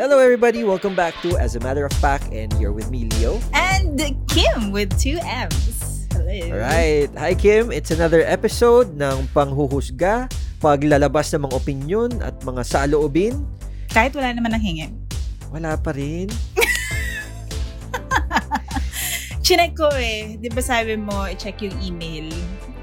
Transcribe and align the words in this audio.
Hello, 0.00 0.16
everybody. 0.16 0.64
Welcome 0.64 0.96
back 0.96 1.12
to 1.20 1.36
As 1.36 1.54
a 1.54 1.60
Matter 1.60 1.84
of 1.84 1.92
Fact, 2.00 2.32
and 2.32 2.48
you're 2.56 2.72
with 2.72 2.88
me, 2.88 3.04
Leo. 3.20 3.36
And 3.52 4.00
Kim 4.32 4.72
with 4.72 4.88
two 4.96 5.20
M's. 5.20 6.08
Hello. 6.16 6.56
Alright. 6.56 7.12
Hi, 7.20 7.36
Kim. 7.36 7.68
It's 7.68 7.92
another 7.92 8.24
episode 8.24 8.96
ng 8.96 9.28
panghuhusga, 9.36 10.24
paglalabas 10.56 11.36
ng 11.36 11.44
mga 11.44 11.52
opinion 11.52 12.08
at 12.24 12.32
mga 12.40 12.64
saloobin. 12.64 13.44
Kahit 13.92 14.16
wala 14.16 14.32
naman 14.32 14.56
ang 14.56 14.64
hingin. 14.64 14.96
Wala 15.52 15.76
pa 15.76 15.92
rin. 15.92 16.32
Chinek 19.44 19.76
ko 19.76 19.92
eh. 20.00 20.40
Di 20.40 20.48
ba 20.48 20.64
sabi 20.64 20.96
mo, 20.96 21.28
i-check 21.28 21.60
yung 21.60 21.76
email? 21.84 22.32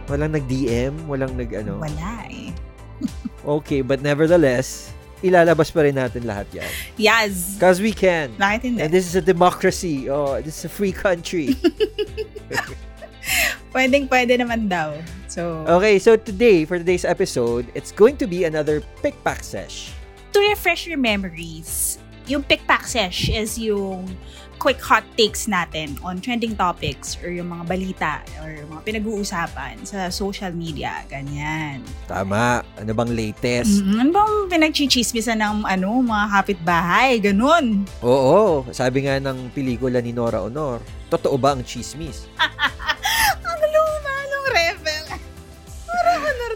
Walang 0.06 0.38
nag-DM, 0.38 1.10
walang 1.10 1.34
nag-ano. 1.34 1.82
Wala 1.82 2.30
eh. 2.30 2.54
Okay, 3.48 3.80
but 3.80 4.04
nevertheless, 4.04 4.92
ilalabas 5.26 5.74
pa 5.74 5.82
rin 5.86 5.96
natin 5.98 6.26
lahat 6.26 6.46
yan. 6.54 6.70
Yes. 6.98 7.58
Because 7.58 7.82
we 7.82 7.94
can. 7.94 8.34
Bakit 8.38 8.62
hindi? 8.62 8.82
And 8.84 8.92
this 8.94 9.06
is 9.06 9.16
a 9.18 9.24
democracy. 9.24 10.10
Oh, 10.10 10.38
this 10.42 10.62
is 10.62 10.66
a 10.66 10.74
free 10.74 10.94
country. 10.94 11.58
Pwedeng 13.76 14.08
pwede 14.08 14.40
naman 14.40 14.72
daw. 14.72 14.96
So, 15.28 15.68
okay, 15.68 16.00
so 16.00 16.16
today, 16.16 16.66
for 16.66 16.80
today's 16.80 17.06
episode, 17.06 17.68
it's 17.76 17.92
going 17.92 18.18
to 18.18 18.26
be 18.26 18.48
another 18.48 18.82
pick 19.04 19.14
pack 19.22 19.44
sesh. 19.44 19.94
to 20.38 20.50
refresh 20.50 20.86
your 20.86 21.02
memories, 21.02 21.98
yung 22.30 22.44
pick 22.44 22.62
pack 22.70 22.86
sesh 22.86 23.30
is 23.30 23.58
yung 23.58 24.06
quick 24.58 24.82
hot 24.82 25.06
takes 25.14 25.46
natin 25.46 25.94
on 26.02 26.18
trending 26.18 26.58
topics 26.58 27.18
or 27.22 27.30
yung 27.30 27.54
mga 27.54 27.64
balita 27.66 28.14
or 28.42 28.66
mga 28.68 28.82
pinag-uusapan 28.84 29.82
sa 29.86 30.10
social 30.10 30.52
media. 30.54 31.06
Ganyan. 31.08 31.82
Tama. 32.10 32.66
Ano 32.78 32.92
bang 32.94 33.12
latest? 33.14 33.82
Mm, 33.82 33.98
ano 34.02 34.10
bang 34.14 34.34
pinagchichismisan 34.52 35.40
ng 35.42 35.66
ano, 35.66 36.02
mga 36.02 36.26
kapitbahay? 36.34 37.22
Ganun. 37.22 37.86
Oo, 38.02 38.66
sabi 38.74 39.06
nga 39.06 39.22
ng 39.22 39.54
pelikula 39.54 40.02
ni 40.02 40.12
Nora 40.12 40.42
Honor, 40.42 40.82
totoo 41.08 41.38
ba 41.38 41.56
ang 41.56 41.62
chismis? 41.64 42.28
Ang 43.48 43.62
luma 43.64 44.16
nung 44.28 44.48
rebel. 44.52 44.87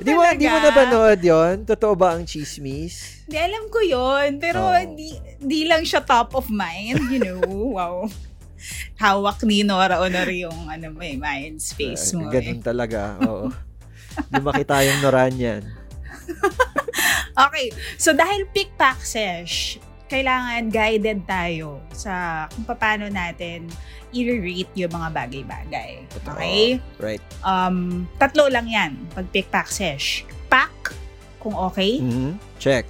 Di 0.02 0.18
mo, 0.18 0.26
di 0.34 0.46
mo 0.50 0.58
napanood 0.58 1.22
yon? 1.22 1.56
Totoo 1.62 1.94
ba 1.94 2.18
ang 2.18 2.26
chismis? 2.26 3.22
Di 3.30 3.38
alam 3.38 3.70
ko 3.70 3.86
yon 3.86 4.42
pero 4.42 4.74
Oo. 4.74 4.98
di, 4.98 5.14
di 5.38 5.70
lang 5.70 5.86
siya 5.86 6.02
top 6.02 6.34
of 6.34 6.50
mind, 6.50 6.98
you 7.14 7.22
know. 7.22 7.42
wow. 7.78 8.10
Hawak 8.98 9.46
ni 9.46 9.62
Nora 9.62 10.02
Honor 10.02 10.30
yung 10.34 10.70
ano 10.70 10.90
mo 10.90 11.02
eh, 11.06 11.18
mind 11.18 11.62
space 11.62 12.18
mo. 12.18 12.34
Eh. 12.34 12.42
ganun 12.42 12.62
talaga, 12.66 13.18
oo. 13.22 13.54
Lumaki 14.34 14.66
tayong 14.66 15.06
Noran 15.06 15.38
yan. 15.38 15.64
Okay, 17.32 17.72
so 17.96 18.12
dahil 18.12 18.44
pick 18.52 18.76
pack 18.76 19.00
sesh, 19.02 19.80
kailangan 20.12 20.68
guided 20.68 21.24
tayo 21.24 21.80
sa 21.90 22.46
kung 22.52 22.68
paano 22.68 23.08
natin 23.08 23.72
i-rate 24.12 24.76
yung 24.76 24.92
mga 24.92 25.10
bagay-bagay. 25.16 26.04
Okay? 26.20 26.84
Right. 27.00 27.24
Um, 27.42 28.04
tatlo 28.20 28.52
lang 28.52 28.68
yan 28.68 29.00
pag 29.16 29.24
pick 29.32 29.48
pack 29.48 29.72
sesh. 29.72 30.28
Pack, 30.52 30.92
kung 31.40 31.56
okay. 31.56 32.04
Mhm. 32.04 32.36
Check. 32.60 32.84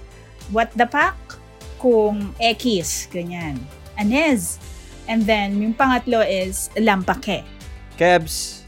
What 0.50 0.74
the 0.74 0.90
pack, 0.90 1.14
kung 1.78 2.34
X, 2.42 3.06
ganyan. 3.08 3.62
Anez. 3.94 4.58
And 5.06 5.22
then, 5.22 5.62
yung 5.62 5.78
pangatlo 5.78 6.22
is 6.22 6.74
lampake. 6.74 7.46
Kebs, 7.96 8.66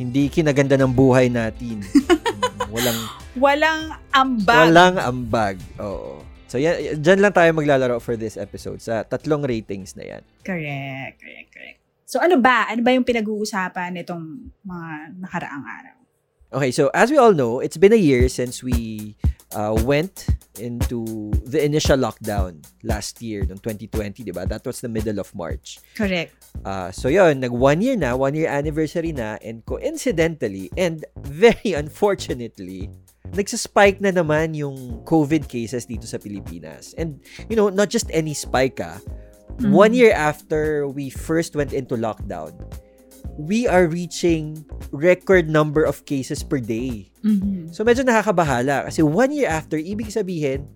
hindi 0.00 0.32
kinaganda 0.32 0.80
ng 0.80 0.88
buhay 0.88 1.28
natin. 1.28 1.84
walang 2.72 2.98
Walang 3.30 3.80
ambag. 4.10 4.56
walang 4.66 4.96
ambag. 4.96 5.54
Oo. 5.78 6.19
So 6.50 6.58
yan, 6.58 6.98
dyan 6.98 7.22
lang 7.22 7.30
tayo 7.30 7.54
maglalaro 7.54 8.02
for 8.02 8.18
this 8.18 8.34
episode 8.34 8.82
sa 8.82 9.06
tatlong 9.06 9.46
ratings 9.46 9.94
na 9.94 10.02
yan. 10.02 10.22
Correct, 10.42 11.22
correct, 11.22 11.48
correct. 11.54 11.78
So 12.10 12.18
ano 12.18 12.42
ba? 12.42 12.66
Ano 12.66 12.82
ba 12.82 12.90
yung 12.90 13.06
pinag-uusapan 13.06 13.94
nitong 14.02 14.50
mga 14.66 15.14
nakaraang 15.22 15.62
araw? 15.62 15.96
Okay, 16.50 16.74
so 16.74 16.90
as 16.90 17.14
we 17.14 17.22
all 17.22 17.30
know, 17.30 17.62
it's 17.62 17.78
been 17.78 17.94
a 17.94 18.02
year 18.02 18.26
since 18.26 18.66
we 18.66 19.14
uh, 19.54 19.78
went 19.86 20.26
into 20.58 21.30
the 21.46 21.62
initial 21.62 21.94
lockdown 21.94 22.58
last 22.82 23.22
year, 23.22 23.46
noong 23.46 23.62
2020, 23.62 24.26
di 24.26 24.34
ba? 24.34 24.42
That 24.46 24.66
was 24.66 24.82
the 24.82 24.90
middle 24.90 25.22
of 25.22 25.30
March. 25.38 25.78
Correct. 25.94 26.34
Uh, 26.66 26.90
so 26.90 27.06
yun, 27.06 27.38
nag 27.38 27.54
one 27.54 27.78
year 27.78 27.94
na, 27.94 28.18
one 28.18 28.34
year 28.34 28.50
anniversary 28.50 29.14
na, 29.14 29.38
and 29.46 29.62
coincidentally, 29.62 30.66
and 30.74 31.06
very 31.22 31.74
unfortunately, 31.82 32.90
nagsaspike 33.32 34.02
na 34.02 34.10
naman 34.10 34.52
yung 34.52 35.02
COVID 35.04 35.46
cases 35.46 35.86
dito 35.86 36.04
sa 36.04 36.18
Pilipinas. 36.18 36.94
And, 36.98 37.22
you 37.46 37.54
know, 37.54 37.70
not 37.70 37.88
just 37.88 38.10
any 38.10 38.34
spike 38.34 38.82
ah. 38.82 38.98
Mhm. 39.58 39.70
One 39.70 39.92
year 39.92 40.10
after 40.10 40.86
we 40.86 41.10
first 41.10 41.54
went 41.54 41.70
into 41.70 41.94
lockdown, 41.94 42.54
we 43.36 43.64
are 43.64 43.86
reaching 43.86 44.64
record 44.90 45.46
number 45.46 45.84
of 45.84 46.02
cases 46.04 46.42
per 46.42 46.58
day. 46.58 47.10
Mhm. 47.22 47.70
So 47.70 47.84
medyo 47.84 48.02
nakakabahala 48.02 48.88
kasi 48.88 49.04
one 49.04 49.30
year 49.30 49.48
after, 49.48 49.76
ibig 49.76 50.10
sabihin, 50.10 50.66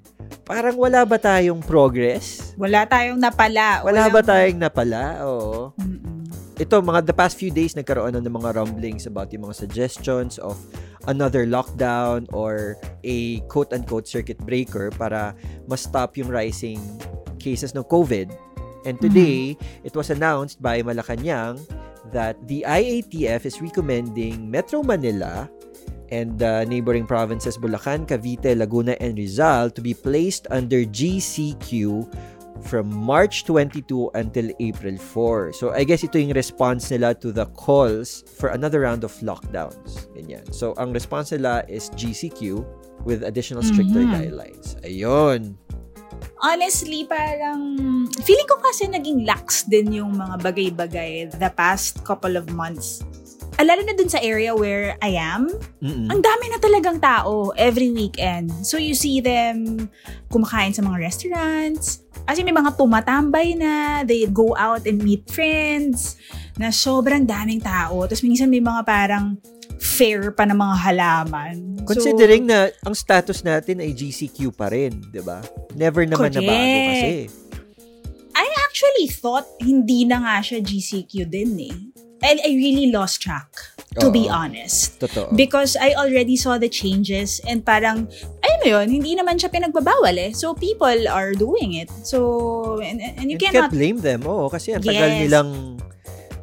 parang 0.44 0.76
wala 0.76 1.03
ba 1.04 1.16
tayong 1.16 1.65
progress? 1.65 2.54
Wala 2.54 2.84
tayong 2.84 3.19
napala. 3.19 3.82
Wala 3.82 4.09
Walang- 4.09 4.15
ba 4.15 4.22
tayong 4.22 4.60
napala? 4.60 5.03
Oo. 5.25 5.72
Mm-mm. 5.81 6.22
Ito, 6.54 6.78
mga 6.78 7.10
the 7.10 7.16
past 7.16 7.34
few 7.34 7.50
days, 7.50 7.75
nagkaroon 7.75 8.15
na 8.15 8.22
ng 8.22 8.31
mga 8.31 8.54
rumblings 8.54 9.10
about 9.10 9.26
yung 9.34 9.42
mga 9.42 9.59
suggestions 9.59 10.38
of 10.38 10.54
another 11.06 11.47
lockdown 11.47 12.26
or 12.32 12.76
a 13.04 13.41
quote-unquote 13.53 14.09
circuit 14.09 14.38
breaker 14.38 14.91
para 14.91 15.34
ma-stop 15.69 16.16
yung 16.16 16.28
rising 16.28 16.81
cases 17.38 17.75
ng 17.76 17.84
COVID. 17.84 18.32
And 18.84 19.00
today, 19.00 19.56
it 19.84 19.97
was 19.97 20.10
announced 20.12 20.60
by 20.60 20.84
Malacanang 20.84 21.65
that 22.12 22.37
the 22.47 22.65
IATF 22.69 23.48
is 23.48 23.60
recommending 23.60 24.50
Metro 24.50 24.84
Manila 24.84 25.48
and 26.12 26.42
uh, 26.42 26.65
neighboring 26.65 27.06
provinces 27.06 27.56
Bulacan, 27.56 28.06
Cavite, 28.06 28.56
Laguna, 28.56 28.97
and 29.00 29.16
Rizal 29.16 29.71
to 29.71 29.81
be 29.81 29.94
placed 29.94 30.47
under 30.50 30.84
GCQ 30.84 32.04
from 32.62 32.87
March 32.92 33.44
22 33.44 34.15
until 34.15 34.50
April 34.60 34.97
4. 34.97 35.53
So, 35.53 35.75
I 35.75 35.82
guess 35.82 36.06
ito 36.06 36.19
yung 36.19 36.32
response 36.32 36.91
nila 36.91 37.15
to 37.19 37.34
the 37.34 37.47
calls 37.59 38.22
for 38.38 38.54
another 38.54 38.87
round 38.87 39.03
of 39.03 39.12
lockdowns. 39.20 40.06
Ganyan. 40.15 40.47
So, 40.54 40.75
ang 40.78 40.94
response 40.94 41.34
nila 41.34 41.66
is 41.66 41.91
GCQ 41.98 42.62
with 43.03 43.26
additional 43.26 43.62
stricter 43.66 44.06
Mhm. 44.06 44.12
guidelines. 44.15 44.78
Ayun. 44.87 45.59
Honestly, 46.44 47.09
parang 47.09 47.75
feeling 48.22 48.48
ko 48.48 48.60
kasi 48.60 48.84
naging 48.86 49.25
lax 49.25 49.65
din 49.65 49.92
yung 49.92 50.15
mga 50.15 50.44
bagay-bagay 50.44 51.32
the 51.41 51.50
past 51.56 52.04
couple 52.04 52.36
of 52.36 52.53
months. 52.53 53.00
Ah, 53.54 53.62
Lalo 53.62 53.87
na 53.87 53.94
dun 53.94 54.10
sa 54.10 54.19
area 54.19 54.50
where 54.50 54.98
I 54.98 55.15
am, 55.15 55.47
Mm-mm. 55.78 56.10
ang 56.10 56.19
dami 56.19 56.50
na 56.50 56.59
talagang 56.59 56.98
tao 56.98 57.54
every 57.54 57.94
weekend. 57.94 58.50
So 58.66 58.82
you 58.82 58.98
see 58.98 59.22
them 59.22 59.87
kumakain 60.34 60.75
sa 60.75 60.82
mga 60.82 60.98
restaurants. 60.98 62.03
Kasi 62.25 62.42
may 62.42 62.56
mga 62.56 62.75
tumatambay 62.75 63.54
na, 63.54 64.03
they 64.03 64.25
go 64.26 64.56
out 64.59 64.88
and 64.88 64.98
meet 65.04 65.28
friends, 65.31 66.16
na 66.59 66.70
sobrang 66.70 67.26
daming 67.26 67.62
tao. 67.62 68.06
Tapos 68.06 68.22
minsan 68.26 68.50
may 68.50 68.62
mga 68.62 68.82
parang 68.82 69.38
fair 69.78 70.32
pa 70.32 70.48
ng 70.48 70.56
mga 70.56 70.76
halaman. 70.81 71.54
So, 71.84 71.94
Considering 71.94 72.48
na 72.48 72.72
ang 72.82 72.97
status 72.97 73.44
natin 73.44 73.84
ay 73.84 73.92
GCQ 73.92 74.54
pa 74.56 74.72
rin, 74.72 74.98
'di 75.12 75.21
ba? 75.21 75.44
Never 75.76 76.09
naman 76.09 76.32
Correct. 76.32 76.41
nabago 76.41 76.78
kasi. 76.91 77.12
I 78.34 78.47
actually 78.66 79.06
thought 79.12 79.47
hindi 79.62 80.09
na 80.09 80.25
nga 80.25 80.36
siya 80.42 80.59
GCQ 80.65 81.12
din 81.28 81.53
eh. 81.60 81.76
And 82.25 82.41
I 82.41 82.57
really 82.57 82.89
lost 82.89 83.21
track, 83.21 83.53
to 84.01 84.09
be 84.09 84.27
Oo. 84.27 84.33
honest. 84.33 84.97
Totoo. 84.99 85.37
Because 85.37 85.77
I 85.77 85.93
already 85.93 86.41
saw 86.41 86.57
the 86.57 86.73
changes 86.73 87.45
and 87.45 87.61
parang, 87.61 88.09
ayun 88.41 88.59
mo 88.65 88.67
yun, 88.81 88.87
hindi 88.89 89.12
naman 89.12 89.37
siya 89.37 89.53
pinagbabawal 89.53 90.17
eh. 90.17 90.33
So 90.33 90.57
people 90.57 91.05
are 91.13 91.37
doing 91.37 91.77
it. 91.77 91.93
So, 92.03 92.81
and, 92.81 92.98
and 93.04 93.28
you 93.28 93.37
And 93.37 93.45
cannot, 93.45 93.69
can't 93.69 93.77
blame 93.77 93.98
them. 94.01 94.25
Oo, 94.25 94.48
kasi 94.48 94.72
ang 94.72 94.81
tagal 94.81 95.13
Yes. 95.13 95.28
nilang 95.28 95.77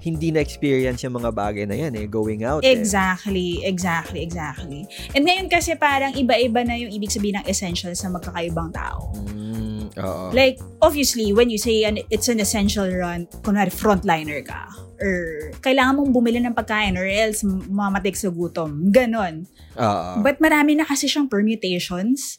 hindi 0.02 0.34
na-experience 0.34 1.06
yung 1.06 1.22
mga 1.22 1.30
bagay 1.30 1.66
na 1.70 1.78
yan 1.78 1.94
eh, 1.94 2.10
going 2.10 2.42
out 2.42 2.66
eh. 2.66 2.74
Exactly, 2.74 3.62
exactly, 3.62 4.26
exactly. 4.26 4.90
And 5.14 5.30
ngayon 5.30 5.46
kasi 5.46 5.78
parang 5.78 6.18
iba-iba 6.18 6.66
na 6.66 6.74
yung 6.74 6.90
ibig 6.90 7.14
sabihin 7.14 7.38
ng 7.38 7.46
essentials 7.46 8.02
sa 8.02 8.10
magkakaibang 8.10 8.74
tao. 8.74 9.14
Mm, 9.30 9.94
oo. 10.02 10.34
Like, 10.34 10.58
obviously, 10.82 11.30
when 11.38 11.54
you 11.54 11.62
say 11.62 11.86
an, 11.86 12.02
it's 12.10 12.26
an 12.34 12.42
essential 12.42 12.90
run, 12.90 13.30
kunwari 13.46 13.70
frontliner 13.70 14.42
ka, 14.42 14.74
or 15.02 15.50
kailangan 15.60 15.98
mong 15.98 16.14
bumili 16.14 16.38
ng 16.40 16.54
pagkain 16.54 16.94
or 16.96 17.04
else 17.10 17.42
mamatik 17.46 18.14
sa 18.14 18.30
gutom. 18.30 18.94
Ganon. 18.94 19.50
Oo. 19.76 20.22
But 20.22 20.38
marami 20.38 20.78
na 20.78 20.86
kasi 20.86 21.10
siyang 21.10 21.28
permutations. 21.28 22.38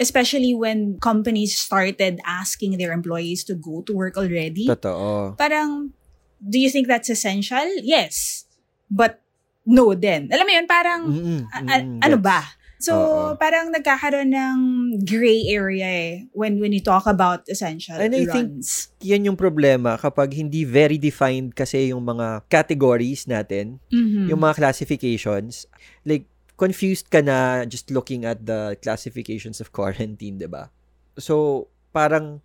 Especially 0.00 0.56
when 0.56 0.96
companies 1.04 1.52
started 1.52 2.16
asking 2.24 2.80
their 2.80 2.96
employees 2.96 3.44
to 3.44 3.52
go 3.52 3.84
to 3.84 3.92
work 3.92 4.16
already. 4.16 4.64
Totoo. 4.64 5.36
Parang, 5.36 5.92
do 6.40 6.56
you 6.56 6.72
think 6.72 6.88
that's 6.88 7.12
essential? 7.12 7.68
Yes. 7.84 8.48
But, 8.88 9.20
no 9.68 9.92
din. 9.92 10.32
Alam 10.32 10.44
mo 10.48 10.52
yun, 10.56 10.66
parang, 10.66 11.00
Mm-mm, 11.06 11.40
a- 11.44 11.64
a- 11.68 11.84
mm-mm, 11.84 12.00
ano 12.08 12.16
ba? 12.16 12.40
So, 12.82 12.98
Oo. 12.98 13.38
parang 13.38 13.70
nagkakaroon 13.70 14.34
ng 14.34 14.58
gray 15.06 15.46
area 15.46 15.86
eh 15.86 16.12
when 16.34 16.58
when 16.58 16.74
you 16.74 16.82
talk 16.82 17.06
about 17.06 17.46
essential 17.46 17.94
And 17.94 18.10
I 18.10 18.26
think-. 18.26 18.66
Yan 19.06 19.22
yung 19.30 19.38
problema 19.38 19.94
kapag 19.94 20.34
hindi 20.34 20.66
very 20.66 20.98
defined 20.98 21.54
kasi 21.54 21.94
yung 21.94 22.02
mga 22.02 22.42
categories 22.50 23.30
natin, 23.30 23.78
Mhm. 23.94 24.34
yung 24.34 24.42
mga 24.42 24.58
classifications. 24.58 25.70
Like, 26.02 26.26
confused 26.58 27.06
ka 27.06 27.22
na 27.22 27.62
just 27.70 27.90
looking 27.94 28.26
at 28.26 28.42
the 28.42 28.74
classifications 28.82 29.62
of 29.62 29.70
quarantine, 29.70 30.42
di 30.42 30.50
ba? 30.50 30.66
So, 31.14 31.66
parang 31.94 32.42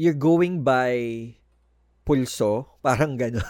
you're 0.00 0.16
going 0.16 0.64
by 0.64 0.96
pulso, 2.04 2.64
parang 2.86 3.20
gano'n. 3.20 3.44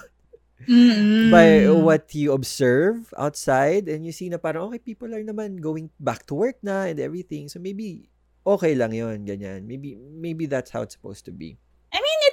Mm-mm. 0.64 1.28
by 1.28 1.68
what 1.68 2.08
you 2.16 2.32
observe 2.32 3.12
outside 3.20 3.92
and 3.92 4.08
you 4.08 4.12
see 4.14 4.32
na 4.32 4.40
parang 4.40 4.72
okay 4.72 4.80
people 4.80 5.12
are 5.12 5.20
naman 5.20 5.60
going 5.60 5.92
back 6.00 6.24
to 6.24 6.32
work 6.32 6.56
na 6.64 6.88
and 6.88 6.96
everything 6.96 7.44
so 7.44 7.60
maybe 7.60 8.08
okay 8.40 8.72
lang 8.72 8.96
yon 8.96 9.28
ganyan 9.28 9.68
maybe 9.68 10.00
maybe 10.00 10.48
that's 10.48 10.72
how 10.72 10.80
it's 10.80 10.96
supposed 10.96 11.28
to 11.28 11.34
be 11.34 11.60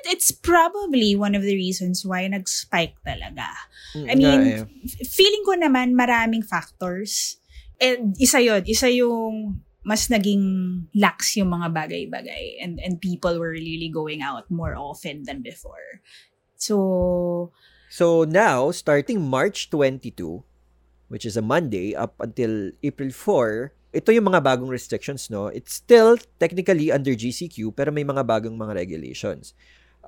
It, 0.04 0.20
it's 0.20 0.32
probably 0.36 1.16
one 1.16 1.36
of 1.36 1.44
the 1.44 1.56
reasons 1.56 2.04
why 2.04 2.28
nag-spike 2.28 3.00
talaga. 3.08 3.48
Mm, 3.96 4.08
I 4.10 4.14
mean, 4.20 4.42
eh. 4.42 4.64
f- 4.66 5.08
feeling 5.08 5.44
ko 5.48 5.54
naman 5.56 5.96
maraming 5.96 6.44
factors. 6.44 7.38
And 7.80 8.12
isa 8.20 8.44
yun, 8.44 8.68
isa 8.68 8.92
yung 8.92 9.64
mas 9.84 10.08
naging 10.12 10.88
lax 10.96 11.36
yung 11.36 11.52
mga 11.52 11.76
bagay-bagay 11.76 12.64
and 12.64 12.80
and 12.80 13.04
people 13.04 13.36
were 13.36 13.52
really 13.52 13.92
going 13.92 14.24
out 14.24 14.48
more 14.48 14.76
often 14.76 15.24
than 15.28 15.44
before. 15.44 16.00
So, 16.56 17.52
so 17.94 18.26
now 18.26 18.74
starting 18.74 19.22
March 19.22 19.70
22 19.70 20.42
which 21.14 21.30
is 21.30 21.38
a 21.38 21.46
Monday 21.46 21.94
up 21.94 22.18
until 22.18 22.74
April 22.82 23.14
4 23.14 23.70
ito 23.94 24.10
yung 24.10 24.34
mga 24.34 24.42
bagong 24.42 24.74
restrictions 24.74 25.30
no 25.30 25.54
it's 25.54 25.78
still 25.78 26.18
technically 26.42 26.90
under 26.90 27.14
GCQ 27.14 27.70
pero 27.78 27.94
may 27.94 28.02
mga 28.02 28.26
bagong 28.26 28.58
mga 28.58 28.74
regulations 28.74 29.54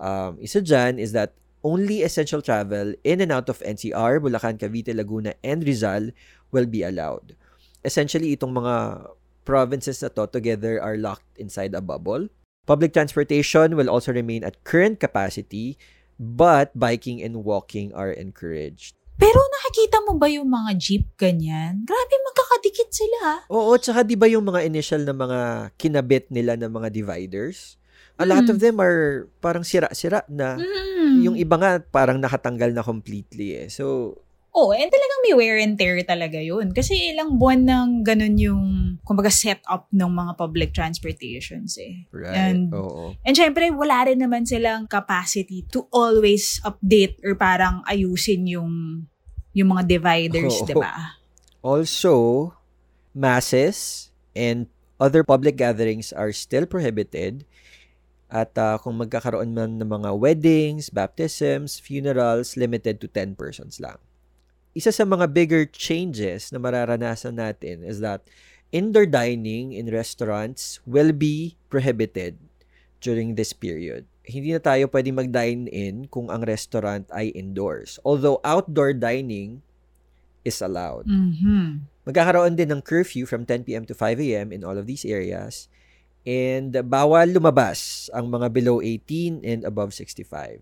um, 0.02 0.42
isa 0.42 0.66
dyan 0.66 0.98
is 0.98 1.14
that 1.14 1.38
only 1.66 2.06
essential 2.06 2.46
travel 2.46 2.94
in 3.02 3.26
and 3.26 3.34
out 3.34 3.50
of 3.50 3.58
NCR, 3.66 4.22
Bulacan, 4.22 4.62
Cavite, 4.62 4.94
Laguna, 4.94 5.34
and 5.42 5.66
Rizal 5.66 6.14
will 6.54 6.70
be 6.70 6.86
allowed. 6.86 7.34
Essentially, 7.82 8.38
itong 8.38 8.54
mga 8.54 9.10
provinces 9.50 9.98
na 10.06 10.14
to 10.14 10.30
together 10.30 10.78
are 10.78 10.94
locked 10.94 11.26
inside 11.42 11.74
a 11.74 11.82
bubble. 11.82 12.30
Public 12.70 12.94
transportation 12.94 13.74
will 13.74 13.90
also 13.90 14.14
remain 14.14 14.46
at 14.46 14.62
current 14.62 15.02
capacity, 15.02 15.78
but 16.16 16.72
biking 16.74 17.20
and 17.20 17.42
walking 17.42 17.92
are 17.92 18.12
encouraged. 18.12 18.96
pero 19.16 19.40
nakikita 19.40 20.04
mo 20.04 20.20
ba 20.20 20.28
yung 20.28 20.52
mga 20.52 20.76
jeep 20.76 21.08
ganyan? 21.16 21.88
Grabe, 21.88 22.16
magkakadikit 22.28 22.92
sila. 22.92 23.48
Oo, 23.48 23.72
tsaka 23.80 24.04
di 24.04 24.20
ba 24.20 24.28
yung 24.28 24.44
mga 24.44 24.68
initial 24.68 25.08
na 25.08 25.16
mga 25.16 25.40
kinabit 25.80 26.28
nila 26.28 26.60
ng 26.60 26.68
mga 26.68 26.92
dividers? 26.92 27.80
A 28.20 28.28
lot 28.28 28.44
Mm. 28.44 28.52
of 28.52 28.58
them 28.60 28.76
are 28.80 29.28
parang 29.40 29.64
sira-sira 29.64 30.24
na. 30.28 30.60
Mm. 30.60 31.32
Yung 31.32 31.36
iba 31.40 31.56
nga 31.56 31.80
parang 31.80 32.20
nakatanggal 32.20 32.76
na 32.76 32.84
completely 32.84 33.56
eh. 33.56 33.68
So, 33.72 34.16
Oh, 34.56 34.72
and 34.72 34.88
talagang 34.88 35.22
may 35.28 35.36
wear 35.36 35.60
and 35.60 35.76
tear 35.76 36.00
talaga 36.08 36.40
yun. 36.40 36.72
Kasi 36.72 37.12
ilang 37.12 37.36
buwan 37.36 37.68
nang 37.68 37.90
ganun 38.08 38.40
yung, 38.40 38.64
kumbaga, 39.04 39.28
set 39.28 39.60
up 39.68 39.92
ng 39.92 40.08
mga 40.08 40.32
public 40.40 40.72
transportations 40.72 41.76
eh. 41.76 42.08
right. 42.16 42.32
And- 42.32 42.72
Oo. 42.72 43.20
And 43.28 43.36
syempre, 43.36 43.68
wala 43.76 44.08
rin 44.08 44.24
naman 44.24 44.48
silang 44.48 44.88
capacity 44.88 45.68
to 45.76 45.92
always 45.92 46.64
update 46.64 47.20
or 47.28 47.36
parang 47.36 47.84
ayusin 47.84 48.48
yung 48.48 48.72
yung 49.52 49.72
mga 49.72 49.88
dividers, 49.88 50.64
di 50.68 50.76
ba? 50.76 51.20
Also, 51.64 52.52
masses 53.16 54.08
and 54.36 54.68
other 55.00 55.24
public 55.24 55.56
gatherings 55.56 56.12
are 56.12 56.32
still 56.36 56.68
prohibited. 56.68 57.48
At 58.28 58.52
ah, 58.60 58.76
kung 58.76 59.00
magkakaroon 59.00 59.56
man 59.56 59.80
ng 59.80 59.88
mga 59.88 60.12
weddings, 60.16 60.92
baptisms, 60.92 61.80
funerals, 61.80 62.60
limited 62.60 63.00
to 63.00 63.08
10 63.08 63.40
persons 63.40 63.80
lang. 63.80 63.96
Isa 64.76 64.92
sa 64.92 65.08
mga 65.08 65.32
bigger 65.32 65.64
changes 65.72 66.52
na 66.52 66.60
mararanasan 66.60 67.40
natin 67.40 67.80
is 67.88 68.04
that 68.04 68.28
indoor 68.76 69.08
dining 69.08 69.72
in 69.72 69.88
restaurants 69.88 70.84
will 70.84 71.16
be 71.16 71.56
prohibited 71.72 72.36
during 73.00 73.40
this 73.40 73.56
period. 73.56 74.04
Hindi 74.28 74.52
na 74.52 74.60
tayo 74.60 74.92
pwedeng 74.92 75.16
mag-dine 75.16 75.72
in 75.72 76.12
kung 76.12 76.28
ang 76.28 76.44
restaurant 76.44 77.08
ay 77.16 77.32
indoors. 77.32 78.04
Although 78.04 78.44
outdoor 78.44 78.92
dining 78.92 79.64
is 80.44 80.60
allowed. 80.60 81.08
Mhm. 81.08 81.88
Magkakaroon 82.04 82.60
din 82.60 82.76
ng 82.76 82.84
curfew 82.84 83.24
from 83.24 83.48
10 83.48 83.64
p.m. 83.64 83.88
to 83.88 83.96
5 83.96 84.20
a.m. 84.20 84.52
in 84.52 84.68
all 84.68 84.76
of 84.76 84.92
these 84.92 85.08
areas. 85.08 85.72
And 86.28 86.76
bawal 86.84 87.32
lumabas 87.32 88.12
ang 88.12 88.28
mga 88.28 88.52
below 88.52 88.84
18 88.84 89.40
and 89.40 89.64
above 89.64 89.96
65. 89.96 90.60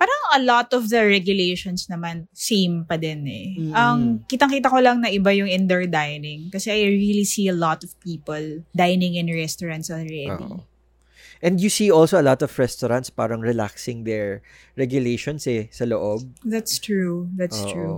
Parang 0.00 0.22
a 0.32 0.40
lot 0.40 0.72
of 0.72 0.88
the 0.88 1.04
regulations 1.04 1.84
naman 1.92 2.24
same 2.32 2.88
pa 2.88 2.96
din 2.96 3.20
eh. 3.28 3.52
Mm. 3.60 3.72
Ang 3.76 4.00
kitang-kita 4.24 4.72
ko 4.72 4.80
lang 4.80 5.04
na 5.04 5.12
iba 5.12 5.28
yung 5.28 5.44
indoor 5.44 5.84
dining 5.84 6.48
kasi 6.48 6.72
I 6.72 6.88
really 6.88 7.28
see 7.28 7.52
a 7.52 7.56
lot 7.56 7.84
of 7.84 7.92
people 8.00 8.64
dining 8.72 9.20
in 9.20 9.28
restaurants 9.28 9.92
already. 9.92 10.24
Oo. 10.32 10.64
And 11.44 11.60
you 11.60 11.68
see 11.68 11.92
also 11.92 12.16
a 12.16 12.24
lot 12.24 12.40
of 12.40 12.48
restaurants 12.56 13.12
parang 13.12 13.44
relaxing 13.44 14.08
their 14.08 14.40
regulations 14.72 15.44
eh 15.44 15.68
sa 15.68 15.84
loob. 15.84 16.24
That's 16.48 16.80
true. 16.80 17.28
That's 17.36 17.60
Oo. 17.60 17.68
true. 17.68 17.96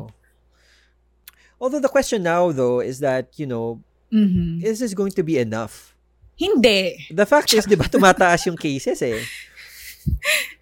Although 1.62 1.82
the 1.82 1.90
question 1.90 2.26
now 2.26 2.50
though 2.50 2.82
is 2.82 2.98
that, 2.98 3.30
you 3.38 3.46
know, 3.46 3.78
Mhm. 4.10 4.62
is 4.66 4.82
this 4.82 4.94
going 4.94 5.14
to 5.14 5.22
be 5.22 5.38
enough? 5.38 5.94
Hindi. 6.34 6.98
The 7.14 7.26
fact 7.26 7.54
is, 7.54 7.66
di 7.70 7.78
ba, 7.78 7.86
tumataas 7.86 8.50
yung 8.50 8.58
cases 8.58 8.98
eh. 9.02 9.22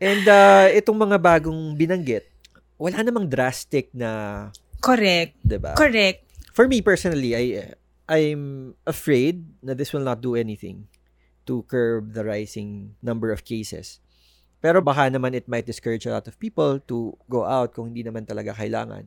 And 0.00 0.24
uh, 0.24 0.72
itong 0.72 0.96
mga 0.96 1.20
bagong 1.20 1.76
binanggit, 1.76 2.24
wala 2.80 3.04
namang 3.04 3.28
drastic 3.28 3.92
na, 3.92 4.48
Correct. 4.80 5.36
di 5.44 5.60
ba? 5.60 5.76
Correct. 5.76 6.24
For 6.56 6.64
me 6.64 6.80
personally, 6.80 7.36
I 7.36 7.76
I'm 8.10 8.74
afraid 8.88 9.44
that 9.62 9.76
this 9.76 9.92
will 9.92 10.02
not 10.02 10.18
do 10.18 10.34
anything 10.34 10.88
to 11.46 11.62
curb 11.68 12.16
the 12.16 12.24
rising 12.24 12.96
number 13.04 13.30
of 13.30 13.44
cases. 13.44 14.00
Pero 14.60 14.80
baka 14.82 15.08
naman 15.08 15.36
it 15.36 15.46
might 15.46 15.64
discourage 15.64 16.04
a 16.04 16.12
lot 16.16 16.26
of 16.26 16.36
people 16.40 16.80
to 16.90 17.14
go 17.30 17.44
out 17.46 17.72
kung 17.72 17.92
hindi 17.92 18.02
naman 18.02 18.26
talaga 18.26 18.56
kailangan. 18.56 19.06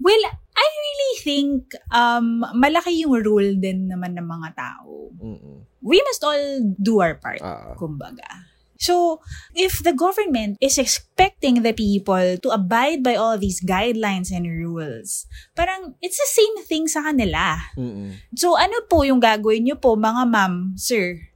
Well, 0.00 0.22
I 0.54 0.64
really 0.64 1.12
think 1.20 1.76
um 1.92 2.40
malaki 2.56 3.04
yung 3.04 3.16
role 3.20 3.52
din 3.58 3.90
naman 3.90 4.16
ng 4.16 4.24
mga 4.24 4.48
tao. 4.56 5.12
Mm-mm. 5.18 5.66
We 5.84 6.00
must 6.04 6.22
all 6.24 6.44
do 6.78 7.00
our 7.00 7.16
part, 7.20 7.40
Ah. 7.44 7.76
kumbaga. 7.76 8.24
So, 8.84 9.24
if 9.56 9.80
the 9.80 9.96
government 9.96 10.60
is 10.60 10.76
expecting 10.76 11.64
the 11.64 11.72
people 11.72 12.36
to 12.36 12.48
abide 12.52 13.00
by 13.00 13.16
all 13.16 13.40
these 13.40 13.64
guidelines 13.64 14.28
and 14.28 14.44
rules, 14.44 15.24
parang 15.56 15.96
it's 16.04 16.20
the 16.20 16.28
same 16.28 16.56
thing 16.68 16.84
sa 16.84 17.00
kanila. 17.00 17.56
Mm-mm. 17.80 18.20
So, 18.36 18.60
ano 18.60 18.84
po 18.84 19.08
yung 19.08 19.24
gagawin 19.24 19.64
nyo 19.64 19.80
po, 19.80 19.96
mga 19.96 20.28
ma'am, 20.28 20.76
sir? 20.76 21.32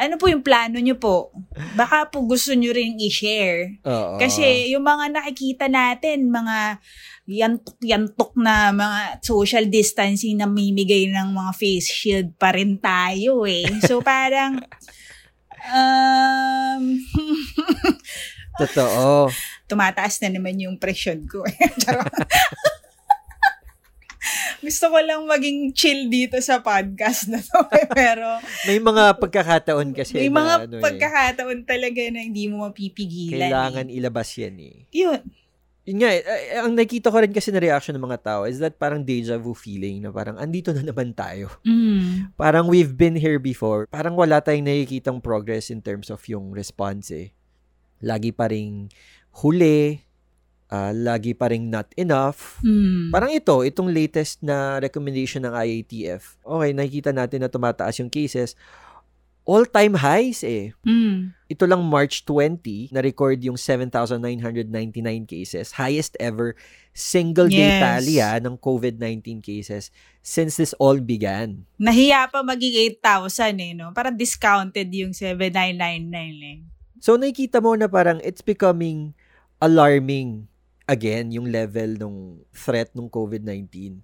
Ano 0.00 0.16
po 0.16 0.32
yung 0.32 0.40
plano 0.40 0.80
nyo 0.80 0.96
po? 0.96 1.28
Baka 1.76 2.08
po 2.08 2.24
gusto 2.24 2.56
nyo 2.56 2.72
rin 2.72 2.96
i-share. 2.96 3.84
Oo. 3.84 4.16
Kasi 4.16 4.72
yung 4.72 4.80
mga 4.80 5.12
nakikita 5.12 5.68
natin, 5.68 6.32
mga 6.32 6.80
yantok-yantok 7.28 8.32
na 8.40 8.72
mga 8.72 9.20
social 9.20 9.68
distancing 9.68 10.40
na 10.40 10.48
mimigay 10.48 11.12
ng 11.12 11.28
mga 11.36 11.52
face 11.52 11.92
shield 11.92 12.32
pa 12.40 12.56
rin 12.56 12.80
tayo 12.80 13.44
eh. 13.44 13.68
So 13.84 14.00
parang, 14.00 14.64
um, 15.66 16.82
Totoo. 18.60 19.28
tumataas 19.66 20.20
na 20.20 20.30
naman 20.30 20.54
yung 20.56 20.76
presyon 20.76 21.26
ko. 21.26 21.42
Gusto 24.64 24.88
ko 24.88 24.96
lang 24.96 25.28
maging 25.28 25.76
chill 25.76 26.08
dito 26.08 26.40
sa 26.40 26.64
podcast 26.64 27.28
na 27.28 27.36
to. 27.36 27.60
eh, 27.68 27.84
Pero 27.92 28.40
May 28.64 28.80
mga 28.80 29.20
pagkakataon 29.20 29.92
kasi 29.92 30.16
may 30.16 30.32
na 30.32 30.36
mga 30.40 30.54
ano 30.64 30.76
eh, 30.80 30.84
pagkakataon 30.84 31.58
talaga 31.68 32.00
na 32.08 32.24
hindi 32.24 32.48
mo 32.48 32.64
mapipigilan. 32.64 33.44
kailangan 33.44 33.86
eh. 33.92 33.96
ilabas 34.00 34.28
yan 34.40 34.56
eh. 34.56 34.76
Yun. 34.88 35.20
Yun 35.84 36.00
nga, 36.00 36.10
eh, 36.16 36.24
eh, 36.24 36.64
ang 36.64 36.72
nakita 36.72 37.12
ko 37.12 37.20
rin 37.20 37.28
kasi 37.28 37.52
na 37.52 37.60
reaction 37.60 37.92
ng 37.92 38.08
mga 38.08 38.24
tao 38.24 38.40
is 38.48 38.56
that 38.56 38.80
parang 38.80 39.04
deja 39.04 39.36
vu 39.36 39.52
feeling 39.52 40.00
na 40.00 40.08
parang 40.08 40.40
andito 40.40 40.72
na 40.72 40.80
naman 40.80 41.12
tayo. 41.12 41.52
Mm. 41.60 42.32
Parang 42.40 42.72
we've 42.72 42.96
been 42.96 43.12
here 43.12 43.36
before. 43.36 43.84
Parang 43.92 44.16
wala 44.16 44.40
tayong 44.40 44.64
nakikitang 44.64 45.20
progress 45.20 45.68
in 45.68 45.84
terms 45.84 46.08
of 46.08 46.24
yung 46.24 46.56
response 46.56 47.12
eh. 47.12 47.36
Lagi 48.00 48.32
pa 48.32 48.48
ring 48.48 48.88
huli, 49.44 50.00
ah, 50.72 50.88
lagi 50.96 51.36
pa 51.36 51.52
ring 51.52 51.68
not 51.68 51.92
enough. 52.00 52.64
Mm. 52.64 53.12
Parang 53.12 53.28
ito, 53.36 53.60
itong 53.60 53.92
latest 53.92 54.40
na 54.40 54.80
recommendation 54.80 55.44
ng 55.44 55.52
IATF. 55.52 56.40
Okay, 56.40 56.70
nakikita 56.72 57.12
natin 57.12 57.44
na 57.44 57.52
tumataas 57.52 58.00
yung 58.00 58.08
cases. 58.08 58.56
All-time 59.44 60.00
highs 60.00 60.40
eh. 60.42 60.72
Mm. 60.84 61.36
Ito 61.46 61.64
lang 61.68 61.84
March 61.84 62.24
20, 62.24 62.88
na-record 62.90 63.36
yung 63.44 63.60
7,999 63.60 64.16
cases. 65.28 65.76
Highest 65.76 66.16
ever 66.16 66.56
single 66.96 67.52
day 67.52 67.68
Yes. 67.68 67.80
tally 67.80 68.16
ah, 68.18 68.40
ng 68.40 68.56
COVID-19 68.56 69.44
cases 69.44 69.92
since 70.24 70.56
this 70.56 70.72
all 70.80 70.96
began. 70.96 71.68
Nahiya 71.76 72.32
pa 72.32 72.40
maging 72.40 72.96
8,000 72.98 73.60
eh, 73.60 73.72
no? 73.76 73.92
Parang 73.92 74.16
discounted 74.16 74.88
yung 74.90 75.12
7,999 75.12 76.08
eh. 76.40 76.58
So 77.04 77.20
nakikita 77.20 77.60
mo 77.60 77.76
na 77.76 77.84
parang 77.84 78.24
it's 78.24 78.40
becoming 78.40 79.12
alarming 79.60 80.48
again 80.88 81.28
yung 81.32 81.52
level 81.52 82.00
ng 82.00 82.16
threat 82.48 82.88
ng 82.96 83.12
COVID-19. 83.12 84.00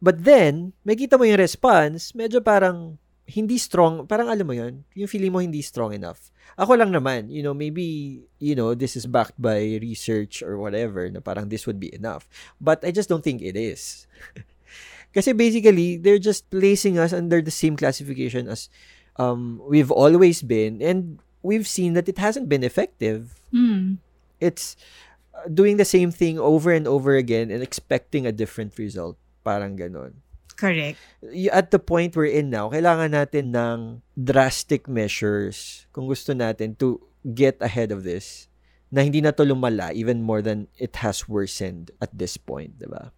But 0.00 0.24
then, 0.24 0.72
makita 0.82 1.14
mo 1.14 1.28
yung 1.28 1.38
response, 1.38 2.10
medyo 2.16 2.40
parang 2.40 2.98
hindi 3.30 3.56
strong, 3.56 4.04
parang 4.10 4.26
alam 4.26 4.46
mo 4.46 4.52
yun, 4.52 4.82
yung 4.98 5.06
feeling 5.06 5.30
mo 5.30 5.38
hindi 5.38 5.62
strong 5.62 5.94
enough. 5.94 6.34
Ako 6.58 6.74
lang 6.74 6.90
naman, 6.90 7.30
you 7.30 7.40
know, 7.40 7.54
maybe, 7.54 8.20
you 8.42 8.58
know, 8.58 8.74
this 8.74 8.98
is 8.98 9.06
backed 9.06 9.38
by 9.38 9.78
research 9.78 10.42
or 10.42 10.58
whatever, 10.58 11.06
na 11.08 11.22
parang 11.22 11.48
this 11.48 11.64
would 11.64 11.78
be 11.78 11.94
enough. 11.94 12.26
But 12.58 12.82
I 12.82 12.90
just 12.90 13.08
don't 13.08 13.22
think 13.22 13.40
it 13.40 13.54
is. 13.54 14.10
Kasi 15.14 15.32
basically, 15.32 15.96
they're 15.96 16.22
just 16.22 16.50
placing 16.50 16.98
us 16.98 17.14
under 17.14 17.42
the 17.42 17.54
same 17.54 17.74
classification 17.74 18.46
as 18.46 18.68
um, 19.16 19.62
we've 19.66 19.90
always 19.90 20.42
been, 20.42 20.82
and 20.82 21.18
we've 21.42 21.66
seen 21.66 21.94
that 21.94 22.08
it 22.08 22.18
hasn't 22.18 22.48
been 22.48 22.62
effective. 22.62 23.40
Mm. 23.54 23.98
It's 24.38 24.76
uh, 25.34 25.48
doing 25.48 25.76
the 25.76 25.88
same 25.88 26.10
thing 26.10 26.38
over 26.38 26.70
and 26.72 26.86
over 26.86 27.16
again 27.16 27.50
and 27.50 27.62
expecting 27.62 28.26
a 28.26 28.32
different 28.32 28.78
result. 28.78 29.16
Parang 29.44 29.76
ganon. 29.76 30.22
Correct. 30.60 31.00
At 31.48 31.72
the 31.72 31.80
point 31.80 32.12
we're 32.12 32.28
in 32.28 32.52
now, 32.52 32.68
kailangan 32.68 33.16
natin 33.16 33.56
ng 33.56 33.78
drastic 34.12 34.84
measures 34.84 35.88
kung 35.96 36.04
gusto 36.04 36.36
natin 36.36 36.76
to 36.76 37.00
get 37.24 37.56
ahead 37.64 37.88
of 37.88 38.04
this 38.04 38.52
na 38.92 39.00
hindi 39.00 39.24
na 39.24 39.32
to 39.32 39.40
lumala 39.40 39.88
even 39.96 40.20
more 40.20 40.44
than 40.44 40.68
it 40.76 41.00
has 41.00 41.24
worsened 41.24 41.88
at 42.04 42.12
this 42.12 42.36
point, 42.36 42.76
di 42.76 42.84
ba? 42.84 43.08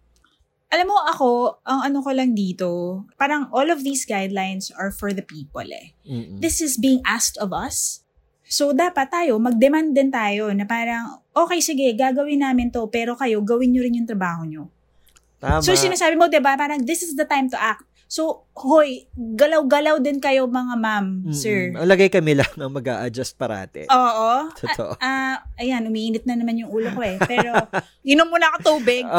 Alam 0.71 0.89
mo 0.89 0.97
ako, 1.05 1.29
ang 1.67 1.91
ano 1.91 1.99
ko 1.99 2.09
lang 2.15 2.31
dito, 2.33 3.03
parang 3.19 3.51
all 3.51 3.67
of 3.69 3.83
these 3.83 4.07
guidelines 4.07 4.71
are 4.73 4.89
for 4.89 5.11
the 5.11 5.21
people 5.21 5.67
eh. 5.67 5.93
Mm-mm. 6.07 6.39
This 6.39 6.63
is 6.63 6.79
being 6.79 7.03
asked 7.05 7.37
of 7.37 7.51
us. 7.51 8.01
So, 8.47 8.73
dapat 8.73 9.09
tayo, 9.09 9.37
mag-demand 9.41 9.93
din 9.93 10.09
tayo 10.09 10.49
na 10.53 10.65
parang, 10.65 11.21
okay, 11.33 11.61
sige, 11.61 11.93
gagawin 11.93 12.41
namin 12.41 12.69
to, 12.73 12.89
pero 12.89 13.17
kayo, 13.17 13.41
gawin 13.41 13.73
nyo 13.73 13.81
rin 13.85 13.97
yung 14.01 14.09
trabaho 14.09 14.45
nyo. 14.45 14.69
Tama. 15.43 15.59
So, 15.59 15.75
sinasabi 15.75 16.15
mo, 16.15 16.31
di 16.31 16.39
ba, 16.39 16.55
parang 16.55 16.79
this 16.87 17.03
is 17.03 17.19
the 17.19 17.27
time 17.27 17.51
to 17.51 17.59
act. 17.59 17.83
So, 18.07 18.47
hoy, 18.55 19.09
galaw-galaw 19.17 19.99
din 19.99 20.23
kayo 20.23 20.47
mga 20.47 20.75
ma'am, 20.79 21.27
Mm-mm. 21.27 21.35
sir. 21.35 21.75
Ang 21.75 21.89
lagay 21.89 22.07
kami 22.07 22.39
lang 22.39 22.47
ang 22.55 22.71
mag 22.71 22.87
adjust 23.03 23.35
parate. 23.35 23.89
Oo. 23.91 24.53
Totoo. 24.53 24.95
Ah, 25.03 25.43
ayan, 25.59 25.83
umiinit 25.89 26.23
na 26.23 26.37
naman 26.37 26.61
yung 26.61 26.71
ulo 26.71 26.93
ko 26.93 27.01
eh. 27.03 27.17
Pero, 27.25 27.51
inom 28.13 28.29
muna 28.29 28.53
ako 28.53 28.77
tubig. 28.77 29.03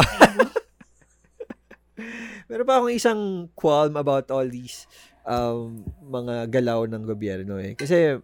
Meron 2.48 2.68
pa 2.68 2.80
akong 2.80 2.94
isang 2.94 3.20
qualm 3.52 3.98
about 3.98 4.30
all 4.30 4.46
these 4.46 4.86
um, 5.26 5.82
mga 6.06 6.54
galaw 6.54 6.86
ng 6.86 7.02
gobyerno 7.02 7.58
eh. 7.58 7.74
Kasi 7.74 8.22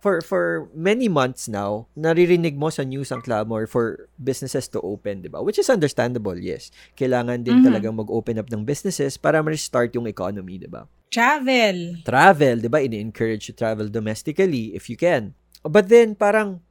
for 0.00 0.24
for 0.24 0.72
many 0.72 1.06
months 1.06 1.44
now, 1.46 1.86
naririnig 1.92 2.56
mo 2.56 2.72
sa 2.72 2.82
news 2.82 3.12
ang 3.12 3.20
clamor 3.20 3.68
for 3.68 4.08
businesses 4.16 4.66
to 4.72 4.80
open, 4.80 5.20
'di 5.20 5.28
ba? 5.28 5.44
Which 5.44 5.60
is 5.60 5.68
understandable, 5.68 6.36
yes. 6.36 6.72
Kailangan 6.96 7.44
din 7.44 7.60
Mhm. 7.60 7.66
talagang 7.68 7.94
mag-open 8.00 8.40
up 8.40 8.48
ng 8.48 8.64
businesses 8.64 9.20
para 9.20 9.44
ma-restart 9.44 9.92
yung 9.92 10.08
economy, 10.08 10.56
'di 10.56 10.72
ba? 10.72 10.88
Travel. 11.12 12.00
Travel, 12.02 12.64
'di 12.64 12.70
ba? 12.72 12.80
Ini-encourage 12.80 13.52
to 13.52 13.54
travel 13.54 13.92
domestically 13.92 14.72
if 14.72 14.88
you 14.88 14.96
can. 14.96 15.36
But 15.60 15.92
then 15.92 16.16
parang 16.16 16.64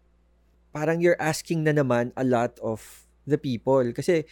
parang 0.74 0.98
you're 0.98 1.20
asking 1.22 1.66
na 1.66 1.74
naman 1.74 2.10
a 2.18 2.26
lot 2.26 2.58
of 2.66 3.06
the 3.30 3.38
people 3.38 3.86
kasi 3.94 4.26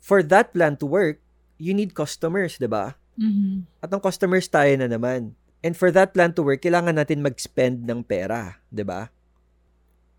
for 0.00 0.24
that 0.24 0.56
plan 0.56 0.80
to 0.80 0.88
work, 0.88 1.20
you 1.60 1.76
need 1.76 1.92
customers, 1.92 2.56
'di 2.56 2.72
ba? 2.72 2.96
Mhm. 3.20 3.68
At 3.84 3.92
ang 3.92 4.00
customers 4.00 4.48
tayo 4.48 4.72
na 4.80 4.88
naman. 4.88 5.36
And 5.64 5.72
for 5.72 5.88
that 5.96 6.12
plan 6.12 6.36
to 6.36 6.44
work, 6.44 6.60
kailangan 6.60 7.00
natin 7.00 7.24
mag-spend 7.24 7.88
ng 7.88 8.04
pera, 8.04 8.60
'di 8.68 8.84
ba? 8.84 9.08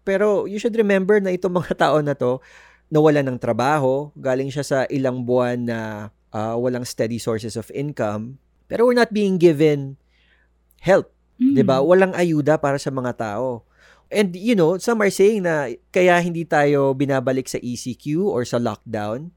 Pero 0.02 0.50
you 0.50 0.58
should 0.58 0.74
remember 0.74 1.22
na 1.22 1.34
itong 1.38 1.54
mga 1.54 1.78
tao 1.86 2.02
na 2.02 2.18
to 2.18 2.42
nawala 2.90 3.22
ng 3.22 3.38
trabaho, 3.38 4.10
galing 4.18 4.50
siya 4.50 4.66
sa 4.66 4.80
ilang 4.90 5.22
buwan 5.26 5.70
na 5.70 5.80
ah, 6.34 6.58
walang 6.58 6.86
steady 6.86 7.22
sources 7.22 7.54
of 7.54 7.70
income, 7.74 8.42
pero 8.66 8.86
we're 8.86 8.98
not 8.98 9.14
being 9.14 9.38
given 9.38 9.98
help, 10.82 11.16
Mm. 11.36 11.52
'di 11.56 11.64
ba? 11.68 11.84
Walang 11.84 12.16
ayuda 12.16 12.56
para 12.56 12.80
sa 12.80 12.92
mga 12.92 13.12
tao. 13.20 13.68
And 14.08 14.32
you 14.38 14.56
know, 14.56 14.78
some 14.80 15.02
are 15.04 15.12
saying 15.12 15.44
na 15.44 15.74
kaya 15.92 16.16
hindi 16.22 16.48
tayo 16.48 16.94
binabalik 16.96 17.50
sa 17.50 17.60
ECQ 17.60 18.24
or 18.24 18.48
sa 18.48 18.62
lockdown 18.62 19.34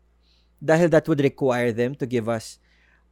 dahil 0.63 0.91
that 0.93 1.07
would 1.11 1.23
require 1.23 1.75
them 1.75 1.99
to 1.99 2.07
give 2.07 2.31
us 2.31 2.63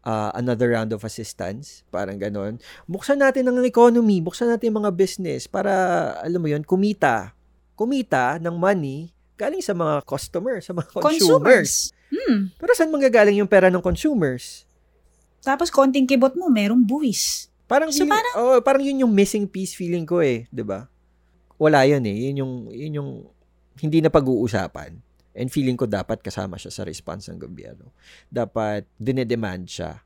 uh, 0.07 0.31
another 0.39 0.71
round 0.71 0.95
of 0.95 1.03
assistance, 1.03 1.83
parang 1.91 2.17
ganon. 2.17 2.63
Buksan 2.87 3.19
natin 3.19 3.51
ang 3.51 3.59
economy, 3.67 4.23
buksan 4.23 4.47
natin 4.47 4.79
mga 4.79 4.95
business 4.95 5.51
para, 5.51 5.75
alam 6.23 6.39
mo 6.39 6.47
yun, 6.47 6.63
kumita. 6.63 7.35
Kumita 7.75 8.39
ng 8.39 8.55
money 8.55 9.11
galing 9.37 9.61
sa 9.61 9.77
mga 9.77 10.01
customers, 10.07 10.65
sa 10.65 10.73
mga 10.73 10.89
consumers. 10.97 11.21
Consumers. 11.21 11.73
Hmm. 12.07 12.55
Pero 12.57 12.71
saan 12.73 12.95
manggagaling 12.95 13.43
yung 13.43 13.51
pera 13.51 13.69
ng 13.69 13.83
consumers? 13.83 14.65
Tapos 15.43 15.69
konting 15.69 16.07
kibot 16.09 16.33
mo, 16.39 16.49
merong 16.49 16.81
buwis. 16.81 17.51
Parang, 17.67 17.91
So, 17.91 18.07
feeling, 18.07 18.35
oh, 18.39 18.63
parang 18.63 18.87
yun 18.87 19.03
yung 19.03 19.13
missing 19.13 19.45
piece 19.51 19.75
feeling 19.75 20.07
ko 20.07 20.23
eh, 20.23 20.47
'di 20.55 20.63
ba? 20.63 20.87
Wala 21.59 21.83
yun 21.83 22.07
eh. 22.07 22.31
Yun 22.31 22.37
yung, 22.47 22.53
yun 22.71 22.93
yung 23.03 23.11
hindi 23.83 23.99
na 23.99 24.09
pag-uusapan. 24.09 25.03
And 25.37 25.53
feeling 25.53 25.77
ko 25.77 25.85
dapat 25.85 26.25
kasama 26.25 26.57
siya 26.57 26.73
sa 26.73 26.83
response 26.89 27.29
ng 27.29 27.37
gobyerno. 27.37 27.93
Dapat 28.33 28.89
dinedemand 28.97 29.69
siya. 29.69 30.01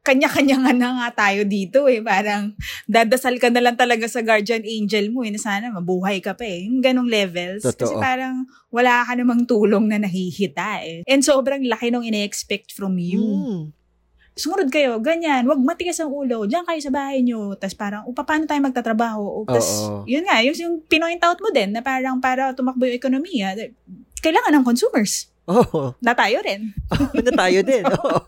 Kanya-kanya 0.00 0.56
nga 0.64 0.72
na 0.72 0.88
nga 0.96 1.28
tayo 1.28 1.44
dito 1.44 1.84
eh. 1.84 2.00
Parang 2.00 2.56
dadasal 2.88 3.36
ka 3.36 3.52
na 3.52 3.60
lang 3.60 3.76
talaga 3.76 4.08
sa 4.08 4.24
guardian 4.24 4.64
angel 4.64 5.12
mo 5.12 5.20
eh. 5.20 5.28
Na 5.28 5.36
sana 5.36 5.68
mabuhay 5.68 6.24
ka 6.24 6.32
pa 6.32 6.48
eh. 6.48 6.64
Yung 6.64 6.80
ganong 6.80 7.12
levels. 7.12 7.60
Kasi 7.60 7.84
Totoo. 7.84 8.00
parang 8.00 8.48
wala 8.72 9.04
ka 9.04 9.12
namang 9.12 9.44
tulong 9.44 9.84
na 9.92 10.00
nahihita 10.00 10.80
eh. 10.88 11.04
And 11.04 11.20
sobrang 11.20 11.68
laki 11.68 11.92
nung 11.92 12.08
ine-expect 12.08 12.72
from 12.72 12.96
you. 12.96 13.20
Mm. 13.20 13.62
Sumunod 14.40 14.72
kayo, 14.72 14.96
ganyan. 15.04 15.44
Wag 15.44 15.60
matigas 15.60 16.00
ang 16.00 16.08
ulo. 16.08 16.48
Diyan 16.48 16.64
kayo 16.64 16.80
sa 16.80 16.88
bahay 16.88 17.20
nyo. 17.20 17.52
Tapos 17.60 17.76
parang, 17.76 18.08
o 18.08 18.16
paano 18.16 18.48
tayo 18.48 18.62
magtatrabaho? 18.64 19.20
O, 19.20 19.44
tas, 19.44 19.84
Oo. 19.84 20.08
yun 20.08 20.24
nga, 20.24 20.40
yung, 20.40 20.56
yung 20.56 20.74
pinoint 20.88 21.20
out 21.20 21.36
mo 21.44 21.52
din 21.52 21.76
na 21.76 21.84
parang 21.84 22.16
para 22.24 22.56
tumakbo 22.56 22.88
yung 22.88 22.96
ekonomiya, 22.96 23.52
kailangan 24.20 24.52
ng 24.54 24.64
consumers. 24.64 25.28
Oh, 25.50 25.96
Na 25.98 26.14
tayo 26.14 26.38
rin. 26.46 26.70
na 27.26 27.32
tayo 27.34 27.58
din. 27.64 27.82
Oo. 27.96 28.22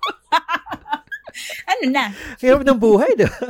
Ano 1.64 1.84
na? 1.88 2.12
Hirap 2.42 2.66
ng 2.66 2.76
buhay, 2.76 3.14
di 3.16 3.24
ba? 3.24 3.40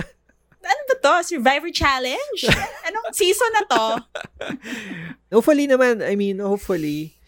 Ano 0.63 0.81
ba 0.87 0.95
to? 0.95 1.13
Survivor 1.27 1.73
Challenge? 1.75 2.41
Anong 2.87 3.11
season 3.11 3.51
na 3.51 3.63
to? 3.67 3.85
Hopefully 5.35 5.67
naman, 5.67 5.99
I 6.05 6.15
mean, 6.15 6.39
hopefully, 6.39 7.19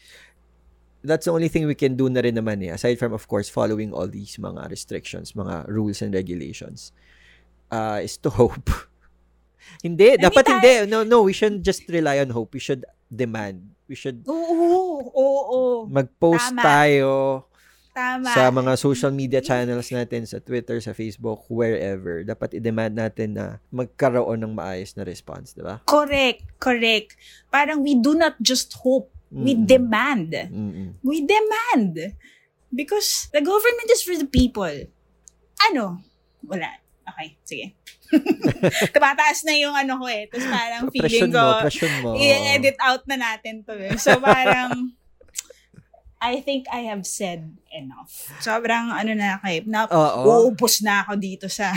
that's 1.03 1.27
the 1.27 1.35
only 1.35 1.51
thing 1.51 1.67
we 1.67 1.75
can 1.75 1.99
do 1.99 2.07
na 2.07 2.23
rin 2.23 2.39
naman 2.39 2.63
eh. 2.63 2.71
Aside 2.71 3.03
from, 3.03 3.11
of 3.13 3.27
course, 3.27 3.51
following 3.51 3.91
all 3.91 4.07
these 4.07 4.39
mga 4.39 4.71
restrictions, 4.71 5.35
mga 5.35 5.67
rules 5.67 5.99
and 6.01 6.15
regulations, 6.15 6.95
uh, 7.75 7.99
is 7.99 8.15
to 8.23 8.31
hope. 8.31 8.71
hindi, 9.85 10.15
I 10.15 10.23
mean, 10.23 10.31
dapat 10.31 10.43
tayo- 10.47 10.63
hindi. 10.63 10.75
No, 10.87 11.03
no, 11.03 11.27
we 11.27 11.35
shouldn't 11.35 11.67
just 11.67 11.83
rely 11.91 12.23
on 12.23 12.31
hope. 12.31 12.55
We 12.55 12.63
should 12.63 12.87
demand. 13.11 13.74
We 13.85 13.95
should 13.95 14.25
Oo, 14.25 14.97
oo, 15.13 15.13
oo. 15.13 15.61
mag-post 15.87 16.57
Tama. 16.57 16.63
tayo 16.65 17.13
Tama. 17.93 18.33
sa 18.33 18.49
mga 18.49 18.73
social 18.75 19.13
media 19.13 19.39
channels 19.39 19.93
natin, 19.93 20.25
sa 20.25 20.41
Twitter, 20.41 20.81
sa 20.81 20.97
Facebook, 20.97 21.45
wherever. 21.47 22.25
Dapat 22.25 22.57
i-demand 22.59 22.97
natin 22.97 23.37
na 23.37 23.61
magkaroon 23.69 24.41
ng 24.41 24.53
maayos 24.57 24.97
na 24.97 25.05
response, 25.05 25.53
di 25.53 25.63
ba? 25.63 25.85
Correct, 25.85 26.43
correct. 26.59 27.15
Parang 27.53 27.85
we 27.85 27.95
do 27.95 28.17
not 28.17 28.35
just 28.41 28.73
hope. 28.81 29.13
We 29.35 29.55
Mm-mm. 29.59 29.67
demand. 29.67 30.31
Mm-mm. 30.33 30.99
We 31.03 31.27
demand. 31.27 32.15
Because 32.71 33.31
the 33.31 33.43
government 33.43 33.87
is 33.91 34.03
for 34.03 34.15
the 34.15 34.27
people. 34.27 34.71
Ano? 35.71 36.03
Wala. 36.43 36.83
Okay, 37.05 37.29
sige. 37.45 37.67
Tumataas 38.95 39.45
na 39.45 39.55
yung 39.57 39.77
ano 39.77 40.01
ko 40.01 40.07
eh. 40.09 40.25
Tapos 40.29 40.47
parang 40.49 40.83
feeling 40.89 41.33
ko, 41.33 41.45
mo, 41.61 41.61
mo. 42.01 42.11
i-edit 42.17 42.79
out 42.81 43.05
na 43.05 43.17
natin 43.21 43.61
to 43.65 43.77
eh. 43.77 43.97
So 44.01 44.17
parang, 44.21 44.97
I 46.25 46.41
think 46.41 46.65
I 46.73 46.89
have 46.89 47.05
said 47.05 47.53
enough. 47.69 48.33
Sobrang 48.41 48.89
ano 48.89 49.13
na 49.13 49.37
kay, 49.45 49.61
na, 49.69 49.85
Oo. 49.85 50.49
uupos 50.49 50.81
na 50.81 51.05
ako 51.05 51.21
dito 51.21 51.47
sa 51.53 51.77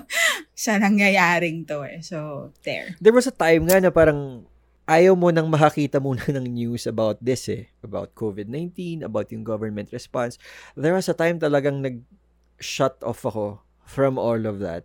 sa 0.54 0.78
nangyayaring 0.78 1.66
to 1.66 1.82
eh. 1.82 1.98
So, 2.02 2.50
there. 2.62 2.94
There 3.02 3.14
was 3.14 3.26
a 3.26 3.34
time 3.34 3.66
nga 3.66 3.82
na 3.82 3.90
parang 3.90 4.46
ayaw 4.86 5.18
mo 5.18 5.34
nang 5.34 5.50
makakita 5.50 5.98
muna 5.98 6.22
ng 6.30 6.46
news 6.46 6.86
about 6.86 7.18
this 7.18 7.50
eh. 7.50 7.66
About 7.82 8.14
COVID-19, 8.14 9.02
about 9.02 9.34
yung 9.34 9.42
government 9.42 9.90
response. 9.90 10.38
There 10.78 10.94
was 10.94 11.10
a 11.10 11.18
time 11.18 11.42
talagang 11.42 11.82
nag-shut 11.82 13.02
off 13.02 13.26
ako 13.26 13.66
from 13.88 14.20
all 14.20 14.44
of 14.44 14.60
that. 14.60 14.84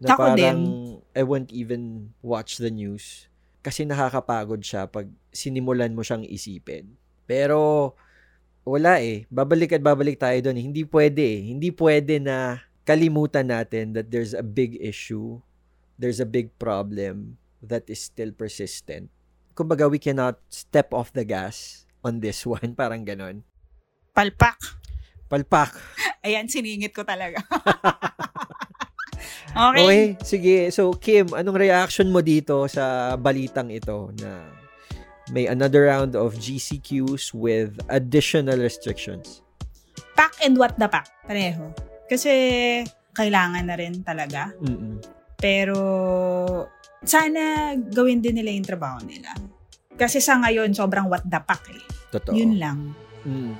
Na 0.00 0.16
Ako 0.16 0.20
parang 0.32 0.60
I 1.12 1.22
won't 1.22 1.52
even 1.52 2.14
watch 2.24 2.56
the 2.56 2.72
news 2.72 3.28
kasi 3.60 3.84
nakakapagod 3.84 4.64
siya 4.64 4.88
pag 4.88 5.12
sinimulan 5.28 5.92
mo 5.92 6.00
siyang 6.00 6.24
isipin. 6.24 6.96
Pero 7.28 7.92
wala 8.64 9.04
eh. 9.04 9.28
Babalik 9.28 9.76
at 9.76 9.84
babalik 9.84 10.16
tayo 10.16 10.40
doon. 10.40 10.56
Hindi 10.56 10.88
pwede 10.88 11.20
eh. 11.20 11.40
Hindi 11.52 11.68
pwede 11.76 12.16
na 12.16 12.64
kalimutan 12.88 13.52
natin 13.52 13.92
that 13.92 14.08
there's 14.08 14.32
a 14.32 14.40
big 14.40 14.80
issue, 14.80 15.44
there's 16.00 16.24
a 16.24 16.28
big 16.28 16.56
problem 16.56 17.36
that 17.60 17.84
is 17.92 18.00
still 18.00 18.32
persistent. 18.32 19.12
Kumbaga, 19.52 19.90
we 19.90 20.00
cannot 20.00 20.40
step 20.48 20.94
off 20.96 21.12
the 21.12 21.26
gas 21.26 21.84
on 22.00 22.24
this 22.24 22.46
one. 22.48 22.72
Parang 22.72 23.04
ganon. 23.04 23.44
Palpak. 24.16 24.56
Palpak. 25.28 25.76
Ayan, 26.24 26.48
siningit 26.48 26.96
ko 26.96 27.04
talaga. 27.04 27.38
Okay. 29.58 29.82
okay. 29.82 30.04
sige. 30.22 30.56
So, 30.70 30.94
Kim, 30.94 31.34
anong 31.34 31.58
reaction 31.58 32.12
mo 32.14 32.22
dito 32.22 32.68
sa 32.70 33.16
balitang 33.18 33.72
ito 33.72 34.12
na 34.20 34.44
may 35.34 35.50
another 35.50 35.88
round 35.90 36.14
of 36.14 36.38
GCQs 36.38 37.34
with 37.34 37.74
additional 37.90 38.60
restrictions? 38.60 39.42
Pack 40.14 40.38
and 40.46 40.54
what 40.54 40.78
the 40.78 40.86
pack. 40.86 41.10
Pareho. 41.26 41.74
Kasi 42.06 42.30
kailangan 43.16 43.66
na 43.66 43.74
rin 43.74 43.98
talaga. 44.06 44.54
Mm-mm. 44.62 45.02
Pero 45.34 45.78
sana 47.02 47.74
gawin 47.74 48.22
din 48.22 48.38
nila 48.38 48.54
yung 48.54 48.68
trabaho 48.68 49.02
nila. 49.02 49.34
Kasi 49.98 50.22
sa 50.22 50.38
ngayon, 50.38 50.70
sobrang 50.70 51.10
what 51.10 51.26
the 51.26 51.40
pack 51.42 51.66
eh. 51.74 51.82
Totoo. 52.14 52.34
Yun 52.36 52.62
lang. 52.62 52.78
Mm. 53.26 53.54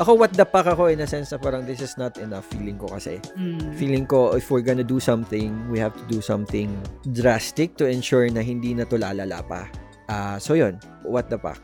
Ako, 0.00 0.16
what 0.16 0.32
the 0.32 0.48
fuck 0.48 0.64
ako 0.64 0.88
in 0.88 1.04
a 1.04 1.06
sense 1.06 1.28
na 1.28 1.36
parang 1.36 1.68
this 1.68 1.84
is 1.84 2.00
not 2.00 2.16
enough 2.16 2.48
feeling 2.48 2.80
ko 2.80 2.88
kasi. 2.88 3.20
Mm. 3.36 3.76
Feeling 3.76 4.04
ko, 4.08 4.32
if 4.32 4.48
we're 4.48 4.64
gonna 4.64 4.86
do 4.86 4.96
something, 4.96 5.52
we 5.68 5.76
have 5.76 5.92
to 5.92 6.04
do 6.08 6.24
something 6.24 6.72
drastic 7.12 7.76
to 7.76 7.84
ensure 7.84 8.24
na 8.32 8.40
hindi 8.40 8.72
na 8.72 8.88
to 8.88 8.96
lalala 8.96 9.44
pa. 9.44 9.68
Ah, 10.08 10.40
so 10.40 10.56
yun, 10.56 10.80
what 11.04 11.28
the 11.28 11.36
fuck. 11.36 11.60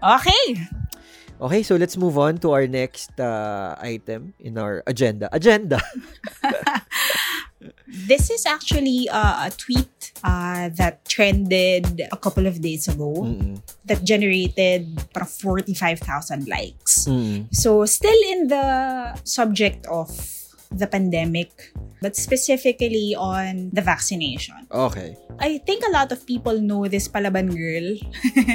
Okay. 0.00 0.64
Okay, 1.40 1.60
so 1.60 1.76
let's 1.76 2.00
move 2.00 2.16
on 2.16 2.40
to 2.40 2.56
our 2.56 2.64
next 2.64 3.12
uh, 3.20 3.76
item 3.80 4.32
in 4.40 4.56
our 4.56 4.80
agenda. 4.88 5.28
Agenda! 5.32 5.80
This 7.90 8.30
is 8.30 8.46
actually 8.46 9.08
uh, 9.12 9.46
a 9.46 9.50
tweet 9.52 9.99
uh, 10.24 10.68
that 10.76 11.04
trended 11.08 12.02
a 12.12 12.16
couple 12.16 12.46
of 12.46 12.60
days 12.60 12.88
ago 12.88 13.12
Mm-mm. 13.24 13.60
that 13.84 14.04
generated 14.04 14.86
para 15.12 15.26
45,000 15.26 16.48
likes. 16.48 17.06
Mm. 17.06 17.48
So, 17.52 17.84
still 17.86 18.20
in 18.30 18.48
the 18.48 19.14
subject 19.24 19.86
of 19.86 20.10
the 20.70 20.86
pandemic, 20.86 21.50
but 22.00 22.14
specifically 22.14 23.14
on 23.18 23.70
the 23.72 23.82
vaccination. 23.82 24.54
Okay. 24.70 25.16
I 25.40 25.58
think 25.66 25.82
a 25.82 25.90
lot 25.90 26.12
of 26.12 26.24
people 26.26 26.60
know 26.60 26.86
this 26.86 27.08
Palaban 27.08 27.50
girl. 27.50 27.98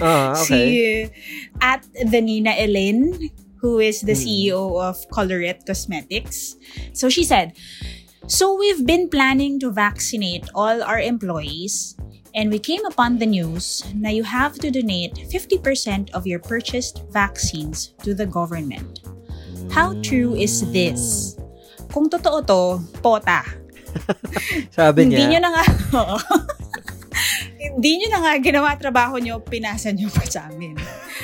Ah, 0.02 0.32
okay. 0.42 1.12
Si 1.12 1.12
at 1.60 1.84
the 1.92 2.22
Nina 2.22 2.56
Ellen, 2.56 3.20
who 3.60 3.80
is 3.80 4.00
the 4.02 4.14
Mm. 4.16 4.24
CEO 4.24 4.80
of 4.80 4.96
Colorette 5.12 5.66
Cosmetics. 5.66 6.56
So 6.94 7.10
she 7.10 7.24
said, 7.26 7.52
So 8.28 8.58
we've 8.58 8.86
been 8.86 9.10
planning 9.10 9.60
to 9.62 9.70
vaccinate 9.70 10.50
all 10.56 10.82
our 10.82 11.00
employees 11.00 11.96
and 12.34 12.50
we 12.50 12.58
came 12.58 12.82
upon 12.90 13.22
the 13.22 13.30
news 13.30 13.86
na 13.94 14.10
you 14.10 14.26
have 14.26 14.58
to 14.66 14.74
donate 14.74 15.30
50% 15.30 16.10
of 16.10 16.26
your 16.26 16.42
purchased 16.42 17.06
vaccines 17.14 17.94
to 18.02 18.18
the 18.18 18.26
government. 18.26 19.06
How 19.70 19.94
true 20.02 20.34
is 20.34 20.66
this? 20.74 21.38
Kung 21.94 22.10
totoo 22.10 22.42
to, 22.50 22.82
pota. 23.06 23.46
Sabi 24.76 25.06
Hindi 25.06 25.22
nyo 25.22 25.30
niya, 25.30 25.42
na 25.46 25.50
nga. 25.54 25.64
hindi 27.76 28.02
nyo 28.02 28.08
na 28.12 28.20
nga 28.24 28.34
ginawa 28.40 28.70
trabaho 28.78 29.18
nyo, 29.20 29.40
pinasa 29.42 29.92
nyo 29.92 30.10
pa 30.12 30.26
sa 30.26 30.48
amin. 30.50 30.78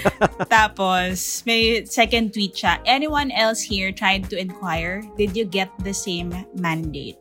Tapos, 0.53 1.43
may 1.45 1.85
second 1.85 2.33
tweet 2.33 2.55
siya. 2.55 2.79
Anyone 2.85 3.31
else 3.31 3.61
here 3.61 3.91
tried 3.91 4.29
to 4.29 4.35
inquire? 4.39 5.03
Did 5.17 5.35
you 5.35 5.45
get 5.45 5.69
the 5.83 5.93
same 5.93 6.33
mandate? 6.57 7.17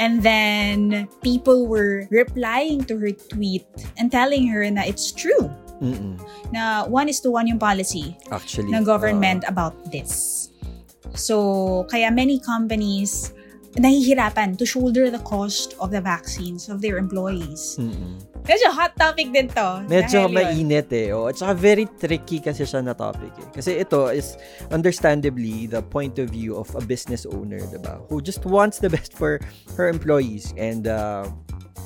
And 0.00 0.24
then, 0.24 1.08
people 1.20 1.68
were 1.68 2.08
replying 2.08 2.88
to 2.88 2.96
her 2.96 3.12
tweet 3.12 3.68
and 4.00 4.08
telling 4.08 4.48
her 4.48 4.64
na 4.70 4.88
it's 4.88 5.12
true. 5.12 5.52
Mm-mm. 5.82 6.16
Na 6.54 6.86
one 6.86 7.10
is 7.10 7.20
to 7.26 7.30
one 7.34 7.50
yung 7.50 7.58
policy 7.58 8.16
actually. 8.30 8.70
ng 8.70 8.86
government 8.86 9.44
about 9.50 9.74
this. 9.90 10.48
So, 11.12 11.84
kaya 11.90 12.08
many 12.08 12.40
companies 12.40 13.34
nahihirapan 13.76 14.58
to 14.58 14.68
shoulder 14.68 15.08
the 15.08 15.22
cost 15.24 15.72
of 15.80 15.90
the 15.90 16.00
vaccines 16.00 16.68
of 16.68 16.84
their 16.84 16.98
employees. 17.00 17.80
mm-mm. 17.80 18.20
Medyo 18.42 18.74
hot 18.74 18.90
topic 18.98 19.30
din 19.30 19.46
to. 19.54 19.86
Medyo 19.86 20.26
mainit 20.26 20.90
eh. 20.90 21.14
Oh, 21.14 21.30
at 21.30 21.38
saka 21.38 21.54
very 21.54 21.86
tricky 21.86 22.42
kasi 22.42 22.66
siya 22.66 22.82
na 22.82 22.90
topic 22.90 23.30
eh. 23.38 23.48
Kasi 23.54 23.78
ito 23.78 24.10
is 24.10 24.34
understandably 24.74 25.70
the 25.70 25.78
point 25.78 26.18
of 26.18 26.34
view 26.34 26.58
of 26.58 26.66
a 26.74 26.82
business 26.82 27.22
owner, 27.22 27.62
diba? 27.70 28.02
Who 28.10 28.18
just 28.18 28.42
wants 28.42 28.82
the 28.82 28.90
best 28.90 29.14
for 29.14 29.38
her 29.78 29.86
employees 29.86 30.50
and 30.58 30.90
uh, 30.90 31.30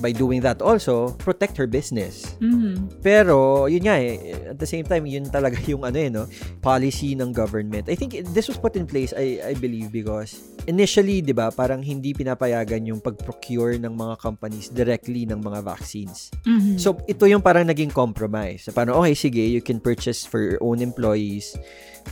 by 0.00 0.12
doing 0.12 0.40
that 0.40 0.60
also, 0.60 1.12
protect 1.16 1.56
her 1.56 1.66
business. 1.66 2.36
Mhm. 2.40 3.00
Pero, 3.00 3.66
yun 3.66 3.84
nga 3.88 3.96
eh, 3.96 4.52
at 4.52 4.58
the 4.60 4.68
same 4.68 4.84
time, 4.84 5.08
yun 5.08 5.28
talaga 5.28 5.56
yung 5.64 5.84
ano 5.84 5.98
eh, 5.98 6.10
no, 6.12 6.24
policy 6.60 7.16
ng 7.16 7.32
government. 7.32 7.88
I 7.88 7.96
think 7.96 8.12
this 8.32 8.48
was 8.48 8.60
put 8.60 8.76
in 8.76 8.84
place, 8.84 9.16
I, 9.16 9.40
I 9.40 9.54
believe, 9.56 9.92
because 9.92 10.40
initially, 10.68 11.24
di 11.24 11.32
ba, 11.32 11.48
parang 11.48 11.75
hindi 11.82 12.12
pinapayagan 12.12 12.86
yung 12.88 13.00
pag-procure 13.00 13.80
ng 13.80 13.92
mga 13.92 14.14
companies 14.20 14.68
directly 14.70 15.24
ng 15.24 15.40
mga 15.40 15.64
vaccines. 15.64 16.30
Mhm. 16.44 16.78
So, 16.78 17.00
ito 17.08 17.24
yung 17.26 17.42
parang 17.42 17.66
naging 17.66 17.90
compromise. 17.90 18.68
So, 18.68 18.72
parang, 18.72 18.96
okay, 19.00 19.16
sige, 19.16 19.42
you 19.42 19.64
can 19.64 19.80
purchase 19.80 20.24
for 20.24 20.38
your 20.38 20.60
own 20.60 20.84
employees, 20.84 21.56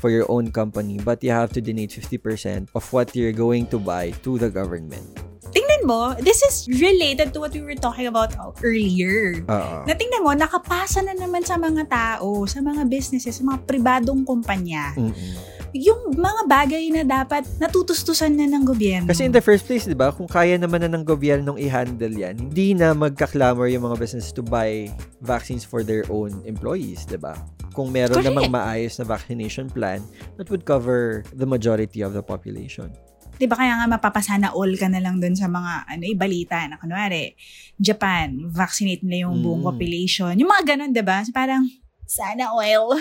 for 0.00 0.11
your 0.11 0.27
own 0.27 0.50
company, 0.50 0.98
but 0.98 1.22
you 1.22 1.31
have 1.31 1.55
to 1.55 1.61
donate 1.62 1.94
50% 1.94 2.68
of 2.74 2.85
what 2.90 3.14
you're 3.14 3.37
going 3.37 3.68
to 3.70 3.79
buy 3.79 4.11
to 4.27 4.37
the 4.40 4.50
government. 4.50 5.07
Tingnan 5.55 5.87
mo, 5.87 6.18
this 6.18 6.42
is 6.42 6.66
related 6.83 7.31
to 7.31 7.38
what 7.38 7.55
we 7.55 7.62
were 7.62 7.79
talking 7.79 8.11
about 8.11 8.35
earlier. 8.64 9.38
Oo. 9.46 9.87
Na 9.87 9.94
tingnan 9.94 10.27
mo, 10.27 10.35
nakapasa 10.35 10.98
na 11.05 11.14
naman 11.14 11.46
sa 11.46 11.55
mga 11.55 11.87
tao, 11.87 12.42
sa 12.50 12.59
mga 12.59 12.83
businesses, 12.90 13.38
sa 13.38 13.42
mga 13.46 13.62
pribadong 13.62 14.27
kumpanya. 14.27 14.90
Mm-mm. 14.98 15.55
Yung 15.74 16.14
mga 16.14 16.42
bagay 16.46 16.87
na 16.94 17.02
dapat 17.02 17.42
natutustusan 17.58 18.30
na 18.38 18.46
ng 18.46 18.62
gobyerno. 18.62 19.10
Kasi 19.10 19.26
in 19.26 19.34
the 19.34 19.42
first 19.42 19.66
place, 19.66 19.82
di 19.82 19.98
ba, 19.98 20.14
kung 20.14 20.30
kaya 20.30 20.54
naman 20.54 20.87
na 20.87 20.90
ng 20.94 21.02
gobyernong 21.02 21.58
i-handle 21.58 22.14
yan, 22.14 22.38
hindi 22.38 22.78
na 22.78 22.94
magka-clamor 22.94 23.66
yung 23.66 23.82
mga 23.82 23.98
business 23.98 24.30
to 24.30 24.38
buy 24.38 24.87
vaccines 25.18 25.66
for 25.66 25.82
their 25.82 26.06
own 26.14 26.30
employees, 26.46 27.02
di 27.10 27.18
ba? 27.18 27.34
Kung 27.74 27.90
meron 27.90 28.22
Correct. 28.22 28.30
namang 28.30 28.54
maayos 28.54 29.02
na 29.02 29.04
vaccination 29.04 29.66
plan 29.66 29.98
that 30.38 30.46
would 30.46 30.62
cover 30.62 31.26
the 31.34 31.42
majority 31.42 32.06
of 32.06 32.14
the 32.14 32.22
population. 32.22 32.94
Di 33.34 33.50
ba 33.50 33.58
kaya 33.58 33.74
nga 33.74 33.90
mapapasana 33.90 34.54
all 34.54 34.70
ka 34.78 34.87
na 34.87 35.02
lang 35.02 35.18
dun 35.18 35.34
sa 35.34 35.50
mga 35.50 35.90
ano, 35.90 36.02
eh, 36.06 36.14
balita 36.14 36.70
na 36.70 36.78
kunwari, 36.78 37.34
Japan, 37.74 38.46
vaccinate 38.46 39.02
nila 39.02 39.26
yung 39.26 39.42
buong 39.42 39.66
Mm. 39.66 39.70
population. 39.74 40.30
Yung 40.38 40.54
mga 40.54 40.78
ganun, 40.78 40.94
di 40.94 41.02
ba? 41.02 41.18
So, 41.26 41.34
Parang, 41.34 41.66
sana 42.06 42.54
oil. 42.54 42.94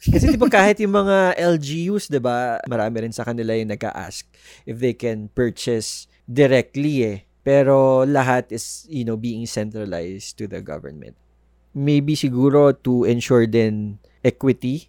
Kasi 0.00 0.32
di 0.32 0.40
ba 0.40 0.48
kahit 0.48 0.80
yung 0.80 0.96
mga 0.96 1.36
LGUs, 1.36 2.08
di 2.08 2.16
ba, 2.16 2.56
marami 2.64 3.04
rin 3.04 3.12
sa 3.12 3.20
kanila 3.20 3.52
yung 3.52 3.68
nagka-ask 3.68 4.24
if 4.64 4.80
they 4.80 4.96
can 4.96 5.28
purchase 5.36 6.08
directly 6.24 7.04
eh. 7.04 7.18
Pero 7.44 8.08
lahat 8.08 8.48
is, 8.48 8.88
you 8.88 9.04
know, 9.04 9.20
being 9.20 9.44
centralized 9.44 10.40
to 10.40 10.48
the 10.48 10.64
government. 10.64 11.16
Maybe 11.76 12.16
siguro 12.16 12.72
to 12.80 13.04
ensure 13.04 13.44
din 13.44 14.00
equity 14.24 14.88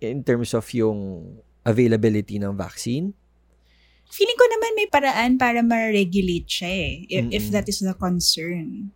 in 0.00 0.20
terms 0.22 0.52
of 0.52 0.68
yung 0.76 1.40
availability 1.64 2.36
ng 2.36 2.52
vaccine. 2.52 3.16
Feeling 4.12 4.38
ko 4.38 4.46
naman 4.46 4.70
may 4.76 4.88
paraan 4.92 5.40
para 5.40 5.64
ma-regulate 5.64 6.46
siya 6.46 6.70
eh, 6.70 6.92
if, 7.08 7.24
if 7.32 7.44
Mm-mm. 7.48 7.54
that 7.56 7.66
is 7.66 7.80
the 7.80 7.96
concern. 7.96 8.92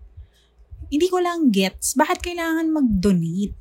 Hindi 0.93 1.07
ko 1.09 1.19
lang 1.19 1.51
gets, 1.51 1.97
bakit 1.97 2.21
kailangan 2.21 2.71
mag-donate? 2.71 3.57